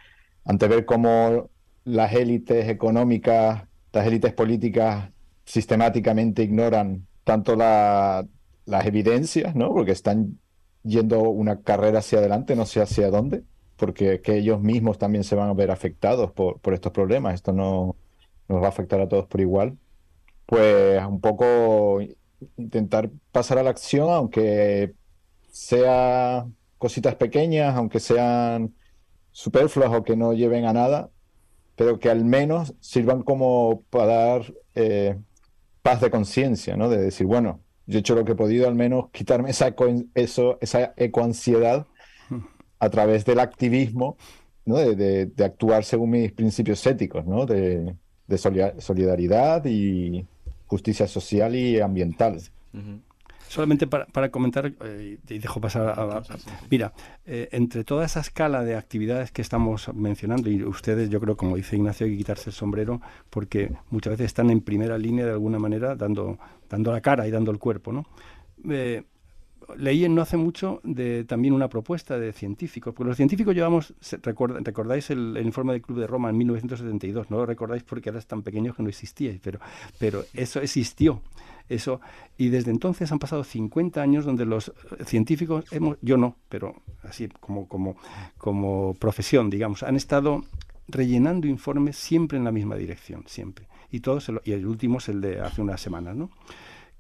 [0.44, 1.52] ante ver cómo
[1.84, 5.12] las élites económicas, las élites políticas
[5.46, 8.26] sistemáticamente ignoran tanto la,
[8.66, 9.72] las evidencias, ¿no?
[9.72, 10.40] Porque están
[10.82, 13.44] yendo una carrera hacia adelante, no sé hacia dónde,
[13.82, 17.34] porque que ellos mismos también se van a ver afectados por, por estos problemas.
[17.34, 17.96] Esto no
[18.48, 19.76] nos va a afectar a todos por igual.
[20.46, 22.00] Pues un poco
[22.58, 24.94] intentar pasar a la acción, aunque
[25.50, 26.46] sea
[26.78, 28.76] cositas pequeñas, aunque sean
[29.32, 31.10] superfluas o que no lleven a nada,
[31.76, 35.18] pero que al menos sirvan como para dar eh,
[35.82, 36.88] paz de conciencia, ¿no?
[36.88, 39.74] De decir, bueno, yo he hecho lo que he podido, al menos quitarme esa,
[40.14, 41.88] eso, esa ecoansiedad
[42.82, 44.18] a través del activismo,
[44.66, 44.78] ¿no?
[44.78, 47.46] de, actuar según mis principios éticos, ¿no?
[47.46, 47.96] de,
[48.80, 50.26] solidaridad y
[50.66, 52.42] justicia social y ambiental.
[53.48, 56.18] Solamente para, para comentar, eh, y dejo pasar a...
[56.18, 56.24] a-
[56.72, 56.94] mira,
[57.26, 61.58] eh, entre toda esa escala de actividades que estamos mencionando, y ustedes, yo creo, como
[61.58, 65.34] dice Ignacio, hay que quitarse el sombrero, porque muchas veces están en primera línea de
[65.34, 68.08] alguna manera, dando, dando la cara y dando el cuerpo, ¿no?
[68.70, 69.04] Eh,
[69.76, 73.94] leí en no hace mucho de también una propuesta de científicos, porque los científicos llevamos,
[74.24, 78.10] recuerda- recordáis el, el informe del Club de Roma en 1972, no lo recordáis porque
[78.10, 79.60] eras tan pequeños que no existíais, pero,
[80.00, 81.22] pero eso existió.
[81.70, 82.02] Eso,
[82.38, 84.74] y desde entonces han pasado 50 años donde los
[85.06, 87.96] científicos hemos, yo no, pero así como, como,
[88.38, 90.44] como profesión, digamos, han estado
[90.90, 93.68] rellenando informes siempre en la misma dirección, siempre.
[93.90, 96.30] Y todos, y el último es el de hace unas semanas, ¿no?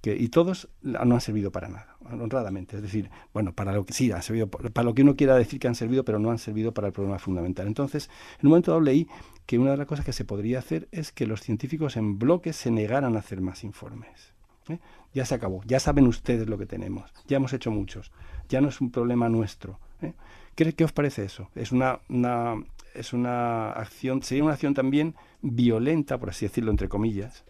[0.03, 2.75] Y todos no han servido para nada, honradamente.
[2.75, 5.67] Es decir, bueno, para lo que sí servido, para lo que uno quiera decir que
[5.67, 7.67] han servido, pero no han servido para el problema fundamental.
[7.67, 9.07] Entonces, en un momento dado leí
[9.45, 12.51] que una de las cosas que se podría hacer es que los científicos en bloque
[12.53, 14.33] se negaran a hacer más informes.
[14.69, 14.79] ¿eh?
[15.13, 18.11] Ya se acabó, ya saben ustedes lo que tenemos, ya hemos hecho muchos,
[18.49, 19.79] ya no es un problema nuestro.
[20.01, 20.13] ¿eh?
[20.55, 21.49] ¿Qué, qué os parece eso?
[21.53, 22.55] Es una, una,
[22.95, 27.43] es una acción, sería una acción también violenta, por así decirlo, entre comillas,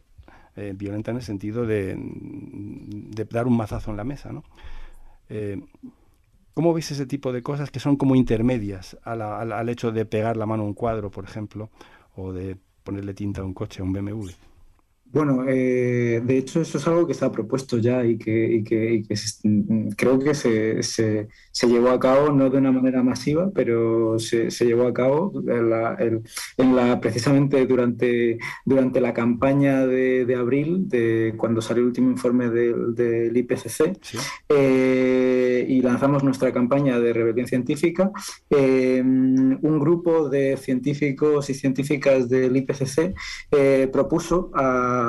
[0.55, 1.95] eh, violenta en el sentido de,
[3.29, 4.43] dar un mazazo en la mesa, ¿no?
[5.29, 5.61] Eh,
[6.53, 10.05] ¿Cómo veis ese tipo de cosas que son como intermedias a la- al hecho de
[10.05, 11.69] pegar la mano a un cuadro, por ejemplo,
[12.15, 14.31] o de ponerle tinta a un coche, a un BMW?
[15.13, 18.93] Bueno, eh, de hecho eso es algo que está propuesto ya y que, y que-
[18.93, 22.71] y que se- mm, creo que se, se- se llevó a cabo no de una
[22.71, 26.21] manera masiva, pero se, se llevó a cabo en la, el-
[26.57, 32.09] en la- precisamente durante, durante la campaña de, de abril, de cuando salió el último
[32.11, 33.97] informe del, del IPCC,
[34.49, 38.11] eh, y lanzamos nuestra campaña de rebelión científica.
[38.49, 43.13] eh, un grupo de científicos y científicas del IPCC
[43.51, 45.00] eh, propuso a-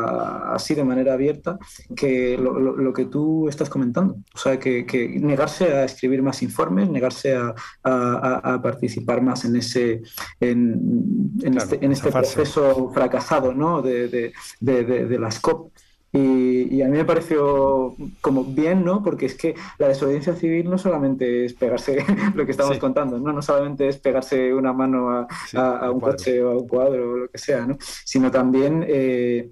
[0.54, 1.58] así de manera abierta
[1.96, 6.22] que lo, lo- lo que tú estás comentando, o sea, que, que negarse a escribir
[6.22, 10.02] más informes, negarse a, a- a- a participar más en ese
[10.40, 13.82] en, en Claro, este, en este proceso fracasado ¿no?
[13.82, 15.70] de, de, de- de- las COP.
[16.14, 19.02] Y, y a mí me pareció como bien, ¿no?
[19.02, 22.80] Porque es que la desobediencia civil no solamente es pegarse lo que estamos Sí.
[22.80, 23.32] contando, ¿no?
[23.32, 26.16] No solamente es pegarse una mano a, a- a un cuadro.
[26.18, 27.78] coche o a un cuadro o lo que sea, ¿no?
[27.80, 29.50] Sino también eh,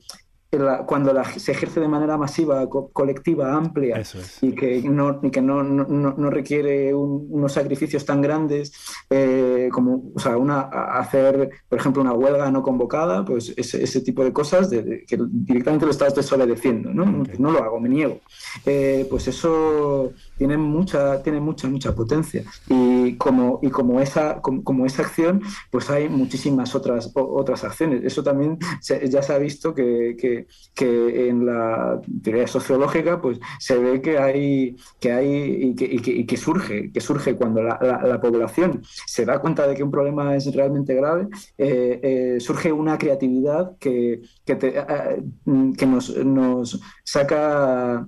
[0.52, 4.00] la- cuando la- se ejerce de manera masiva, co- colectiva, amplia
[4.42, 5.84] y que no, y que no, no,
[6.16, 8.72] no- requiere un- unos sacrificios tan grandes
[9.10, 14.00] eh, como o sea, una, hacer, por ejemplo, una huelga no convocada, pues ese, ese
[14.00, 17.04] tipo de cosas de, de- que directamente lo estás desobedeciendo, ¿no?
[17.06, 18.20] No, no lo hago, me niego.
[18.66, 22.42] Eh, pues eso tiene mucha, tiene mucha, mucha potencia.
[22.68, 28.02] Y como, y como esa, como, como esa acción, pues hay muchísimas otras, otras acciones.
[28.04, 30.39] Eso también se- ya se ha visto que, que-
[30.74, 36.90] que en la teoría sociológica pues se ve que hay, que hay y que, surge,
[36.92, 40.52] que surge cuando la, la- la población se da cuenta de que un problema es
[40.54, 41.28] realmente grave,
[41.58, 48.06] eh, eh, surge una creatividad que, que, nos, nos saca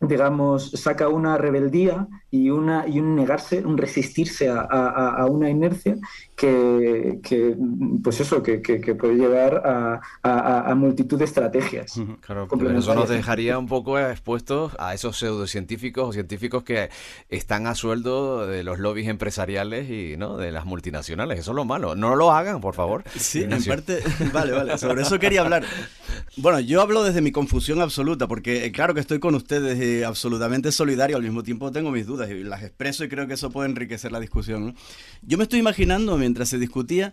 [0.00, 5.96] digamos, saca una rebeldía y, una, y un negarse, un resistirse a una inercia
[6.36, 7.56] que, que,
[8.02, 12.00] pues eso, que, que- que puede llevar a, a- a multitud de estrategias.
[12.20, 16.90] Claro, pero eso nos dejaría un poco expuestos a esos pseudocientíficos o científicos que
[17.28, 21.38] están a sueldo de los lobbies empresariales y no de las multinacionales.
[21.40, 21.94] Eso es lo malo.
[21.94, 23.04] No lo hagan, por favor.
[23.16, 24.00] Sí, en parte,
[24.32, 25.64] vale, vale, sobre eso quería hablar.
[26.36, 30.02] Bueno, yo hablo desde mi confusión absoluta, porque eh, claro que estoy con ustedes y
[30.02, 33.50] absolutamente solidario, al mismo tiempo tengo mis dudas y las expreso y creo que eso
[33.50, 34.66] puede enriquecer la discusión.
[34.66, 34.74] ¿no?
[35.22, 37.12] Yo me estoy imaginando, mientras se discutía,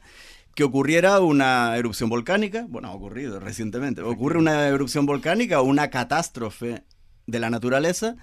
[0.56, 5.90] que ocurriera una erupción volcánica, bueno, ha ocurrido recientemente, ocurre una erupción volcánica o una
[5.90, 6.84] catástrofe
[7.28, 8.16] de la naturaleza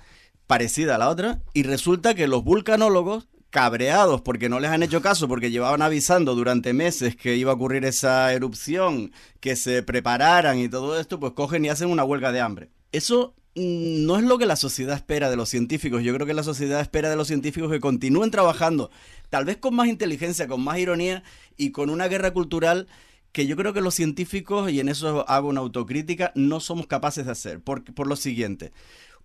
[0.46, 5.02] parecida a la otra, y resulta que los vulcanólogos, cabreados porque no les han hecho
[5.02, 10.58] caso, porque llevaban avisando durante meses que iba a ocurrir esa erupción, que se prepararan
[10.58, 12.70] y todo esto, pues cogen y hacen una huelga de hambre.
[12.92, 16.02] Eso no es lo que la sociedad espera de los científicos.
[16.02, 18.90] Yo creo que la sociedad espera de los científicos que continúen trabajando,
[19.30, 21.22] tal vez con más inteligencia, con más ironía
[21.56, 22.88] y con una guerra cultural
[23.32, 27.26] que yo creo que los científicos, y en eso hago una autocrítica, no somos capaces
[27.26, 27.60] de hacer.
[27.60, 28.72] Por, por lo siguiente,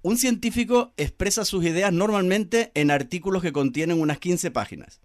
[0.01, 4.99] un científico expresa sus ideas normalmente en artículos que contienen unas 15 páginas.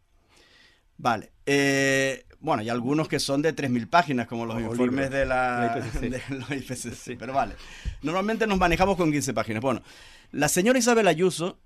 [0.97, 1.31] Vale.
[1.47, 5.79] eh, bueno, y algunos que son de 3.000 páginas, como los informes de la, la
[5.79, 6.01] IPCC.
[6.31, 7.55] de los IPCC, Pero vale.
[8.03, 9.63] Normalmente nos manejamos con 15 páginas.
[9.63, 9.83] Bueno,
[10.31, 11.59] la señora Isabel Ayuso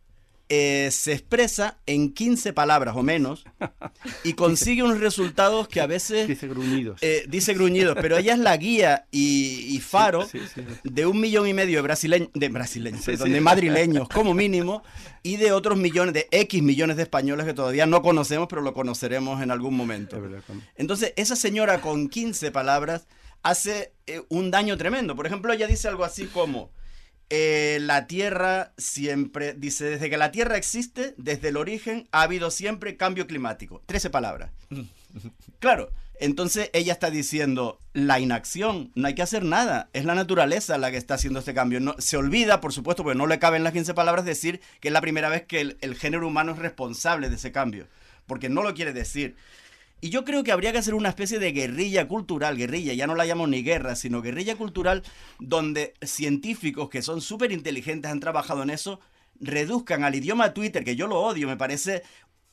[0.55, 3.44] eh, se expresa en 15 palabras o menos
[4.22, 6.28] y consigue unos resultados que a veces...
[6.28, 7.03] Dice gruñidos.
[7.03, 10.62] eh, dice gruñidos, pero ella es la guía y, y faro Sí, sí, sí.
[10.84, 14.82] de un millón y medio de brasileños, de brasileños, perdón, de madrileños como mínimo
[15.22, 18.74] y de otros millones, de X millones de españoles que todavía no conocemos, pero lo
[18.74, 20.20] conoceremos en algún momento.
[20.76, 23.07] Entonces, esa señora con 15 palabras
[23.42, 25.16] hace eh, un daño tremendo.
[25.16, 26.70] Por ejemplo, ella dice algo así como,
[27.34, 32.50] eh, la Tierra siempre, dice, desde que la Tierra existe, desde el origen, ha habido
[32.50, 33.82] siempre cambio climático.
[33.86, 34.50] 13 palabras.
[35.58, 40.76] Claro, entonces ella está diciendo, la inacción, no hay que hacer nada, es la naturaleza
[40.76, 41.78] la que está haciendo este cambio.
[41.78, 44.92] No, se olvida, por supuesto, porque no le caben las 15 palabras, decir que es
[44.92, 47.86] la primera vez que el, el género humano es responsable de ese cambio,
[48.26, 49.36] porque no lo quiere decir.
[50.05, 53.14] Y yo creo que habría que hacer una especie de guerrilla cultural, guerrilla, ya no
[53.14, 55.05] la llamo ni guerra, sino guerrilla cultural,
[55.38, 58.98] donde científicos que son súper inteligentes han trabajado en eso,
[59.38, 62.03] reduzcan al idioma Twitter, que yo lo odio, me parece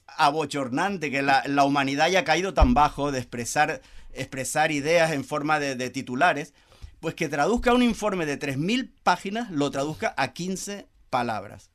[0.05, 3.81] abochornante que la, humanidad haya caído tan bajo de expresar,
[4.13, 6.53] expresar ideas en forma de, de titulares,
[6.99, 11.68] pues que traduzca un informe de 3.000 páginas, lo traduzca a 15 palabras.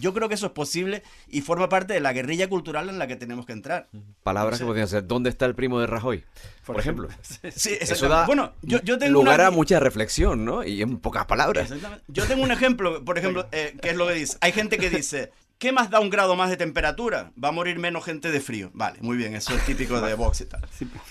[0.00, 3.06] Yo creo que eso es posible y forma parte de la guerrilla cultural en la
[3.06, 3.88] que tenemos que entrar.
[4.22, 6.24] Palabras que podrían ser, ¿dónde está el primo de Rajoy?
[6.64, 7.08] Por, ejemplo.
[7.54, 10.64] Sí, Eso da Bueno, yo, yo tengo lugar una- a mucha reflexión, ¿no?
[10.64, 11.64] Y en pocas palabras.
[11.64, 12.04] Exactamente.
[12.08, 14.36] Yo tengo un ejemplo, por ejemplo, eh, que es lo que dice.
[14.40, 17.32] Hay gente que dice, ¿qué más da un grado más de temperatura?
[17.42, 18.70] Va a morir menos gente de frío.
[18.74, 20.60] Vale, muy bien, eso es típico de Vox y tal.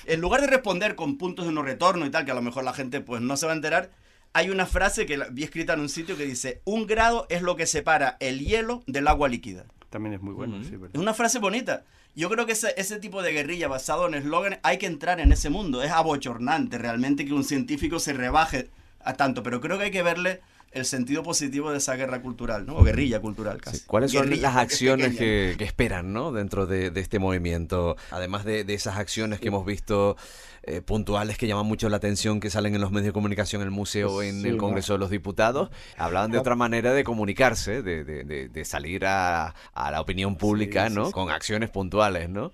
[0.05, 2.63] En lugar de responder con puntos de no retorno y tal, que a lo mejor
[2.63, 3.89] la gente pues no se va a enterar,
[4.33, 7.55] hay una frase que vi escrita en un sitio que dice, un grado es lo
[7.55, 9.65] que separa el hielo del agua líquida.
[9.89, 10.91] También es muy bueno, sí, verdad.
[10.93, 11.85] Es una frase bonita.
[12.15, 15.31] Yo creo que ese, ese tipo de guerrilla basado en eslogan hay que entrar en
[15.31, 15.83] ese mundo.
[15.83, 18.69] Es abochornante realmente que un científico se rebaje
[18.99, 20.41] a tanto, pero creo que hay que verle
[20.77, 22.77] el sentido positivo de esa guerra cultural, ¿no?
[22.77, 23.81] O guerrilla cultural casi.
[23.85, 26.31] ¿Cuáles son Guerrilla, las acciones que, que esperan ¿no?
[26.31, 27.97] dentro de, de este movimiento?
[28.11, 30.15] Además de, de esas acciones que hemos visto
[30.63, 33.67] eh, puntuales que llaman mucho la atención, que salen en los medios de comunicación, en
[33.67, 34.63] el museo, en Sí, el ¿no?
[34.63, 39.05] Congreso de los Diputados, hablaban de otra manera de comunicarse, de, de- de- de salir
[39.05, 41.05] a, a la opinión pública, sí, ¿no?
[41.07, 41.11] sí.
[41.13, 42.51] Con acciones puntuales, ¿no?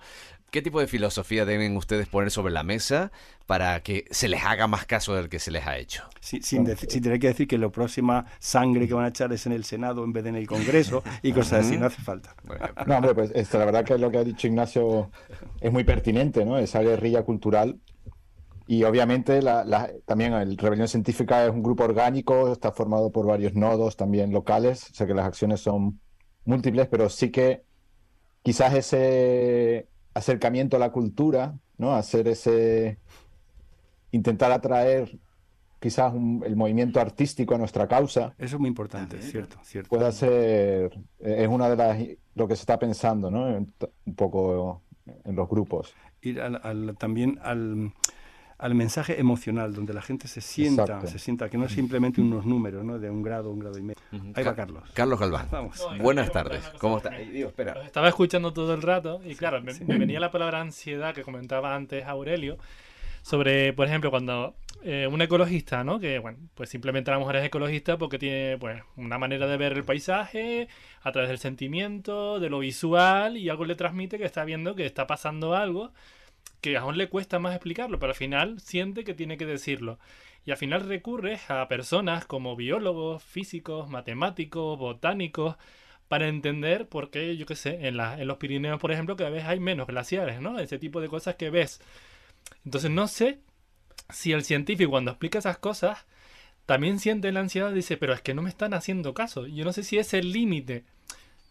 [0.54, 3.12] ¿Qué tipo de filosofía deben ustedes poner sobre la mesa
[3.48, 6.04] para que se les haga más caso del que se les ha hecho?
[6.22, 9.48] Sí, sin, sin tener que decir que la próxima sangre que van a echar es
[9.48, 12.36] en el Senado en vez de en el Congreso y cosas así, no hace falta.
[12.86, 15.10] No, hombre, pues la verdad que lo que ha dicho Ignacio
[15.60, 16.60] es muy pertinente, ¿no?
[16.60, 17.80] Esa guerrilla cultural.
[18.68, 23.26] Y obviamente la, la- también el Rebelión Científica es un grupo orgánico, está formado por
[23.26, 26.00] varios nodos también locales, o sea que las acciones son
[26.46, 27.64] múltiples, pero sí que
[28.44, 31.94] quizás ese acercamiento a la cultura, ¿no?
[31.96, 32.98] Hacer ese...
[34.12, 35.18] intentar atraer
[35.80, 38.34] quizás un- el movimiento artístico a nuestra causa.
[38.38, 39.90] Eso es muy importante, cierto, cierto.
[39.90, 41.98] Puede ser, es una de las,
[42.36, 43.50] lo que se está pensando, ¿no?
[43.50, 43.74] En-
[44.06, 44.82] Un poco
[45.26, 45.94] en los grupos.
[46.22, 47.92] Ir al- al- también al,
[48.64, 51.08] al mensaje emocional, donde la gente se sienta, Exacto.
[51.08, 52.98] se sienta, que no es simplemente unos números, ¿no?
[52.98, 54.02] De un grado, un grado y medio.
[54.36, 54.84] Ahí va Ca- Carlos.
[54.94, 55.48] Carlos Galván.
[55.52, 55.86] Vamos.
[56.00, 56.64] Buenas tardes.
[56.80, 57.10] ¿Cómo está?
[57.12, 57.74] Ay, Dios, espera.
[57.80, 61.24] Os estaba escuchando todo el rato y claro, me, me venía la palabra ansiedad que
[61.24, 62.58] comentaba antes Aurelio
[63.22, 66.00] sobre, por ejemplo, cuando eh, un ecologista, ¿no?
[66.00, 69.74] Que, bueno, pues simplemente la mujer es ecologista porque tiene, pues, una manera de ver
[69.74, 70.68] el paisaje
[71.02, 74.86] a través del sentimiento, de lo visual y algo le transmite que está viendo que
[74.86, 75.92] está pasando algo
[76.64, 80.00] que aún le cuesta más explicarlo, pero al final siente que tiene que decirlo.
[80.46, 85.58] Y al final recurre a personas como biólogos, físicos, matemáticos, botánicos,
[86.08, 89.44] para entender por qué, yo qué sé, en, en los Pirineos, por ejemplo, cada vez
[89.44, 90.58] hay menos glaciares, ¿no?
[90.58, 91.82] Ese tipo de cosas que ves.
[92.66, 93.40] Entonces no sé
[94.10, 96.06] si el científico cuando explica esas cosas
[96.66, 99.48] también siente la ansiedad dice, pero es que no me están haciendo caso.
[99.48, 100.86] Yo no sé si ese límite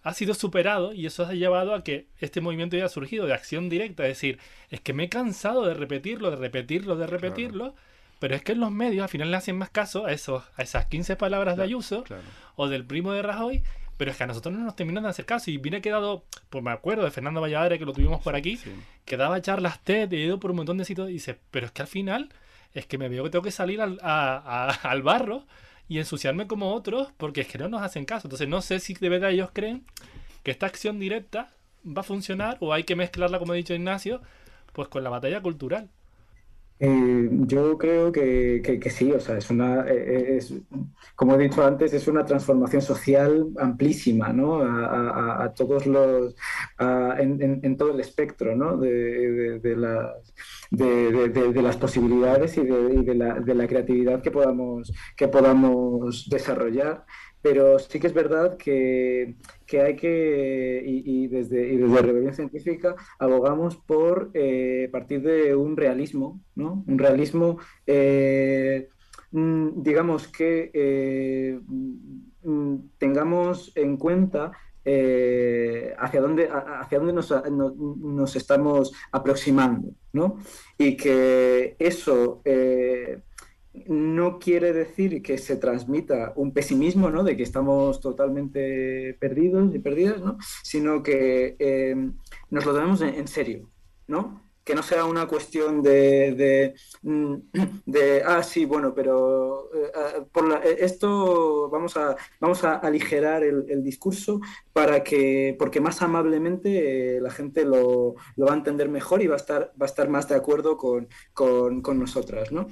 [0.03, 3.69] ha sido superado y eso ha llevado a que este movimiento haya surgido de acción
[3.69, 4.03] directa.
[4.05, 4.39] Es decir,
[4.71, 7.75] es que me he cansado de repetirlo, de repetirlo, de repetirlo,
[8.19, 10.63] pero es que en los medios al final le hacen más caso a, esos, a
[10.63, 12.03] esas 15 palabras de Ayuso
[12.57, 13.63] o del primo de Rajoy,
[13.97, 15.51] pero es que a nosotros no nos terminan de hacer caso.
[15.51, 18.57] Y viene quedado, pues me acuerdo de Fernando Valladares que lo tuvimos por aquí,
[19.05, 21.73] que daba charlas TED, he ido por un montón de sitios y dice, pero es
[21.73, 22.31] que al final
[22.75, 25.47] es que me veo que tengo que salir al, a- a- al barro
[25.89, 28.28] y ensuciarme como otros porque es que no nos hacen caso.
[28.28, 29.85] Entonces no sé si de verdad ellos creen
[30.43, 31.53] que esta acción directa
[31.87, 34.22] va a funcionar o hay que mezclarla, como ha dicho Ignacio,
[34.72, 35.91] pues con la batalla cultural.
[36.85, 40.53] Eh, yo creo que, que- sí, o sea, es una, eh, es,
[41.14, 44.61] como he dicho antes, es una transformación social amplísima, ¿no?
[44.62, 46.35] A, a- todos los,
[46.78, 48.76] a- en, en- todo el espectro, ¿no?
[48.78, 50.35] De, de- las,
[50.70, 57.05] de, las posibilidades y, de, y la, de la creatividad que podamos, que podamos desarrollar.
[57.41, 59.37] pero sí que es verdad que,
[59.73, 65.79] que hay que, y, desde, y desde Rebelión Científica, abogamos por eh, partir de un
[65.79, 66.85] realismo, ¿no?
[66.87, 67.57] Un realismo,
[67.87, 68.91] eh,
[69.31, 74.53] mm, digamos que eh, mm, tengamos en cuenta
[74.85, 80.37] hacia dónde, hacia dónde nos, nos, estamos aproximando, ¿no?
[80.77, 82.43] Y que eso
[83.87, 87.25] no quiere decir que se transmita un pesimismo, ¿no?
[87.25, 90.37] De que estamos totalmente perdidos y perdidas, ¿no?
[90.62, 91.95] Sino que eh,
[92.51, 93.70] nos lo tomemos en, en serio,
[94.07, 94.41] ¿no?
[94.65, 97.35] Que no sea una cuestión de, de, mm,
[98.27, 103.83] ah, sí, bueno, pero eh, ah, por eh, esto vamos a, vamos a aligerar el,
[103.83, 104.41] discurso
[104.73, 109.35] para que, porque más amablemente eh, la gente lo, va a entender mejor y va
[109.35, 112.69] a estar, va a estar más de acuerdo con, con, con nosotras, ¿no?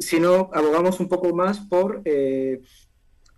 [0.00, 2.02] si no, abogamos un poco más por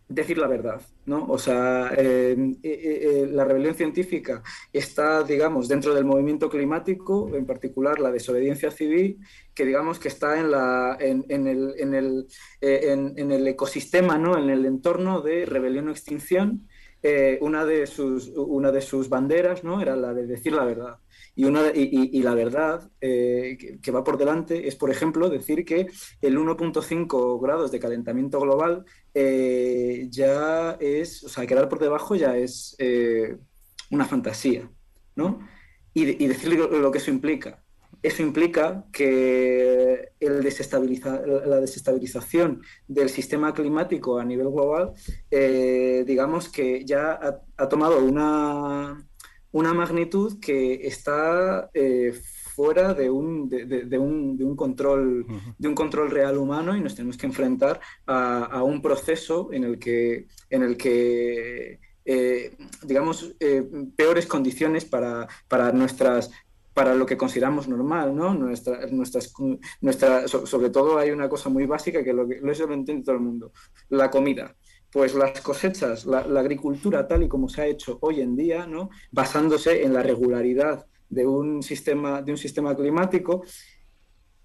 [0.09, 1.27] decir la verdad, ¿no?
[1.27, 4.43] O sea, eh, eh, eh, la rebelión científica
[4.73, 9.19] está, digamos, dentro del movimiento climático, en particular la desobediencia civil,
[9.53, 12.27] que digamos que está en, la, en, el, en, el,
[12.61, 14.39] en, el, ecosistema, ¿no?
[14.39, 16.69] En el entorno de rebelión o extinción.
[17.41, 19.81] una, de sus, una de sus banderas, ¿no?
[19.81, 20.99] Era la de decir la verdad.
[21.39, 25.87] Y, una, y, la verdad eh, que, va por delante es, por ejemplo, decir que
[26.23, 32.39] el 1.5 grados de calentamiento global eh, ya es, o sea, quedar por debajo ya
[32.39, 33.37] es eh,
[33.91, 34.71] una fantasía,
[35.15, 35.47] ¿no?
[35.93, 37.63] Y, decir lo, que eso implica.
[38.03, 44.95] Eso implica que la desestabilización del sistema climático a nivel global,
[45.31, 47.21] digamos que ya
[47.57, 49.07] ha tomado una
[49.57, 52.13] una magnitud que está eh,
[52.55, 55.27] fuera de un, de, un, control,
[55.57, 59.79] de un control real humano y nos tenemos que enfrentar a, un proceso en el
[59.79, 66.31] que, en el que eh, digamos, eh, peores condiciones para, para nuestras
[66.75, 68.35] para lo que consideramos normal, ¿no?
[68.35, 69.33] Nuestra, nuestras,
[69.81, 73.15] nuestra, sobre todo hay una cosa muy básica que lo, que eso lo entiende todo
[73.15, 73.53] el mundo,
[73.89, 74.55] la comida
[74.97, 78.89] pues las cosechas, la, agricultura tal y como se ha hecho hoy en día, ¿no?
[79.13, 83.45] basándose en la regularidad de un sistema, de un sistema climático,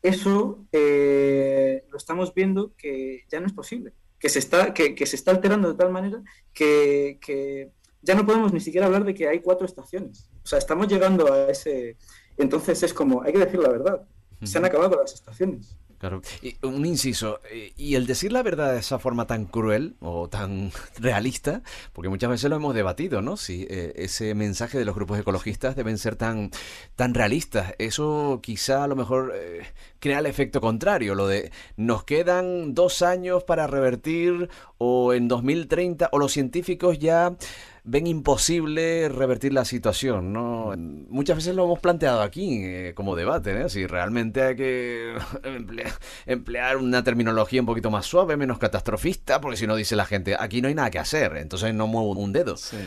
[0.02, 5.16] eso eh, lo estamos viendo que ya no es posible, que se está, que, se
[5.16, 6.22] está alterando de tal manera
[6.54, 7.72] que,
[8.02, 10.30] ya no podemos ni siquiera hablar de que hay cuatro estaciones.
[10.44, 11.96] O sea, estamos llegando a ese...
[12.36, 14.06] Entonces es como, hay que decir la verdad,
[14.44, 15.76] se han acabado las estaciones.
[16.02, 16.24] Claro.
[16.42, 20.30] Y un inciso, eh, y el decir la verdad de esa forma tan cruel o
[20.30, 21.62] tan realista,
[21.94, 23.38] porque muchas veces lo hemos debatido, ¿no?
[23.38, 26.50] Si eh, ese mensaje de los grupos ecologistas deben ser tan,
[26.96, 27.76] tan realistas.
[27.78, 29.62] Eso quizá a lo mejor eh,
[30.00, 36.10] crea el efecto contrario, lo de nos quedan dos años para revertir o en 2030
[36.12, 37.36] o los científicos ya
[37.84, 40.74] ven imposible revertir la situación, ¿no?
[40.78, 43.70] Muchas veces lo hemos planteado aquí eh, como debate, ¿eh?
[43.70, 45.16] Si realmente hay que
[46.26, 50.36] emplear, una terminología un poquito más suave, menos catastrofista, porque si no dice la gente,
[50.40, 52.58] aquí no hay nada que hacer, entonces no muevo un dedo.
[52.58, 52.78] Sí.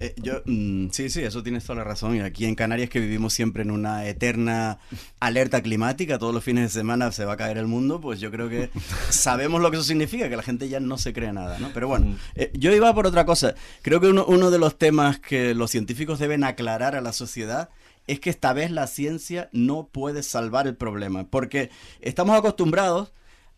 [0.00, 2.16] Eh, yo, mm, sí, sí, eso tienes toda la razón.
[2.16, 4.78] Y aquí en Canarias que vivimos siempre en una eterna
[5.20, 8.30] alerta climática, todos los fines de semana se va a caer el mundo, pues yo
[8.30, 8.70] creo que
[9.10, 11.70] sabemos lo que eso significa, que la gente ya no se cree nada, ¿no?
[11.72, 12.16] Pero bueno, mm.
[12.34, 13.54] eh, yo iba por otra cosa.
[13.82, 17.70] Creo que uno, uno de los temas que los científicos deben aclarar a la sociedad
[18.06, 21.70] es que esta vez la ciencia no puede salvar el problema, porque
[22.00, 23.12] estamos acostumbrados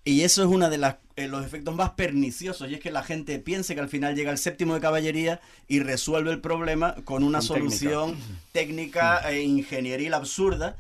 [0.05, 3.03] y eso es uno de las, eh, los efectos más perniciosos, y es que la
[3.03, 7.25] gente piense que al final llega el séptimo de caballería y resuelve el problema con
[7.25, 8.17] una solución
[8.53, 10.77] técnica, e ingenieril absurda.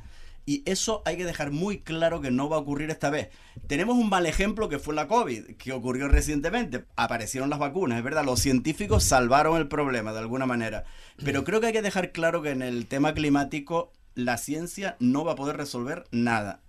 [0.47, 3.31] Y eso hay que dejar muy claro que no va a ocurrir esta vez.
[3.67, 6.85] Tenemos un mal ejemplo que fue la COVID, que ocurrió recientemente.
[6.97, 10.85] Aparecieron las vacunas, es verdad, los científicos salvaron el problema de alguna manera.
[11.25, 15.25] Pero creo que hay que dejar claro que en el tema climático la ciencia no
[15.25, 16.61] va a poder resolver nada.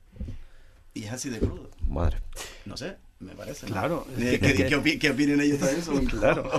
[0.93, 1.69] Y es así de crudo.
[1.87, 2.17] Madre.
[2.65, 3.67] No sé, me parece.
[3.67, 4.05] Claro.
[4.17, 5.83] ¿Qué, qué, opinen ellos también?
[5.83, 6.49] Son claro.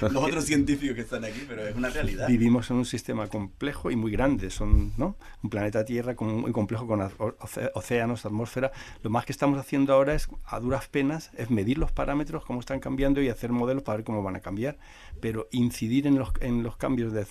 [0.00, 2.28] los otros científicos que están aquí, pero es una realidad.
[2.28, 4.50] Vivimos en un sistema complejo y muy grande.
[4.50, 5.16] Son ¿no?
[5.42, 7.00] un planeta Tierra muy complejo con
[7.74, 8.70] océanos, atmósfera.
[9.02, 12.60] Lo más que estamos haciendo ahora es, a duras penas, es medir los parámetros, cómo
[12.60, 14.78] están cambiando y hacer modelos para ver cómo van a cambiar.
[15.20, 17.26] Pero incidir en los, en los cambios de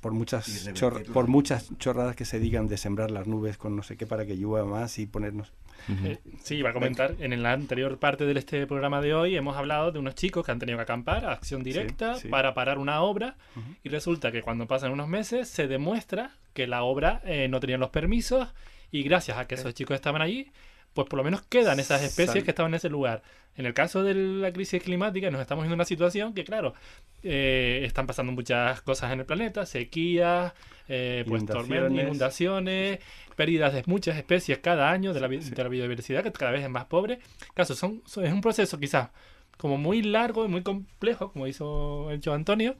[0.00, 0.68] por muchas
[1.12, 4.26] por muchas chorradas que se digan de sembrar las nubes con no sé qué para
[4.26, 5.52] que llueva más y ponernos
[5.88, 9.56] eh, sí iba a comentar en la anterior parte de este programa de hoy hemos
[9.56, 13.02] hablado de unos chicos que han tenido que acampar a acción directa para parar una
[13.02, 13.36] obra
[13.82, 17.78] y resulta que cuando pasan unos meses se demuestra que la obra eh, no tenía
[17.78, 18.48] los permisos
[18.90, 20.50] y gracias a que esos chicos estaban allí
[20.94, 23.22] pues por lo menos quedan esas especies que estaban en ese lugar.
[23.54, 26.74] En el caso de la crisis climática, nos estamos viendo una situación que, claro,
[27.22, 30.54] eh, están pasando muchas cosas en el planeta, sequías,
[30.88, 33.00] eh, pues tormentas, inundaciones,
[33.36, 36.70] pérdidas de muchas especies cada año de la, de la biodiversidad, que cada vez es
[36.70, 37.18] más pobre.
[37.54, 39.10] Caso, son, es un proceso quizás
[39.58, 42.74] como muy largo y muy complejo, como hizo el Joe Antonio,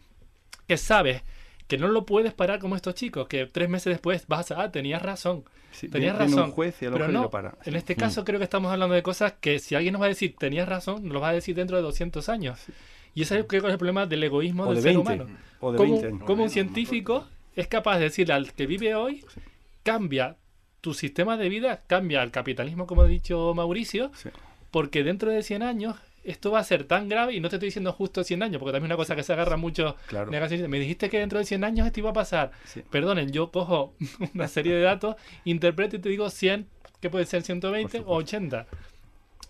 [0.66, 1.22] que sabes
[1.66, 4.72] que no lo puedes parar como estos chicos, que tres meses después vas a, ah,
[4.72, 5.44] tenías razón,
[5.90, 7.30] tenías razón, juez y pero no,
[7.64, 10.08] en este caso creo que estamos hablando de cosas que si alguien nos va a
[10.08, 12.60] decir tenías razón, nos lo va a decir dentro de 200 años.
[13.14, 15.26] Y ese creo que es el problema del egoísmo del ser humano.
[15.60, 19.24] O de como, 20 como un científico es capaz de decirle al que vive hoy,
[19.82, 20.36] cambia
[20.80, 24.10] tu sistema de vida, cambia el capitalismo, como ha dicho Mauricio,
[24.70, 27.68] porque dentro de 100 años esto va a ser tan grave, y no te estoy
[27.68, 30.30] diciendo justo 100 años, porque también es una cosa que se agarra mucho Claro.
[30.30, 32.52] Me dijiste que dentro de 100 años esto iba a pasar.
[32.90, 33.94] Perdonen, yo cojo
[34.34, 36.66] una serie de datos, interpreto y te digo 100,
[37.00, 38.66] que puede ser 120 o 80.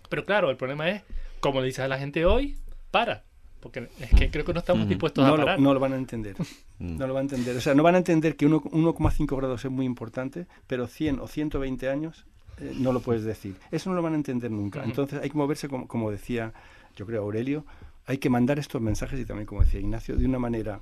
[0.09, 1.03] Pero claro, el problema es,
[1.39, 2.57] como le dices a la gente hoy,
[2.91, 3.23] para.
[3.59, 5.57] Porque es que creo que no estamos dispuestos no a parar.
[5.57, 6.35] Lo, no lo van a entender.
[6.79, 7.55] No lo van a entender.
[7.55, 11.19] O sea, no van a entender que uno- 1,5 grados es muy importante, pero 100
[11.21, 12.25] o 120 años
[12.57, 13.55] eh, no lo puedes decir.
[13.71, 14.83] Eso no lo van a entender nunca.
[14.83, 16.53] Entonces hay que moverse, como, como decía,
[16.95, 17.65] yo creo, Aurelio,
[18.05, 20.81] hay que mandar estos mensajes y también, como decía Ignacio, de una manera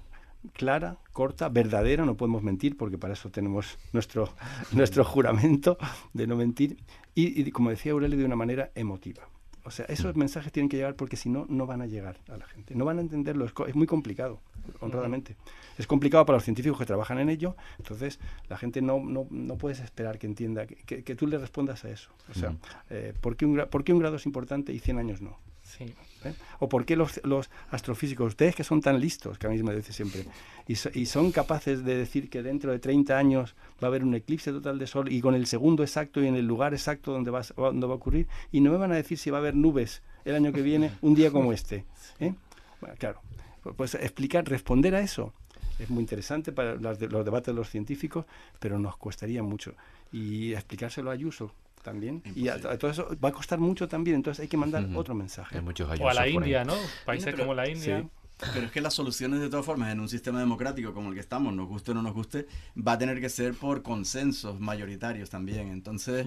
[0.54, 4.30] clara, corta, verdadera, no podemos mentir porque para eso tenemos nuestro,
[4.72, 5.78] nuestro juramento
[6.14, 6.78] de no mentir
[7.14, 9.24] y, y, como decía Aurelio, de una manera emotiva.
[9.64, 12.38] O sea, esos mensajes tienen que llegar porque si no, no van a llegar a
[12.38, 12.74] la gente.
[12.76, 13.46] No van a entenderlo.
[13.46, 14.40] Es, co- es muy complicado,
[14.80, 15.36] honradamente.
[15.78, 17.56] Es complicado para los científicos que trabajan en ello.
[17.78, 18.20] Entonces,
[18.50, 21.86] la gente no, no, no puedes esperar que entienda, que, que- que tú le respondas
[21.86, 22.10] a eso.
[22.30, 22.56] O sea,
[22.90, 25.38] eh, ¿por, qué un, por qué un grado es importante y 100 años no?
[25.64, 25.94] Sí.
[26.24, 26.34] ¿Eh?
[26.60, 29.76] ¿O por qué los, los astrofísicos, ustedes que son tan listos, que a mí me
[29.76, 30.26] dice siempre,
[30.68, 34.04] y, so- y son capaces de decir que dentro de 30 años va a haber
[34.04, 37.12] un eclipse total de sol y con el segundo exacto y en el lugar exacto
[37.12, 39.42] donde va, donde va a ocurrir, y no me van a decir si va a
[39.42, 41.86] haber nubes el año que viene, un día como este?
[42.20, 42.36] ¿eh?
[42.80, 43.20] Bueno, claro,
[43.64, 45.34] pu- pues explicar, responder a eso
[45.80, 48.26] es muy interesante para las de- los debates de los científicos,
[48.60, 49.74] pero nos costaría mucho.
[50.12, 51.52] Y explicárselo a Ayuso
[51.84, 52.22] también.
[52.36, 55.14] Y a, a todo eso va a costar mucho también, entonces hay que mandar otro
[55.16, 55.60] mensaje.
[55.60, 56.74] O a la India, ¿no?
[57.06, 58.02] Países Pero- como la India.
[58.02, 58.08] sí.
[58.56, 61.20] Pero es que las soluciones, de todas formas, en un sistema democrático como el que
[61.20, 65.30] estamos, nos guste o no nos guste, va a tener que ser por consensos mayoritarios
[65.30, 65.68] también.
[65.68, 66.26] Entonces,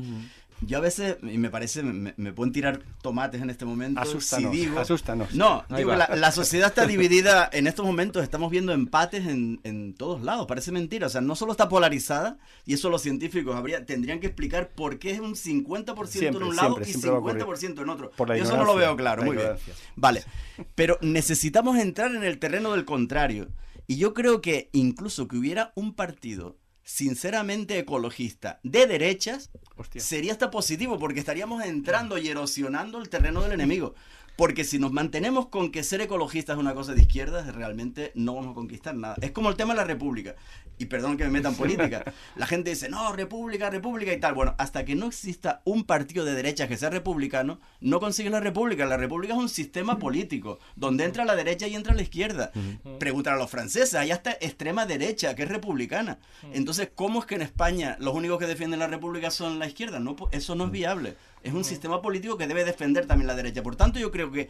[0.66, 4.00] yo a veces, y me parece, me, me pueden tirar tomates en este momento.
[4.00, 5.34] Asústanos, si digo, asústanos.
[5.34, 7.48] No, digo, la, la sociedad está dividida.
[7.52, 10.46] En estos momentos estamos viendo empates en, en todos lados.
[10.46, 11.06] Parece mentira.
[11.06, 14.98] O sea, no solo está polarizada, y eso los científicos habría, tendrían que explicar por
[14.98, 17.42] qué es un 50% en un lado siempre, y siempre ocurrir.
[17.44, 18.10] 50% en otro.
[18.10, 19.22] Por la Yo eso no lo veo claro.
[19.22, 19.50] la Muy bien.
[19.96, 20.24] Vale.
[20.74, 23.48] Pero necesitamos entrar en el terreno del contrario.
[23.86, 29.51] Y yo creo que incluso que hubiera un partido sinceramente ecologista de derechas
[29.97, 33.94] sería hasta positivo porque estaríamos entrando y erosionando el terreno del enemigo.
[34.36, 38.35] Porque si nos mantenemos con que ser ecologista es una cosa de izquierdas, realmente no
[38.35, 39.15] vamos a conquistar nada.
[39.20, 40.35] Es como el tema de la república.
[40.77, 42.02] Y perdón que me meta en política.
[42.35, 44.35] La gente dice, no, república, república y tal.
[44.35, 48.40] Bueno, hasta que no exista un partido de derechas que sea republicano, no consigue la
[48.40, 48.85] república.
[48.86, 52.51] La república es un sistema político, donde entra la derecha y entra la izquierda.
[52.98, 56.19] Preguntar a los franceses, allá está extrema derecha, que es republicana.
[56.52, 60.01] Entonces, ¿cómo es que en España los únicos que defienden la república son la izquierda?
[60.01, 61.16] No, po- eso no es viable.
[61.44, 63.62] Es un sistema político que debe defender también la derecha.
[63.62, 64.48] Por tanto, yo creo que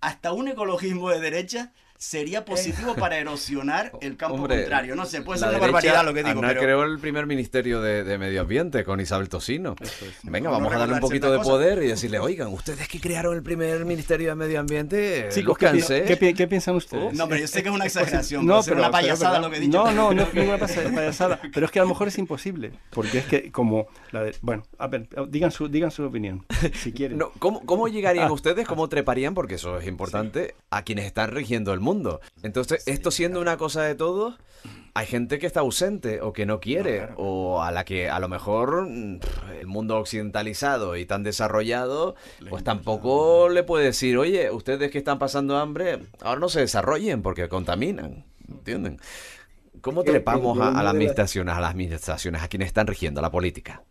[0.00, 4.94] hasta un ecologismo de derecha sería positivo para erosionar el campo Hombre, contrario.
[4.96, 6.60] No sé, puede ser una barbaridad lo que digo, Ana pero...
[6.60, 9.76] creó el primer ministerio de, de Medio Ambiente con Isabel Tosino.
[10.22, 13.34] Venga, No vamos a darle un poquito de poder y decirle, oigan, ustedes que crearon
[13.36, 16.04] el primer ministerio de Medio Ambiente, ¿qué, pi- lúzcanse".
[16.04, 17.14] qué qué piensan ustedes?
[17.14, 18.02] No, pero yo sé que es una Es posible.
[18.04, 19.44] exageración, puede ser una payasada verdad.
[19.44, 21.40] lo que he dicho, No, pero- no, no es ninguna payasada.
[21.52, 22.72] Pero es que a lo mejor es imposible.
[22.90, 23.86] Porque es que como...
[24.12, 26.44] La de- bueno, a ver, digan su, digan su opinión,
[26.74, 27.18] si quieren.
[27.18, 28.32] No, ¿cómo, cómo llegarían Ah.
[28.32, 31.85] ustedes, cómo treparían, porque eso es importante, a quienes están rigiendo el mundo?
[32.42, 34.34] Entonces, esto siendo una cosa de todos,
[34.94, 38.28] hay gente que está ausente o que no quiere, o a la que a lo
[38.28, 39.20] mejor mm,
[39.60, 42.14] el mundo occidentalizado y tan desarrollado,
[42.48, 47.22] pues tampoco le puede decir, oye, ustedes que están pasando hambre, ahora no se desarrollen
[47.22, 48.98] porque contaminan, ¿entienden?
[49.82, 53.82] ¿Cómo trepamos a, las administraciones, a las administraciones, a quienes están rigiendo la política?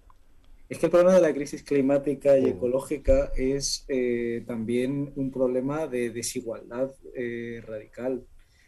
[0.76, 5.88] Es que el problema de la crisis climática y ecológica es eh, también un problema
[5.88, 8.26] de desigualdad eh, radical.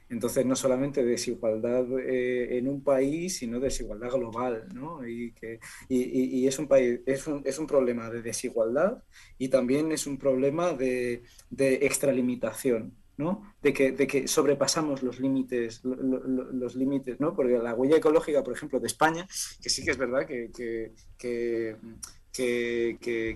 [0.10, 5.06] Entonces, no solamente desigualdad eh, en un país, sino desigualdad global, ¿no?
[5.06, 5.60] Y, que,
[5.90, 9.04] y, y- y es, un país, es, un, es un problema de desigualdad
[9.38, 13.53] y también es un problema de, de extralimitación, ¿no?
[13.61, 17.35] De que, de que sobrepasamos los límites, lo- lo- lo- los límites, ¿no?
[17.35, 19.27] Porque la huella ecológica, por ejemplo, de España,
[19.61, 20.94] que sí que es verdad que, que-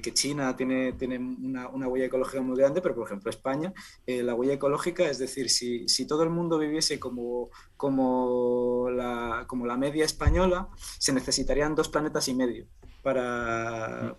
[0.01, 3.73] que China tiene, una, una, huella ecológica muy grande, pero por ejemplo España,
[4.05, 9.45] eh, la huella ecológica, es decir, si, si, todo el mundo viviese como, como, la,
[9.47, 12.67] como la media española, se necesitarían dos planetas y medio
[13.01, 14.15] para,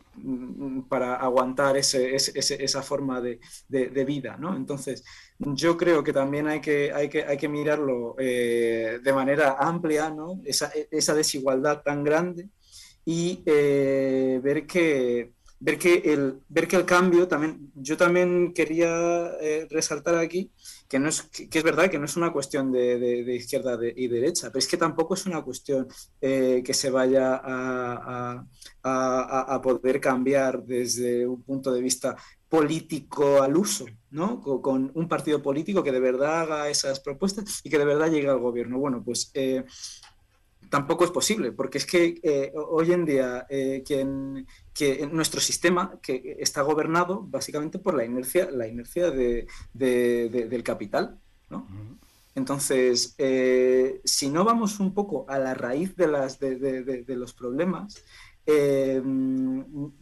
[0.88, 4.36] para aguantar ese, esa forma de, de, vida.
[4.38, 4.56] ¿no?
[4.56, 5.04] Entonces,
[5.44, 10.10] yo creo que también hay que, hay que, hay que mirarlo eh, de manera amplia,
[10.10, 10.40] ¿no?
[10.44, 12.48] esa, esa desigualdad tan grande
[13.04, 19.30] y eh, ver que ver que el ver que el cambio también yo también quería
[19.40, 20.50] eh, resaltar aquí
[20.88, 24.48] que no es que, es verdad que no es una cuestión de, izquierda y derecha
[24.48, 25.86] pero es que tampoco es una cuestión
[26.20, 28.44] que se vaya a,
[28.82, 32.16] a, a, poder cambiar desde un punto de vista
[32.52, 34.42] político al uso, ¿no?
[34.42, 38.28] Con, un partido político que de verdad haga esas propuestas y que de verdad llegue
[38.28, 38.78] al gobierno.
[38.78, 39.32] Bueno, pues
[40.68, 46.36] tampoco es posible, porque es que eh, hoy en día eh, que nuestro sistema que
[46.40, 51.18] está gobernado básicamente por la inercia, la inercia de, del capital.
[51.48, 51.66] ¿no?
[52.34, 58.02] Entonces, eh, si no vamos un poco a la raíz de, las, de, los problemas,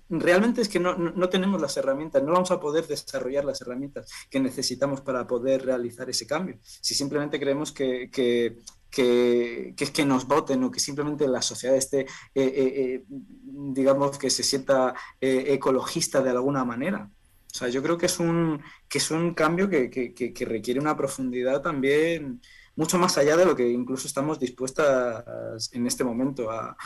[0.09, 4.11] realmente es que no, no, tenemos las herramientas, no vamos a poder desarrollar las herramientas
[4.31, 6.59] que necesitamos para poder realizar ese cambio.
[6.62, 8.57] Si simplemente creemos que, que,
[8.91, 14.19] que, que, que nos voten o que simplemente la sociedad esté, eh, eh, eh, digamos,
[14.19, 17.11] que se sienta ecologista de alguna manera.
[17.53, 20.97] O sea, yo creo que es un, que es un cambio que, que, requiere una
[20.97, 22.41] profundidad también
[22.77, 26.77] mucho más allá de lo que incluso estamos dispuestas en este momento a,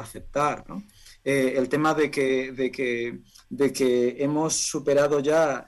[0.00, 0.64] aceptar.
[0.68, 0.82] ¿no?
[1.24, 5.66] el tema de que, de, que, de hemos superado ya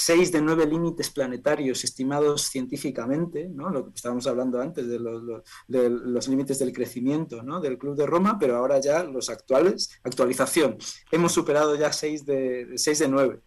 [0.00, 3.68] seis de nueve límites planetarios estimados científicamente, ¿no?
[3.68, 7.60] lo que estábamos hablando antes de los, límites del crecimiento ¿no?
[7.60, 10.78] del Club de Roma, pero ahora ya los actuales, actualización,
[11.10, 13.40] hemos superado ya seis de, seis de nueve.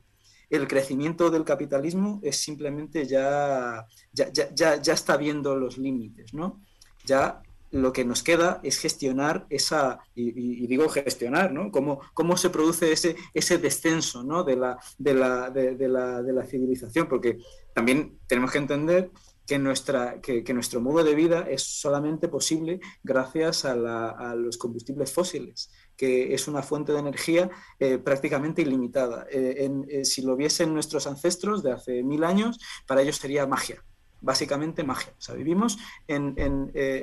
[0.54, 6.62] El crecimiento del capitalismo es simplemente ya, ya, ya, ya está viendo los límites, ¿no?
[7.06, 11.72] Ya lo que nos queda es gestionar esa, y, digo gestionar, ¿no?
[11.72, 14.44] Cómo, cómo se produce ese, ese descenso ¿no?
[14.44, 17.40] de, la, de, la, de, la, de la civilización, porque
[17.74, 19.10] también tenemos que entender
[19.48, 25.12] que, nuestra, que, nuestro modo de vida es solamente posible gracias a, a, los combustibles
[25.12, 25.72] fósiles,
[26.04, 27.50] que es una fuente de energía
[27.80, 29.26] eh, prácticamente ilimitada.
[29.32, 33.82] Eh, eh, si lo viesen nuestros ancestros de hace mil años, para ellos sería magia
[34.20, 35.14] básicamente magia.
[35.18, 35.78] O sea, vivimos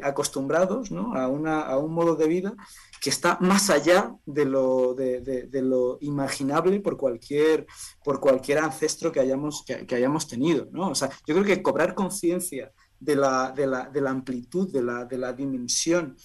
[0.03, 2.55] acostumbrados a, a, un modo de vida
[2.99, 7.67] que está más allá de lo, de, lo imaginable por cualquier,
[8.03, 10.71] por cualquier ancestro que hayamos, que, hayamos tenido.
[10.73, 15.05] O sea, yo creo que cobrar conciencia de la, la, de la amplitud, de la,
[15.05, 16.17] de la dimensión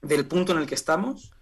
[0.00, 1.32] del punto en el que estamos,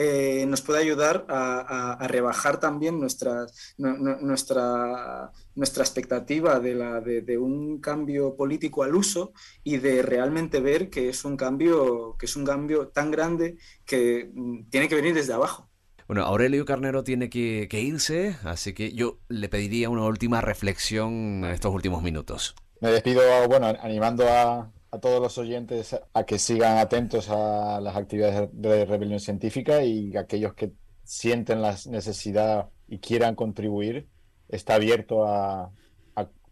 [0.00, 3.46] eh, nos puede ayudar a, rebajar también nuestra,
[3.78, 9.32] nuestra, nuestra expectativa de, la, de, un cambio político al uso
[9.64, 14.30] y de realmente ver que es un cambio, que es un cambio tan grande que
[14.32, 15.68] mm, tiene que venir desde abajo.
[16.06, 21.42] Bueno, Aurelio Carnero tiene que, que irse, así que yo le pediría una última reflexión
[21.42, 22.54] en estos últimos minutos.
[22.80, 27.96] Me despido, bueno, animando a, a todos los oyentes a que sigan atentos a las
[27.96, 30.72] actividades de rebelión científica y aquellos que
[31.04, 34.08] sienten la necesidad y quieran contribuir,
[34.48, 35.72] está abierto a,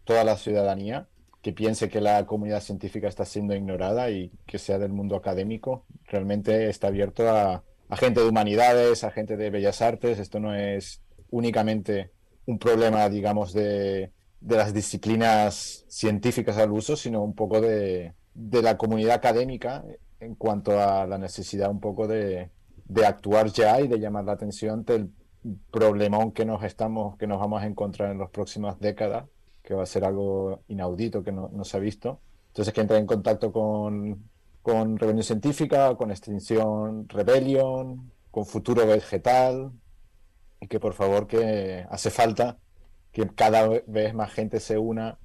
[0.03, 1.09] toda la ciudadanía
[1.41, 5.85] que piense que la comunidad científica está siendo ignorada y que sea del mundo académico.
[6.05, 10.17] Realmente está abierto a, a gente de humanidades, a gente de bellas artes.
[10.17, 12.11] Esto no es únicamente
[12.45, 18.61] un problema, digamos, de, de las disciplinas científicas al uso, sino un poco de, de
[18.61, 19.83] la comunidad académica
[20.19, 22.51] en cuanto a la necesidad un poco de,
[23.05, 25.11] actuar ya y de llamar la atención del
[25.71, 29.25] problemón que nos estamos, que nos vamos a encontrar en las próximas décadas,
[29.63, 32.21] que va a ser algo inaudito que no, se ha visto.
[32.49, 34.29] Entonces que entre en contacto con,
[34.61, 39.71] con Rebelión Científica, con Extinción Rebellion, con Futuro Vegetal,
[40.61, 42.57] y que por favor que hace falta
[43.11, 45.17] que cada vez más gente se una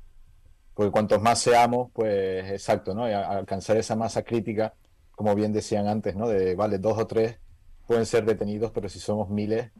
[0.74, 3.04] porque cuantos más seamos, pues exacto, ¿no?
[3.04, 4.74] alcanzar esa masa crítica,
[5.14, 6.28] como bien decían antes, ¿no?
[6.28, 7.38] De, vale, dos o tres
[7.86, 9.70] pueden ser detenidos, pero si somos miles,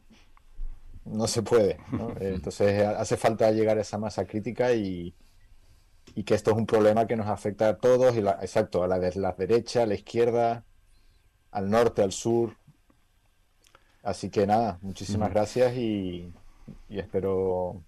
[1.05, 2.12] no se puede, ¿no?
[2.20, 5.14] Entonces hace falta llegar a esa masa crítica y,
[6.14, 8.89] y que esto es un problema que nos afecta a todos, y la, exacto, a
[8.89, 10.64] la de la derecha, a la izquierda,
[11.51, 12.56] al norte, al sur.
[14.02, 16.32] Así que nada, muchísimas gracias y,
[16.89, 17.82] y espero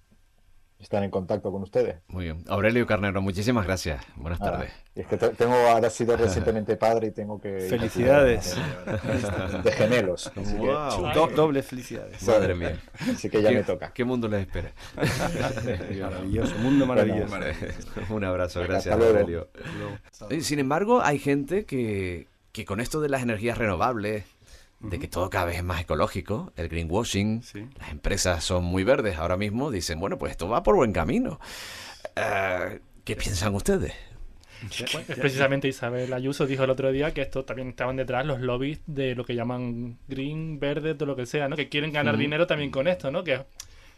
[0.85, 1.97] estar en contacto con ustedes.
[2.09, 2.45] Muy bien.
[2.49, 4.05] Aurelio Carnero, muchísimas gracias.
[4.17, 4.73] Buenas Ah, tardes.
[4.95, 7.61] y es que te- tengo ahora sido recientemente padre y tengo que...
[7.69, 8.57] Felicidades.
[8.87, 10.27] De, de gemelos.
[10.37, 11.13] así que- Wow.
[11.15, 12.23] Do- doble felicidades.
[12.29, 12.79] Madre mía.
[13.13, 13.93] Así que ya ¿Qué- me toca.
[13.93, 14.73] ¿Qué mundo les espera?
[16.01, 17.29] Maravilloso, mundo maravilloso.
[17.29, 17.47] Bueno,
[18.11, 19.19] un abrazo, Hasta gracias, luego.
[19.19, 19.49] Aurelio.
[20.41, 24.25] Sin embargo, hay gente que, que con esto de las energías renovables,
[24.91, 27.43] de que todo cada vez es más ecológico, el greenwashing,
[27.79, 31.41] las empresas son muy verdes ahora mismo, dicen, bueno, pues esto va por buen camino.
[32.17, 33.93] Eh, ¿Qué piensan ustedes?
[34.93, 38.41] Bueno, es precisamente Isabel Ayuso dijo el otro día que esto también estaban detrás los
[38.41, 41.57] lobbies de lo que llaman green, verde, todo lo que sea, ¿no?
[41.57, 43.25] Que quieren ganar dinero también con esto, ¿no?
[43.25, 43.41] Que es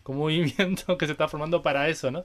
[0.04, 2.24] un movimiento que se está formando para eso, ¿no?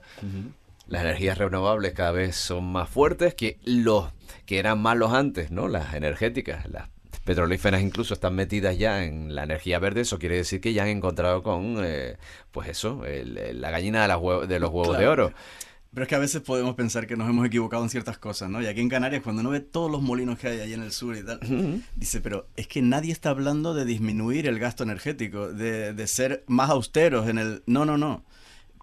[0.88, 4.12] Las energías renovables cada vez son más fuertes que los
[4.46, 5.68] que eran malos antes, ¿no?
[5.68, 6.88] Las energéticas, las
[7.24, 10.00] petrolíferas incluso están metidas ya en la energía verde.
[10.02, 12.16] Eso quiere decir que ya han encontrado con, eh,
[12.50, 15.32] pues eso, el- la gallina de, las hue- de los huevos de oro.
[15.94, 18.62] Pero es que a veces podemos pensar que nos hemos equivocado en ciertas cosas, ¿no?
[18.62, 20.90] Y aquí en Canarias, cuando uno ve todos los molinos que hay ahí en el
[20.90, 21.38] sur y tal,
[21.96, 26.44] dice, pero es que nadie está hablando de disminuir el gasto energético, de, de ser
[26.46, 27.62] más austeros en el...
[27.66, 28.24] No, no, no.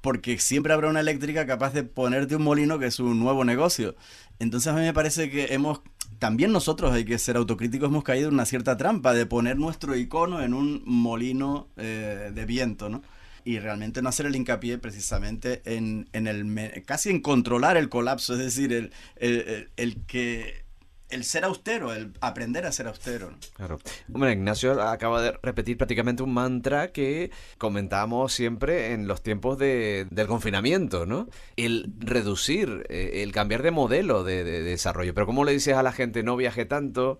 [0.03, 3.95] Porque siempre habrá una eléctrica capaz de ponerte un molino que es un nuevo negocio.
[4.37, 5.81] Entonces a mí me parece que hemos...
[6.19, 9.95] También nosotros hay que ser autocríticos, hemos caído en una cierta trampa de poner nuestro
[9.95, 13.01] icono en un molino eh, de viento, ¿no?
[13.45, 18.33] y realmente no hacer el hincapié precisamente en, en el casi en controlar el colapso,
[18.33, 20.65] es decir, el, el- el que
[21.09, 23.31] el ser austero, el aprender a ser austero.
[23.55, 23.79] Claro.
[24.13, 30.07] Hombre, Ignacio acaba de repetir prácticamente un mantra que comentábamos siempre en los tiempos de-
[30.11, 31.27] del confinamiento, ¿no?
[31.55, 35.13] El reducir, eh, el cambiar de modelo de, de- de desarrollo.
[35.13, 37.19] Pero ¿cómo le dices a la gente no viaje tanto?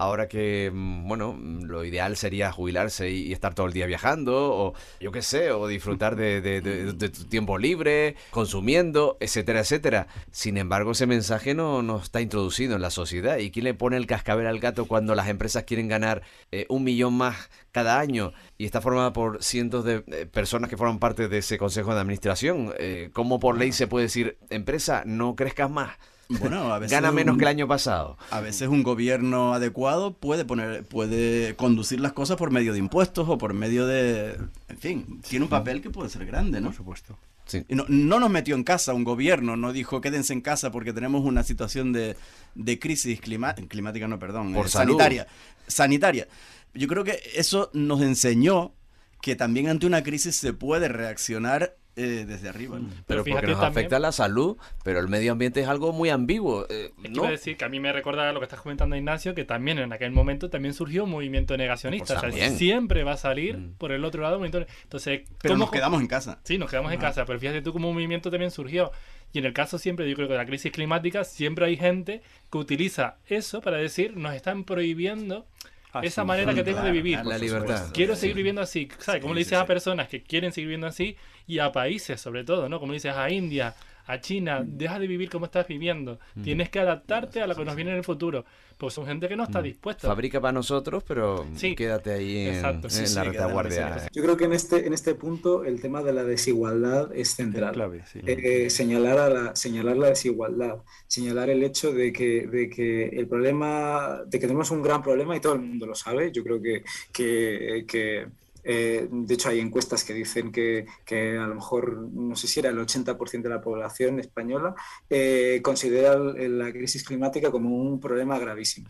[0.00, 4.32] Ahora que, mm, bueno, mm, lo ideal sería jubilarse y, estar todo el día viajando,
[4.54, 9.60] o yo qué sé, o disfrutar de, de- de- de tu tiempo libre, consumiendo, etcétera,
[9.60, 10.06] etcétera.
[10.30, 13.38] Sin embargo, ese mensaje no, no está introducido en la sociedad.
[13.38, 16.22] ¿Y quién le pone el cascabel al gato cuando las empresas quieren ganar
[16.52, 20.76] eh, un millón más cada año y está formada por cientos de eh, personas que
[20.76, 22.72] forman parte de ese consejo de administración?
[22.78, 25.96] Eh, ¿Cómo por ley se puede decir, empresa, no crezcas más?
[26.28, 28.18] Bueno, a veces Gana menos un- que el año pasado.
[28.30, 33.28] A veces un gobierno adecuado puede poner, puede conducir las cosas por medio de impuestos
[33.28, 34.36] o por medio de,
[34.68, 36.68] en fin, tiene un papel que puede ser grande, ¿no?
[36.68, 37.18] Por supuesto.
[37.66, 40.92] Y no, no nos metió en casa un gobierno, no dijo quédense en casa porque
[40.92, 42.14] tenemos una situación de,
[42.54, 45.26] de crisis clima- climática, no, perdón, Por eh, sanitaria.
[45.66, 46.28] Sanitaria.
[46.74, 48.74] Yo creo que eso nos enseñó
[49.22, 52.78] que también ante una crisis se puede reaccionar eh, desde arriba.
[52.78, 52.88] ¿no?
[53.06, 56.08] Pero, porque fíjate nos también- afecta la salud, pero el medio ambiente es algo muy
[56.10, 56.64] ambiguo.
[56.70, 57.24] eh, Es que ¿no?
[57.24, 59.92] a decir que a mí me recuerda lo que estás comentando, Ignacio, que también en
[59.92, 62.20] aquel momento también surgió un movimiento negacionista.
[62.20, 64.70] Pues O sea, siempre va a salir por el otro lado un movimiento.
[64.84, 66.38] Entonces, Pero ¿cómo- nos quedamos en casa.
[66.44, 67.08] Sí, nos quedamos en Ajá.
[67.08, 68.92] casa, pero fíjate tú como un movimiento también surgió.
[69.32, 72.22] Y en el caso siempre, yo creo que de la crisis climática, siempre hay gente
[72.50, 75.46] que utiliza eso para decir, nos están prohibiendo
[75.92, 77.24] Ah, esa manera que tengo de vivir.
[77.24, 77.90] la libertad.
[77.94, 78.22] Quiero Sí.
[78.22, 78.88] seguir viviendo así.
[78.98, 79.22] ¿Sabes?
[79.22, 81.16] Como le dices a personas que quieren seguir viviendo así
[81.46, 82.78] y a países sobre todo, ¿no?
[82.78, 83.74] Como le dices a India,
[84.08, 86.18] a China, deja de vivir como estás viviendo.
[86.34, 86.42] Mm.
[86.42, 88.44] Tienes que adaptarte a lo que nos viene en el futuro.
[88.78, 90.08] Pues son gente que no está dispuesta.
[90.08, 91.74] Fabrica para nosotros, pero Sí.
[91.74, 92.86] quédate ahí en, Exacto.
[92.86, 94.08] en Sí, sí, la retaguardia.
[94.12, 98.00] Yo creo que en este, en este punto el tema de la desigualdad es central.
[98.24, 100.76] Eh, señalar, a la, señalar la desigualdad,
[101.06, 105.36] señalar el hecho de que, de que el problema, de que tenemos un gran problema
[105.36, 106.32] y todo el mundo lo sabe.
[106.32, 106.82] Yo creo que,
[107.12, 108.26] que, que,
[108.70, 112.60] eh, de hecho hay encuestas que dicen que, que a lo mejor, no sé si
[112.60, 114.74] era el 80% de la población española,
[115.08, 118.88] eh, considera la crisis climática como un problema gravísimo.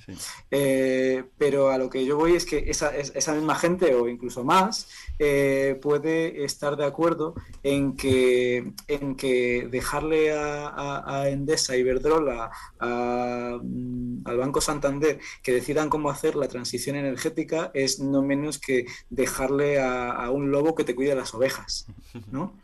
[0.51, 4.09] Eh, pero a lo que yo voy es que esa, es- esa misma gente, o
[4.09, 4.89] incluso más,
[5.81, 12.51] puede estar de acuerdo en que, en que dejarle a, a- a Endesa, Iberdrola,
[12.81, 18.59] a, mm, al Banco Santander que decidan cómo hacer la transición energética es no menos
[18.59, 21.87] que dejarle a, a un lobo que te cuide las ovejas,
[22.33, 22.55] ¿no?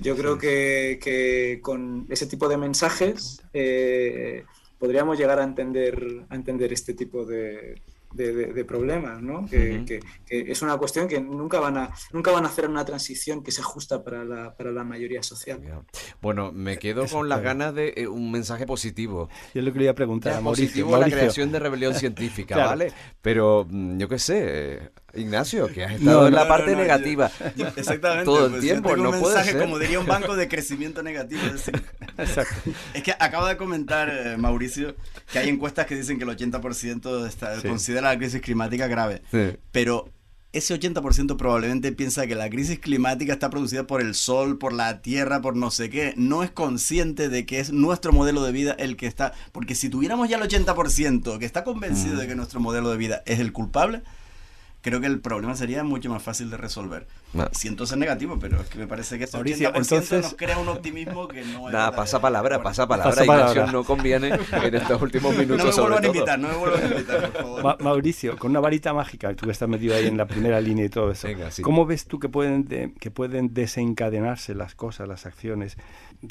[0.00, 4.44] Yo creo que, que con ese tipo de mensajes eh,
[4.78, 7.74] podríamos llegar a entender, a entender este tipo de,
[8.14, 9.46] de- de- de problemas, ¿no?
[9.46, 9.84] Que, Ujú.
[9.84, 13.42] que- que es una cuestión que nunca van a, nunca van a hacer una transición
[13.42, 15.60] que sea justa para la, para la mayoría social.
[16.22, 19.28] Bueno, me quedo con las ganas de eh, un mensaje positivo.
[19.54, 20.66] Yo lo que le iba a preguntar Ya, a Mauricio.
[20.66, 21.16] positivo Mauricio.
[21.16, 22.70] la creación de rebelión científica, Claro.
[22.70, 22.92] ¿vale?
[23.20, 26.72] Pero mm, yo qué sé, eh, Ignacio, que has estado No, en la no, parte
[26.72, 28.24] no, negativa yo- exactamente.
[28.24, 29.60] todo el pues, yo tiempo, tengo un puede mensaje, ser.
[29.60, 31.40] como diría un banco, de crecimiento negativo.
[31.46, 31.82] Es, decir,
[32.94, 34.94] es que acaba de comentar eh, Mauricio
[35.32, 37.68] que hay encuestas que dicen que el 80% está- Sí.
[37.68, 39.22] considera la crisis climática grave.
[39.30, 39.56] Sí.
[39.72, 40.08] Pero
[40.52, 45.00] ese 80% probablemente piensa que la crisis climática está producida por el sol, por la
[45.00, 46.12] tierra, por no sé qué.
[46.16, 49.32] No es consciente de que es nuestro modelo de vida el que está...
[49.52, 53.22] Porque si tuviéramos ya el 80% que está convencido de que nuestro modelo de vida
[53.26, 54.02] es el culpable,
[54.82, 57.06] creo que el problema sería mucho más fácil de resolver.
[57.52, 60.58] Siento ser negativo, pero es que me parece que ese Mauricio, 80% entonces- nos crea
[60.58, 63.10] un optimismo que no es Nada, pasa palabra, pasa palabra.
[63.10, 63.72] Pasa Ignacio, palabra.
[63.72, 66.82] no conviene en estos últimos minutos No me sobre vuelvan a invitar, no me vuelvan
[66.82, 67.62] a invitar, por favor.
[67.64, 70.84] Ma- Mauricio, con una varita mágica, tú que estás metido ahí en la primera línea
[70.84, 71.62] y todo eso, sí.
[71.62, 75.76] ¿cómo ves tú que pueden, de- que pueden desencadenarse las cosas, las acciones?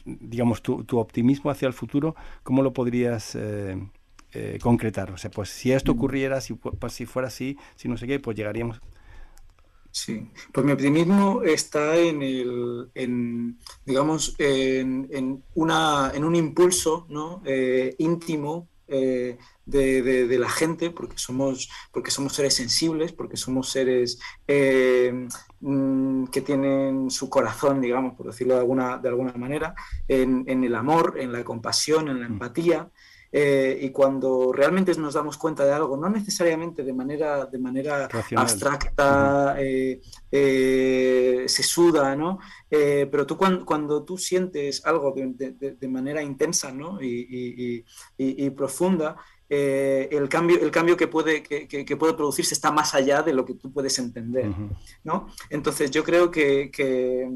[0.06, 3.78] Digamos, tu, tu optimismo hacia el futuro, ¿cómo lo podrías eh,
[4.34, 5.12] eh, concretar?
[5.12, 8.20] O sea, pues si esto ocurriera, si, pues, si fuera así, si no sé qué,
[8.20, 8.82] pues llegaríamos...
[9.92, 17.08] Sí, pues mi optimismo está en el, en, digamos, en, en una, en un impulso
[17.10, 17.42] ¿no?
[17.46, 23.36] Eh, íntimo eh, de, de- de la gente, porque somos, porque somos seres sensibles, porque
[23.38, 25.28] somos seres eh,
[25.60, 29.74] mm, que tienen su corazón, digamos, por decirlo de alguna, de alguna manera,
[30.08, 32.92] en, en el amor, en la compasión, en la empatía.
[33.32, 38.08] Eh, y cuando realmente nos damos cuenta de algo, no necesariamente de manera, de manera
[38.08, 38.44] Racional.
[38.46, 40.02] abstracta, eh,
[40.32, 42.40] eh, se suda, ¿no?
[42.70, 47.02] Eh, pero tú cuan- cuando, tú sientes algo de, de- de- de manera intensa, ¿no?
[47.02, 47.86] Y, y-
[48.46, 49.16] y- profunda,
[49.48, 53.34] eh, el, cambio, el cambio que puede, que, que- puede producirse está más allá de
[53.34, 54.52] lo que tú puedes entender,
[55.04, 55.28] ¿no?
[55.50, 57.30] Entonces yo creo que, que-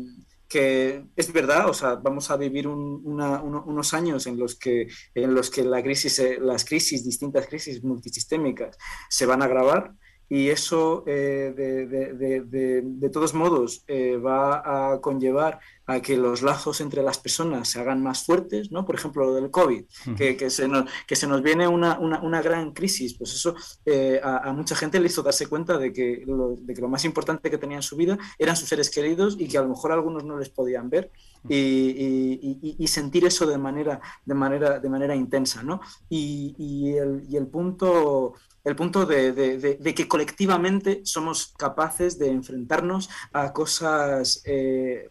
[0.47, 5.49] que es verdad, o sea, vamos a vivir unos años en los que, en los
[5.49, 8.77] que la crisis, eh, las crisis, distintas crisis multisistémicas
[9.09, 9.93] se van a agravar
[10.29, 16.01] y eso eh, de, de- de- de- de todos modos eh, va a conllevar a
[16.01, 18.85] que los lazos entre las personas se hagan más fuertes, ¿no?
[18.85, 19.83] Por ejemplo, lo del COVID,
[20.17, 23.55] que, que se nos, que se nos viene una, una- una gran crisis, pues eso
[23.85, 26.87] eh, a, a mucha gente le hizo darse cuenta de que, lo, de que lo
[26.89, 29.69] más importante que tenía en su vida eran sus seres queridos y que a lo
[29.69, 31.11] mejor algunos no les podían ver
[31.49, 35.81] y, y- y- y sentir eso de manera, de manera, de manera intensa, ¿no?
[36.09, 38.33] Y, el, y el punto,
[38.63, 45.09] el punto de, de- de- de que colectivamente somos capaces de enfrentarnos a cosas eh,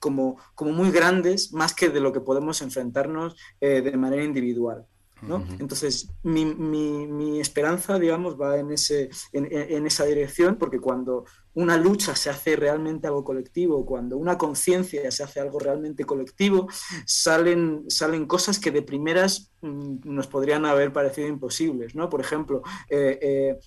[0.00, 4.86] como, como muy grandes, más que de lo que podemos enfrentarnos eh, de manera individual.
[5.22, 5.42] ¿no?
[5.58, 11.24] Entonces, mi, mi- mi esperanza, digamos, va en, ese, en- en esa dirección, porque cuando
[11.56, 16.68] una lucha se hace realmente algo colectivo, cuando una conciencia se hace algo realmente colectivo,
[17.06, 22.10] salen, salen cosas que de primeras mm, nos podrían haber parecido imposibles, ¿no?
[22.10, 23.58] Por ejemplo, eh, eh,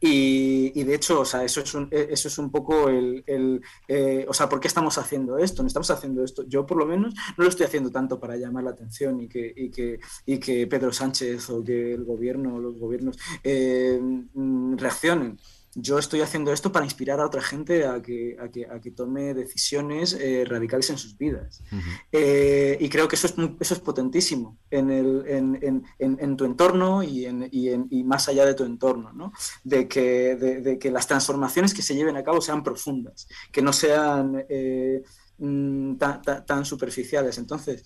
[0.00, 3.22] y, y de hecho, o sea, eso es un, eh, eso es un poco el,
[3.26, 3.60] el,
[4.26, 5.62] o sea, ¿por qué estamos haciendo esto?
[5.62, 6.44] No estamos haciendo esto.
[6.48, 9.52] Yo por lo menos no lo estoy haciendo tanto para llamar la atención y que,
[9.54, 15.36] y que, y que Pedro Sánchez o que el gobierno o los gobiernos mm, reaccionen.
[15.74, 18.90] Yo estoy haciendo esto para inspirar a otra gente a que, a que, a que
[18.90, 21.62] tome decisiones eh, radicales en sus vidas.
[22.12, 26.18] Eh, y creo que eso es, muy- eso es potentísimo en, el, en, en- en-
[26.20, 29.32] en tu entorno y, en, y, en- y más allá de tu entorno, ¿no?
[29.64, 33.62] de, que, de, de que las transformaciones que se lleven a cabo sean profundas, que
[33.62, 35.02] no sean eh,
[35.38, 37.38] mm, tan, tan- tan superficiales.
[37.38, 37.84] Entonces,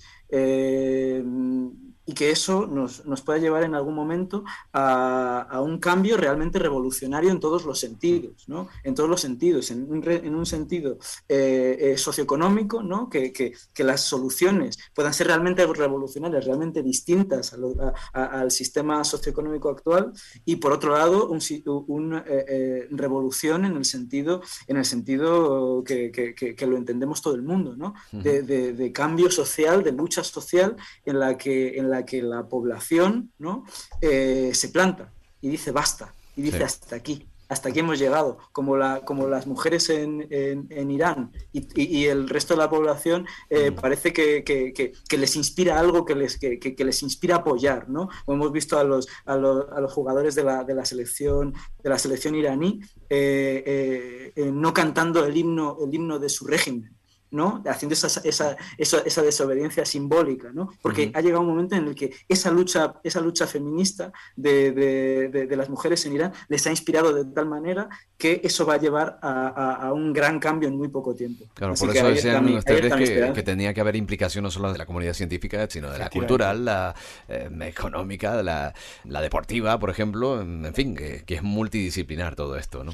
[2.06, 6.58] y que eso nos, nos pueda llevar en algún momento a, a un cambio realmente
[6.58, 8.68] revolucionario en todos los sentidos, ¿no?
[8.84, 13.10] En todos los sentidos, en un, re- en un sentido eh, eh, socioeconómico, ¿no?
[13.10, 18.40] Que, que- que las soluciones puedan ser realmente revolucionarias, realmente distintas a lo- a- a-
[18.40, 20.12] al sistema socioeconómico actual,
[20.44, 25.82] y por otro lado, un, si- un, eh, revolución en el sentido, en el sentido
[25.84, 27.94] que, que- que- que lo entendemos todo el mundo, ¿no?
[28.12, 32.48] de, de- de cambio social, de lucha social, en la que, en la, que la
[32.48, 33.64] población ¿no?
[34.00, 36.62] Eh, se planta y dice basta, y dice Sí.
[36.64, 37.26] hasta aquí.
[37.48, 41.98] Hasta aquí hemos llegado, como, la, como las mujeres en, en- en Irán y, y-
[41.98, 46.04] y el resto de la población eh, parece que, que- que- que les inspira algo,
[46.04, 48.08] que les, que, les inspira apoyar, ¿no?
[48.24, 51.54] Como hemos visto a los, a los, a los jugadores de la, de la selección,
[51.84, 56.95] de la selección iraní eh, no cantando el himno, el himno de su régimen.
[57.36, 57.62] ¿No?
[57.68, 60.70] haciendo esa, esa, esa, esa desobediencia simbólica, ¿no?
[60.82, 65.28] porque ha llegado un momento en el que esa lucha, esa lucha feminista de, de-
[65.28, 67.88] de- de las mujeres en Irán les ha inspirado de tal manera
[68.18, 71.44] que eso va a llevar a, a- a un gran cambio en muy poco tiempo.
[71.54, 74.78] Claro, Así por que eso decían ustedes que, tenía que haber implicación no solo de
[74.78, 76.94] la comunidad científica, sino de la cultural, la
[77.28, 78.72] eh, económica, la,
[79.04, 82.92] la deportiva, por ejemplo, en en fin, que, que es multidisciplinar todo esto, ¿no?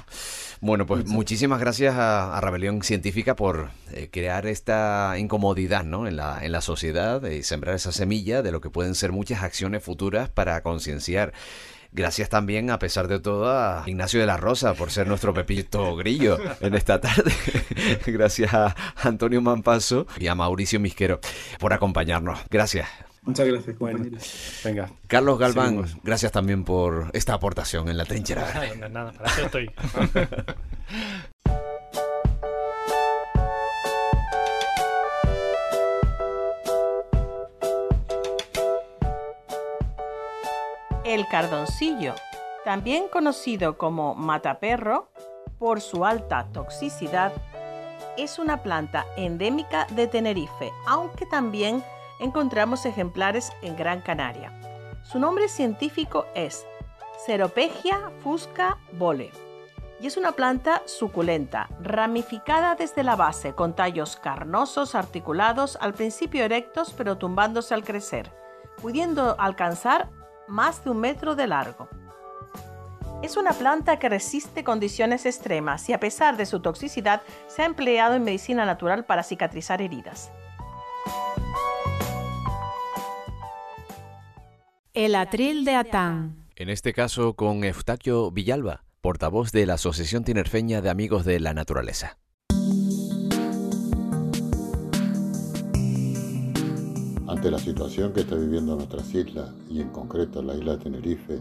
[0.60, 6.06] Bueno, pues muchísimas gracias a, a Rebelión Científica por eh, crear esta incomodidad, ¿no?
[6.06, 9.42] En la, en la sociedad y sembrar esa semilla de lo que pueden ser muchas
[9.42, 11.32] acciones futuras para concienciar
[11.94, 15.94] Gracias también, a pesar de todo, a Ignacio de la Rosa por ser nuestro pepito
[15.94, 17.32] grillo en esta tarde.
[18.06, 21.20] Gracias a Antonio Mampaso y a Mauricio Misquero
[21.58, 22.40] por acompañarnos.
[22.50, 22.88] Gracias.
[23.24, 23.76] Muchas gracias,
[24.64, 24.90] Venga.
[25.06, 28.52] Carlos Galván, gracias también por esta aportación en la trinchera.
[28.52, 29.70] Nada, nada, para eso estoy.
[41.04, 42.14] El cardoncillo,
[42.64, 45.08] también conocido como mataperro
[45.58, 47.32] por su alta toxicidad,
[48.16, 51.82] es una planta endémica de Tenerife, aunque también
[52.20, 54.52] encontramos ejemplares en Gran Canaria.
[55.02, 56.64] Su nombre científico es
[57.26, 59.32] Ceropegia fusca vole
[60.00, 66.44] y es una planta suculenta, ramificada desde la base, con tallos carnosos, articulados, al principio
[66.44, 68.30] erectos pero tumbándose al crecer,
[68.80, 70.08] pudiendo alcanzar
[70.48, 71.88] más de un metro de largo.
[73.22, 77.66] Es una planta que resiste condiciones extremas y a pesar de su toxicidad se ha
[77.66, 80.32] empleado en medicina natural para cicatrizar heridas.
[84.92, 86.46] El atril de Atán.
[86.56, 91.54] En este caso con Eustaquio Villalba, portavoz de la Asociación Tinerfeña de Amigos de la
[91.54, 92.18] Naturaleza.
[97.32, 101.40] Ante la situación que está viviendo nuestras islas, y en concreto la isla de Tenerife,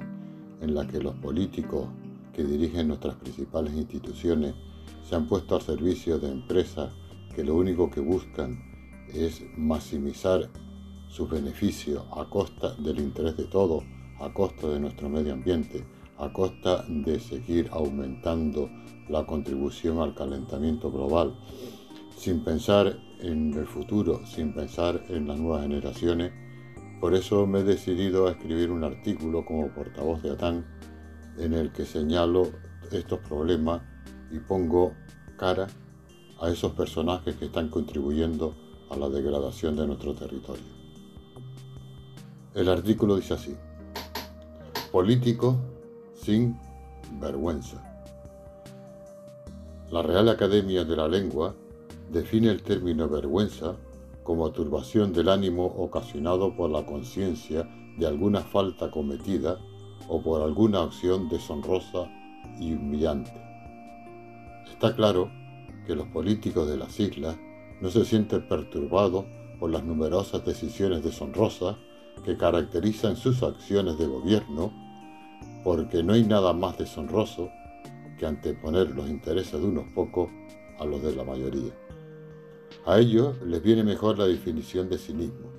[0.61, 1.85] en la que los políticos
[2.31, 4.53] que dirigen nuestras principales instituciones
[5.03, 6.93] se han puesto al servicio de empresas
[7.35, 8.57] que lo único que buscan
[9.13, 10.49] es maximizar
[11.09, 13.83] sus beneficios a costa del interés de todos,
[14.21, 15.83] a costa de nuestro medio ambiente,
[16.17, 18.69] a costa de seguir aumentando
[19.09, 21.35] la contribución al calentamiento global,
[22.15, 26.31] sin pensar en el futuro, sin pensar en las nuevas generaciones.
[26.99, 30.65] Por eso me he decidido a escribir un artículo como portavoz de ATAN
[31.37, 32.47] en el que señalo
[32.91, 33.81] estos problemas
[34.31, 34.93] y pongo
[35.37, 35.67] cara
[36.39, 38.55] a esos personajes que están contribuyendo
[38.89, 40.81] a la degradación de nuestro territorio.
[42.53, 43.55] El artículo dice así,
[44.91, 45.57] político
[46.15, 46.57] sin
[47.19, 47.81] vergüenza.
[49.89, 51.55] La Real Academia de la Lengua
[52.11, 53.77] define el término vergüenza
[54.23, 57.67] como turbación del ánimo ocasionado por la conciencia
[57.97, 59.57] de alguna falta cometida
[60.09, 62.09] o por alguna acción deshonrosa
[62.59, 63.31] y humillante.
[64.69, 65.31] Está claro
[65.87, 67.37] que los políticos de las islas
[67.79, 69.25] no se sienten perturbados
[69.57, 71.77] por las numerosas decisiones deshonrosas
[72.25, 74.73] que caracterizan sus acciones de gobierno,
[75.63, 77.49] porque no hay nada más deshonroso
[78.19, 80.29] que anteponer los intereses de unos pocos
[80.77, 81.80] a los de la mayoría.
[82.85, 85.49] A ellos les viene mejor la definición de cinismo,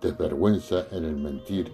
[0.00, 1.70] desvergüenza en el mentir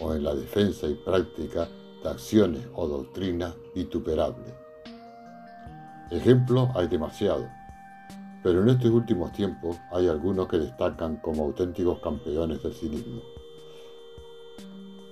[0.00, 1.68] o en la defensa y práctica
[2.02, 4.54] de acciones o doctrinas vituperables.
[6.10, 7.46] Ejemplos hay demasiados
[8.42, 13.20] pero en estos últimos tiempos hay algunos que destacan como auténticos campeones del cinismo.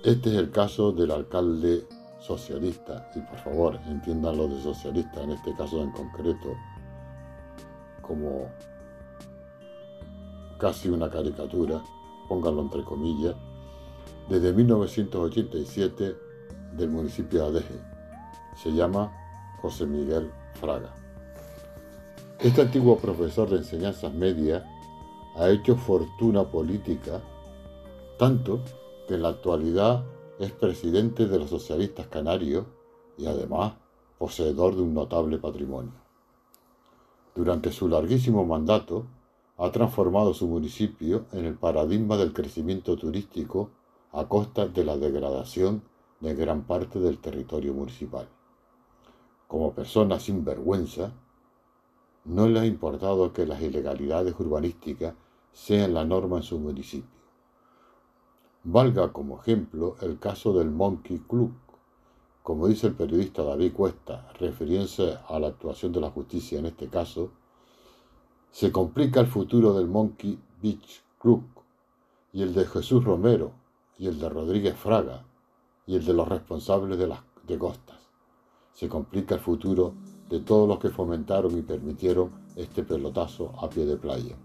[0.03, 1.85] Este es el caso del alcalde
[2.19, 6.55] socialista, y por favor entiendan lo de socialista en este caso en concreto
[8.09, 8.49] como
[10.57, 11.83] casi una caricatura,
[12.27, 13.35] pónganlo entre comillas,
[14.27, 16.17] desde 1987
[16.75, 17.79] del municipio de Adeje.
[18.55, 19.13] Se llama
[19.61, 20.91] José Miguel Fraga.
[22.39, 24.63] Este antiguo profesor de enseñanzas medias
[25.35, 27.21] ha hecho fortuna política,
[28.17, 28.59] tanto
[29.07, 30.03] que en la actualidad
[30.39, 32.65] es presidente de los socialistas canarios
[33.19, 33.73] y además
[34.17, 35.98] poseedor de un notable patrimonio.
[37.39, 39.05] Durante su larguísimo mandato,
[39.55, 43.69] ha transformado su municipio en el paradigma del crecimiento turístico
[44.11, 45.81] a costa de la degradación
[46.19, 48.27] de gran parte del territorio municipal.
[49.47, 51.13] Como persona sin vergüenza,
[52.25, 55.13] no le ha importado que las ilegalidades urbanísticas
[55.53, 57.21] sean la norma en su municipio.
[58.65, 61.53] Valga como ejemplo el caso del Monkey Club.
[62.43, 66.87] Como dice el periodista David Cuesta, refiriéndose a la actuación de la justicia en este
[66.87, 67.31] caso,
[68.51, 71.43] se complica el futuro del Monkey Beach Club
[72.33, 73.51] y el de Jesús Romero
[73.97, 75.25] y el de Rodríguez Fraga
[75.85, 77.97] y el de los responsables de las de costas.
[78.73, 79.93] Se complica el futuro
[80.29, 84.35] de todos los que fomentaron y permitieron este pelotazo a pie de playa.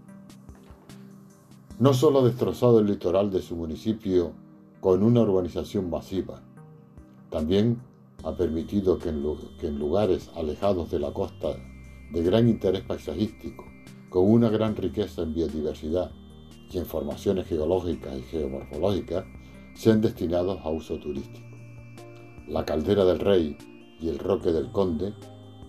[1.79, 4.31] No solo ha destrozado el litoral de su municipio
[4.79, 6.41] con una urbanización masiva,
[7.35, 7.81] también
[8.23, 11.49] ha permitido que en, lugares alejados de la costa
[12.13, 13.65] de gran interés paisajístico,
[14.09, 16.11] con una gran riqueza en biodiversidad
[16.71, 19.25] y en formaciones geológicas y geomorfológicas,
[19.73, 21.45] sean destinados a uso turístico.
[22.47, 23.57] la Caldera del Rey
[23.99, 25.13] y el Roque del Conde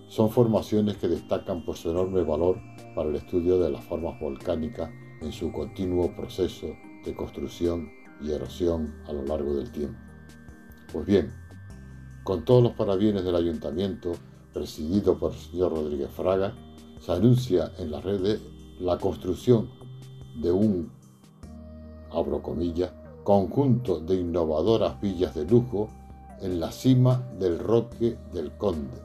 [0.07, 2.61] son formaciones que destacan por su enorme valor
[2.95, 4.89] para el estudio de las formas volcánicas
[5.19, 6.67] en su continuo proceso
[7.03, 7.91] de construcción
[8.21, 9.99] y erosión a lo largo del tiempo.
[10.93, 11.46] Pues bien,
[12.27, 14.11] con todos los parabienes del ayuntamiento,
[14.53, 16.53] presidido por el señor Rodríguez Fraga,
[16.99, 18.41] se anuncia en las redes
[18.81, 19.69] la construcción
[20.35, 20.91] de un,
[23.23, 25.87] conjunto de innovadoras villas de lujo
[26.41, 28.97] en la cima del Roque del Conde.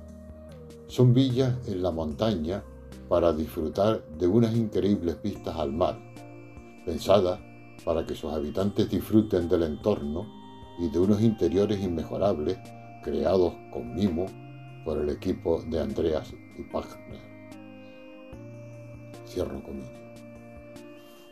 [0.89, 2.65] Son villas en la montaña
[3.09, 5.97] para disfrutar de unas increíbles vistas al mar,
[6.85, 7.39] pensadas
[7.85, 10.27] para que sus habitantes disfruten del entorno
[10.81, 12.59] y de unos interiores inmejorables
[13.03, 14.27] creados con mimo
[14.85, 17.21] por el equipo de Andreas y Pagner.
[19.27, 20.03] Cierro comillas.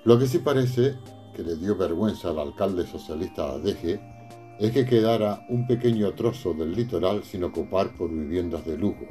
[0.05, 0.97] Lo que sí parece
[1.35, 4.01] que le dio vergüenza al alcalde socialista Adeje
[4.59, 9.07] es que quedara un pequeño trozo del litoral sin ocupar por viviendas de lujo.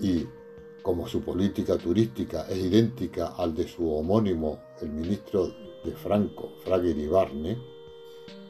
[0.00, 0.26] Y
[0.82, 5.48] como su política turística es idéntica al de su homónimo, el ministro
[5.84, 7.58] de Franco, Fraga Iribarne,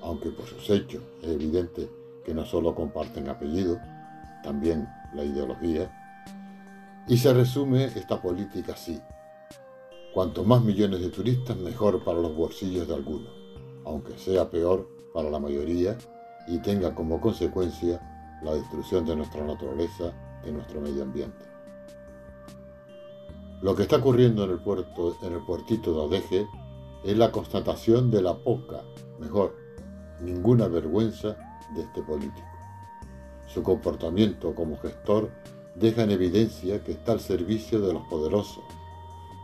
[0.03, 1.98] aunque por sus hechos es evidente
[2.29, 3.81] que no solo comparten apellido,
[4.43, 5.91] también la ideología,
[7.07, 9.01] y se resume esta política así.
[10.13, 13.33] Cuanto más millones de turistas, mejor para los bolsillos de algunos,
[13.87, 15.97] aunque sea peor para la mayoría
[16.47, 17.99] y tenga como consecuencia
[18.43, 20.13] la destrucción de nuestra naturaleza,
[20.47, 21.47] y nuestro medio ambiente.
[23.63, 26.47] Lo que está ocurriendo en el, puerto, en el puertito de Odeje
[27.05, 28.83] es la constatación de la poca,
[29.19, 29.57] mejor,
[30.21, 32.47] ninguna vergüenza de este político.
[33.47, 35.31] Su comportamiento como gestor
[35.75, 38.65] deja en evidencia que está al servicio de los poderosos,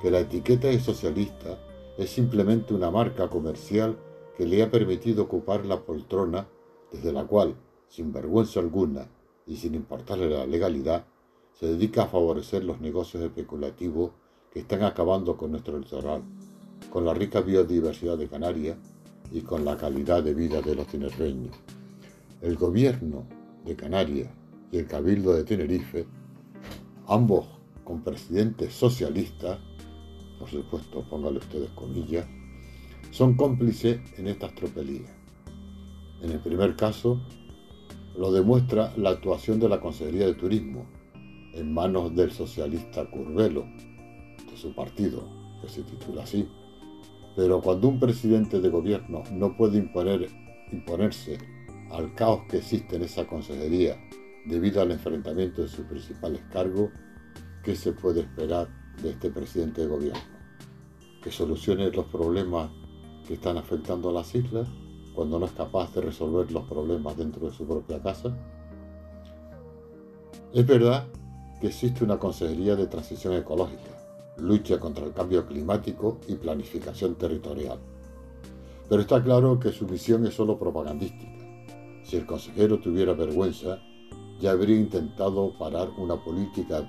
[0.02, 1.58] que la etiqueta de socialista
[1.96, 3.96] es simplemente una marca comercial
[4.36, 6.48] que le ha permitido ocupar la poltrona
[6.92, 7.54] desde la cual,
[7.88, 9.08] sin vergüenza alguna
[9.46, 11.04] y sin importarle la legalidad,
[11.52, 14.10] se dedica a favorecer los negocios especulativos
[14.52, 16.22] que están acabando con nuestro litoral,
[16.90, 18.76] con la rica biodiversidad de Canarias
[19.32, 21.56] y con la calidad de vida de los tinerfeños.
[22.44, 23.26] El gobierno
[23.64, 24.28] de Canarias
[24.70, 26.04] y el Cabildo de Tenerife,
[27.06, 27.46] ambos
[27.84, 29.58] con presidentes socialistas,
[30.38, 32.26] por supuesto, póngale ustedes comillas,
[33.12, 35.10] son cómplices en estas tropelías.
[36.20, 37.18] En el primer caso,
[38.14, 40.84] lo demuestra la actuación de la Consejería de Turismo,
[41.54, 43.64] en manos del socialista Curvelo,
[44.50, 45.26] de su partido,
[45.62, 46.46] que se titula así.
[47.36, 50.28] Pero cuando un presidente de gobierno no puede imponer,
[50.70, 51.38] imponerse
[51.94, 53.96] al caos que existe en esa consejería
[54.46, 56.90] debido al enfrentamiento de sus principales cargos,
[57.62, 58.68] ¿qué se puede esperar
[59.00, 60.20] de este presidente de gobierno?
[61.22, 62.70] ¿Que solucione los problemas
[63.26, 64.68] que están afectando a las islas
[65.14, 68.36] cuando no es capaz de resolver los problemas dentro de su propia casa?
[70.52, 71.06] Es verdad
[71.60, 73.96] que existe una Consejería de Transición Ecológica,
[74.38, 77.78] lucha contra el cambio climático y planificación territorial.
[78.88, 81.43] Pero está claro que su misión es solo propagandística.
[82.04, 83.80] Si el consejero tuviera vergüenza,
[84.38, 86.86] ya habría intentado parar una política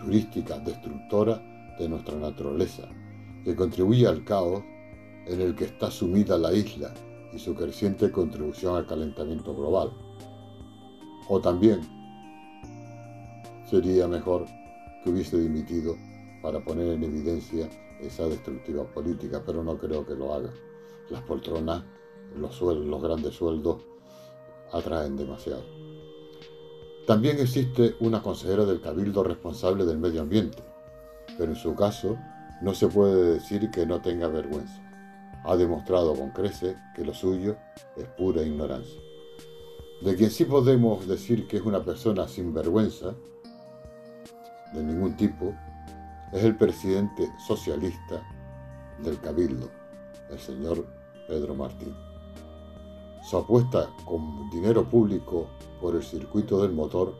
[0.00, 1.40] turística destructora
[1.78, 2.82] de nuestra naturaleza,
[3.44, 4.60] que contribuye al caos
[5.26, 6.92] en el que está sumida la isla
[7.32, 9.92] y su creciente contribución al calentamiento global.
[11.28, 11.80] O también
[13.70, 14.46] sería mejor
[15.04, 15.94] que hubiese dimitido
[16.42, 17.68] para poner en evidencia
[18.00, 20.50] esa destructiva política, pero no creo que lo haga.
[21.08, 21.84] Las poltronas,
[22.36, 23.93] los, los grandes sueldos
[24.74, 25.62] atraen demasiado.
[27.06, 30.62] También existe una consejera del Cabildo responsable del medio ambiente,
[31.38, 32.18] pero en su caso
[32.60, 34.80] no se puede decir que no tenga vergüenza.
[35.44, 37.56] Ha demostrado con creces que lo suyo
[37.96, 39.00] es pura ignorancia.
[40.00, 43.14] De quien sí podemos decir que es una persona sin vergüenza,
[44.72, 45.54] de ningún tipo,
[46.32, 48.22] es el presidente socialista
[49.02, 49.70] del Cabildo,
[50.30, 50.84] el señor
[51.28, 51.94] Pedro Martín.
[53.24, 55.46] Su apuesta con dinero público
[55.80, 57.14] por el circuito del motor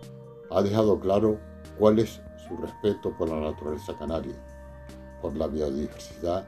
[0.51, 1.39] ha dejado claro
[1.78, 4.36] cuál es su respeto por la naturaleza canaria,
[5.22, 6.47] por la biodiversidad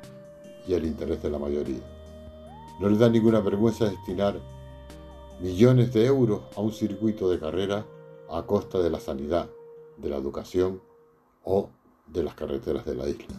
[0.68, 1.80] y el interés de la mayoría.
[2.80, 4.38] No le da ninguna vergüenza destinar
[5.40, 7.86] millones de euros a un circuito de carrera
[8.28, 9.48] a costa de la sanidad,
[9.96, 10.82] de la educación
[11.44, 11.70] o
[12.06, 13.34] de las carreteras de la isla.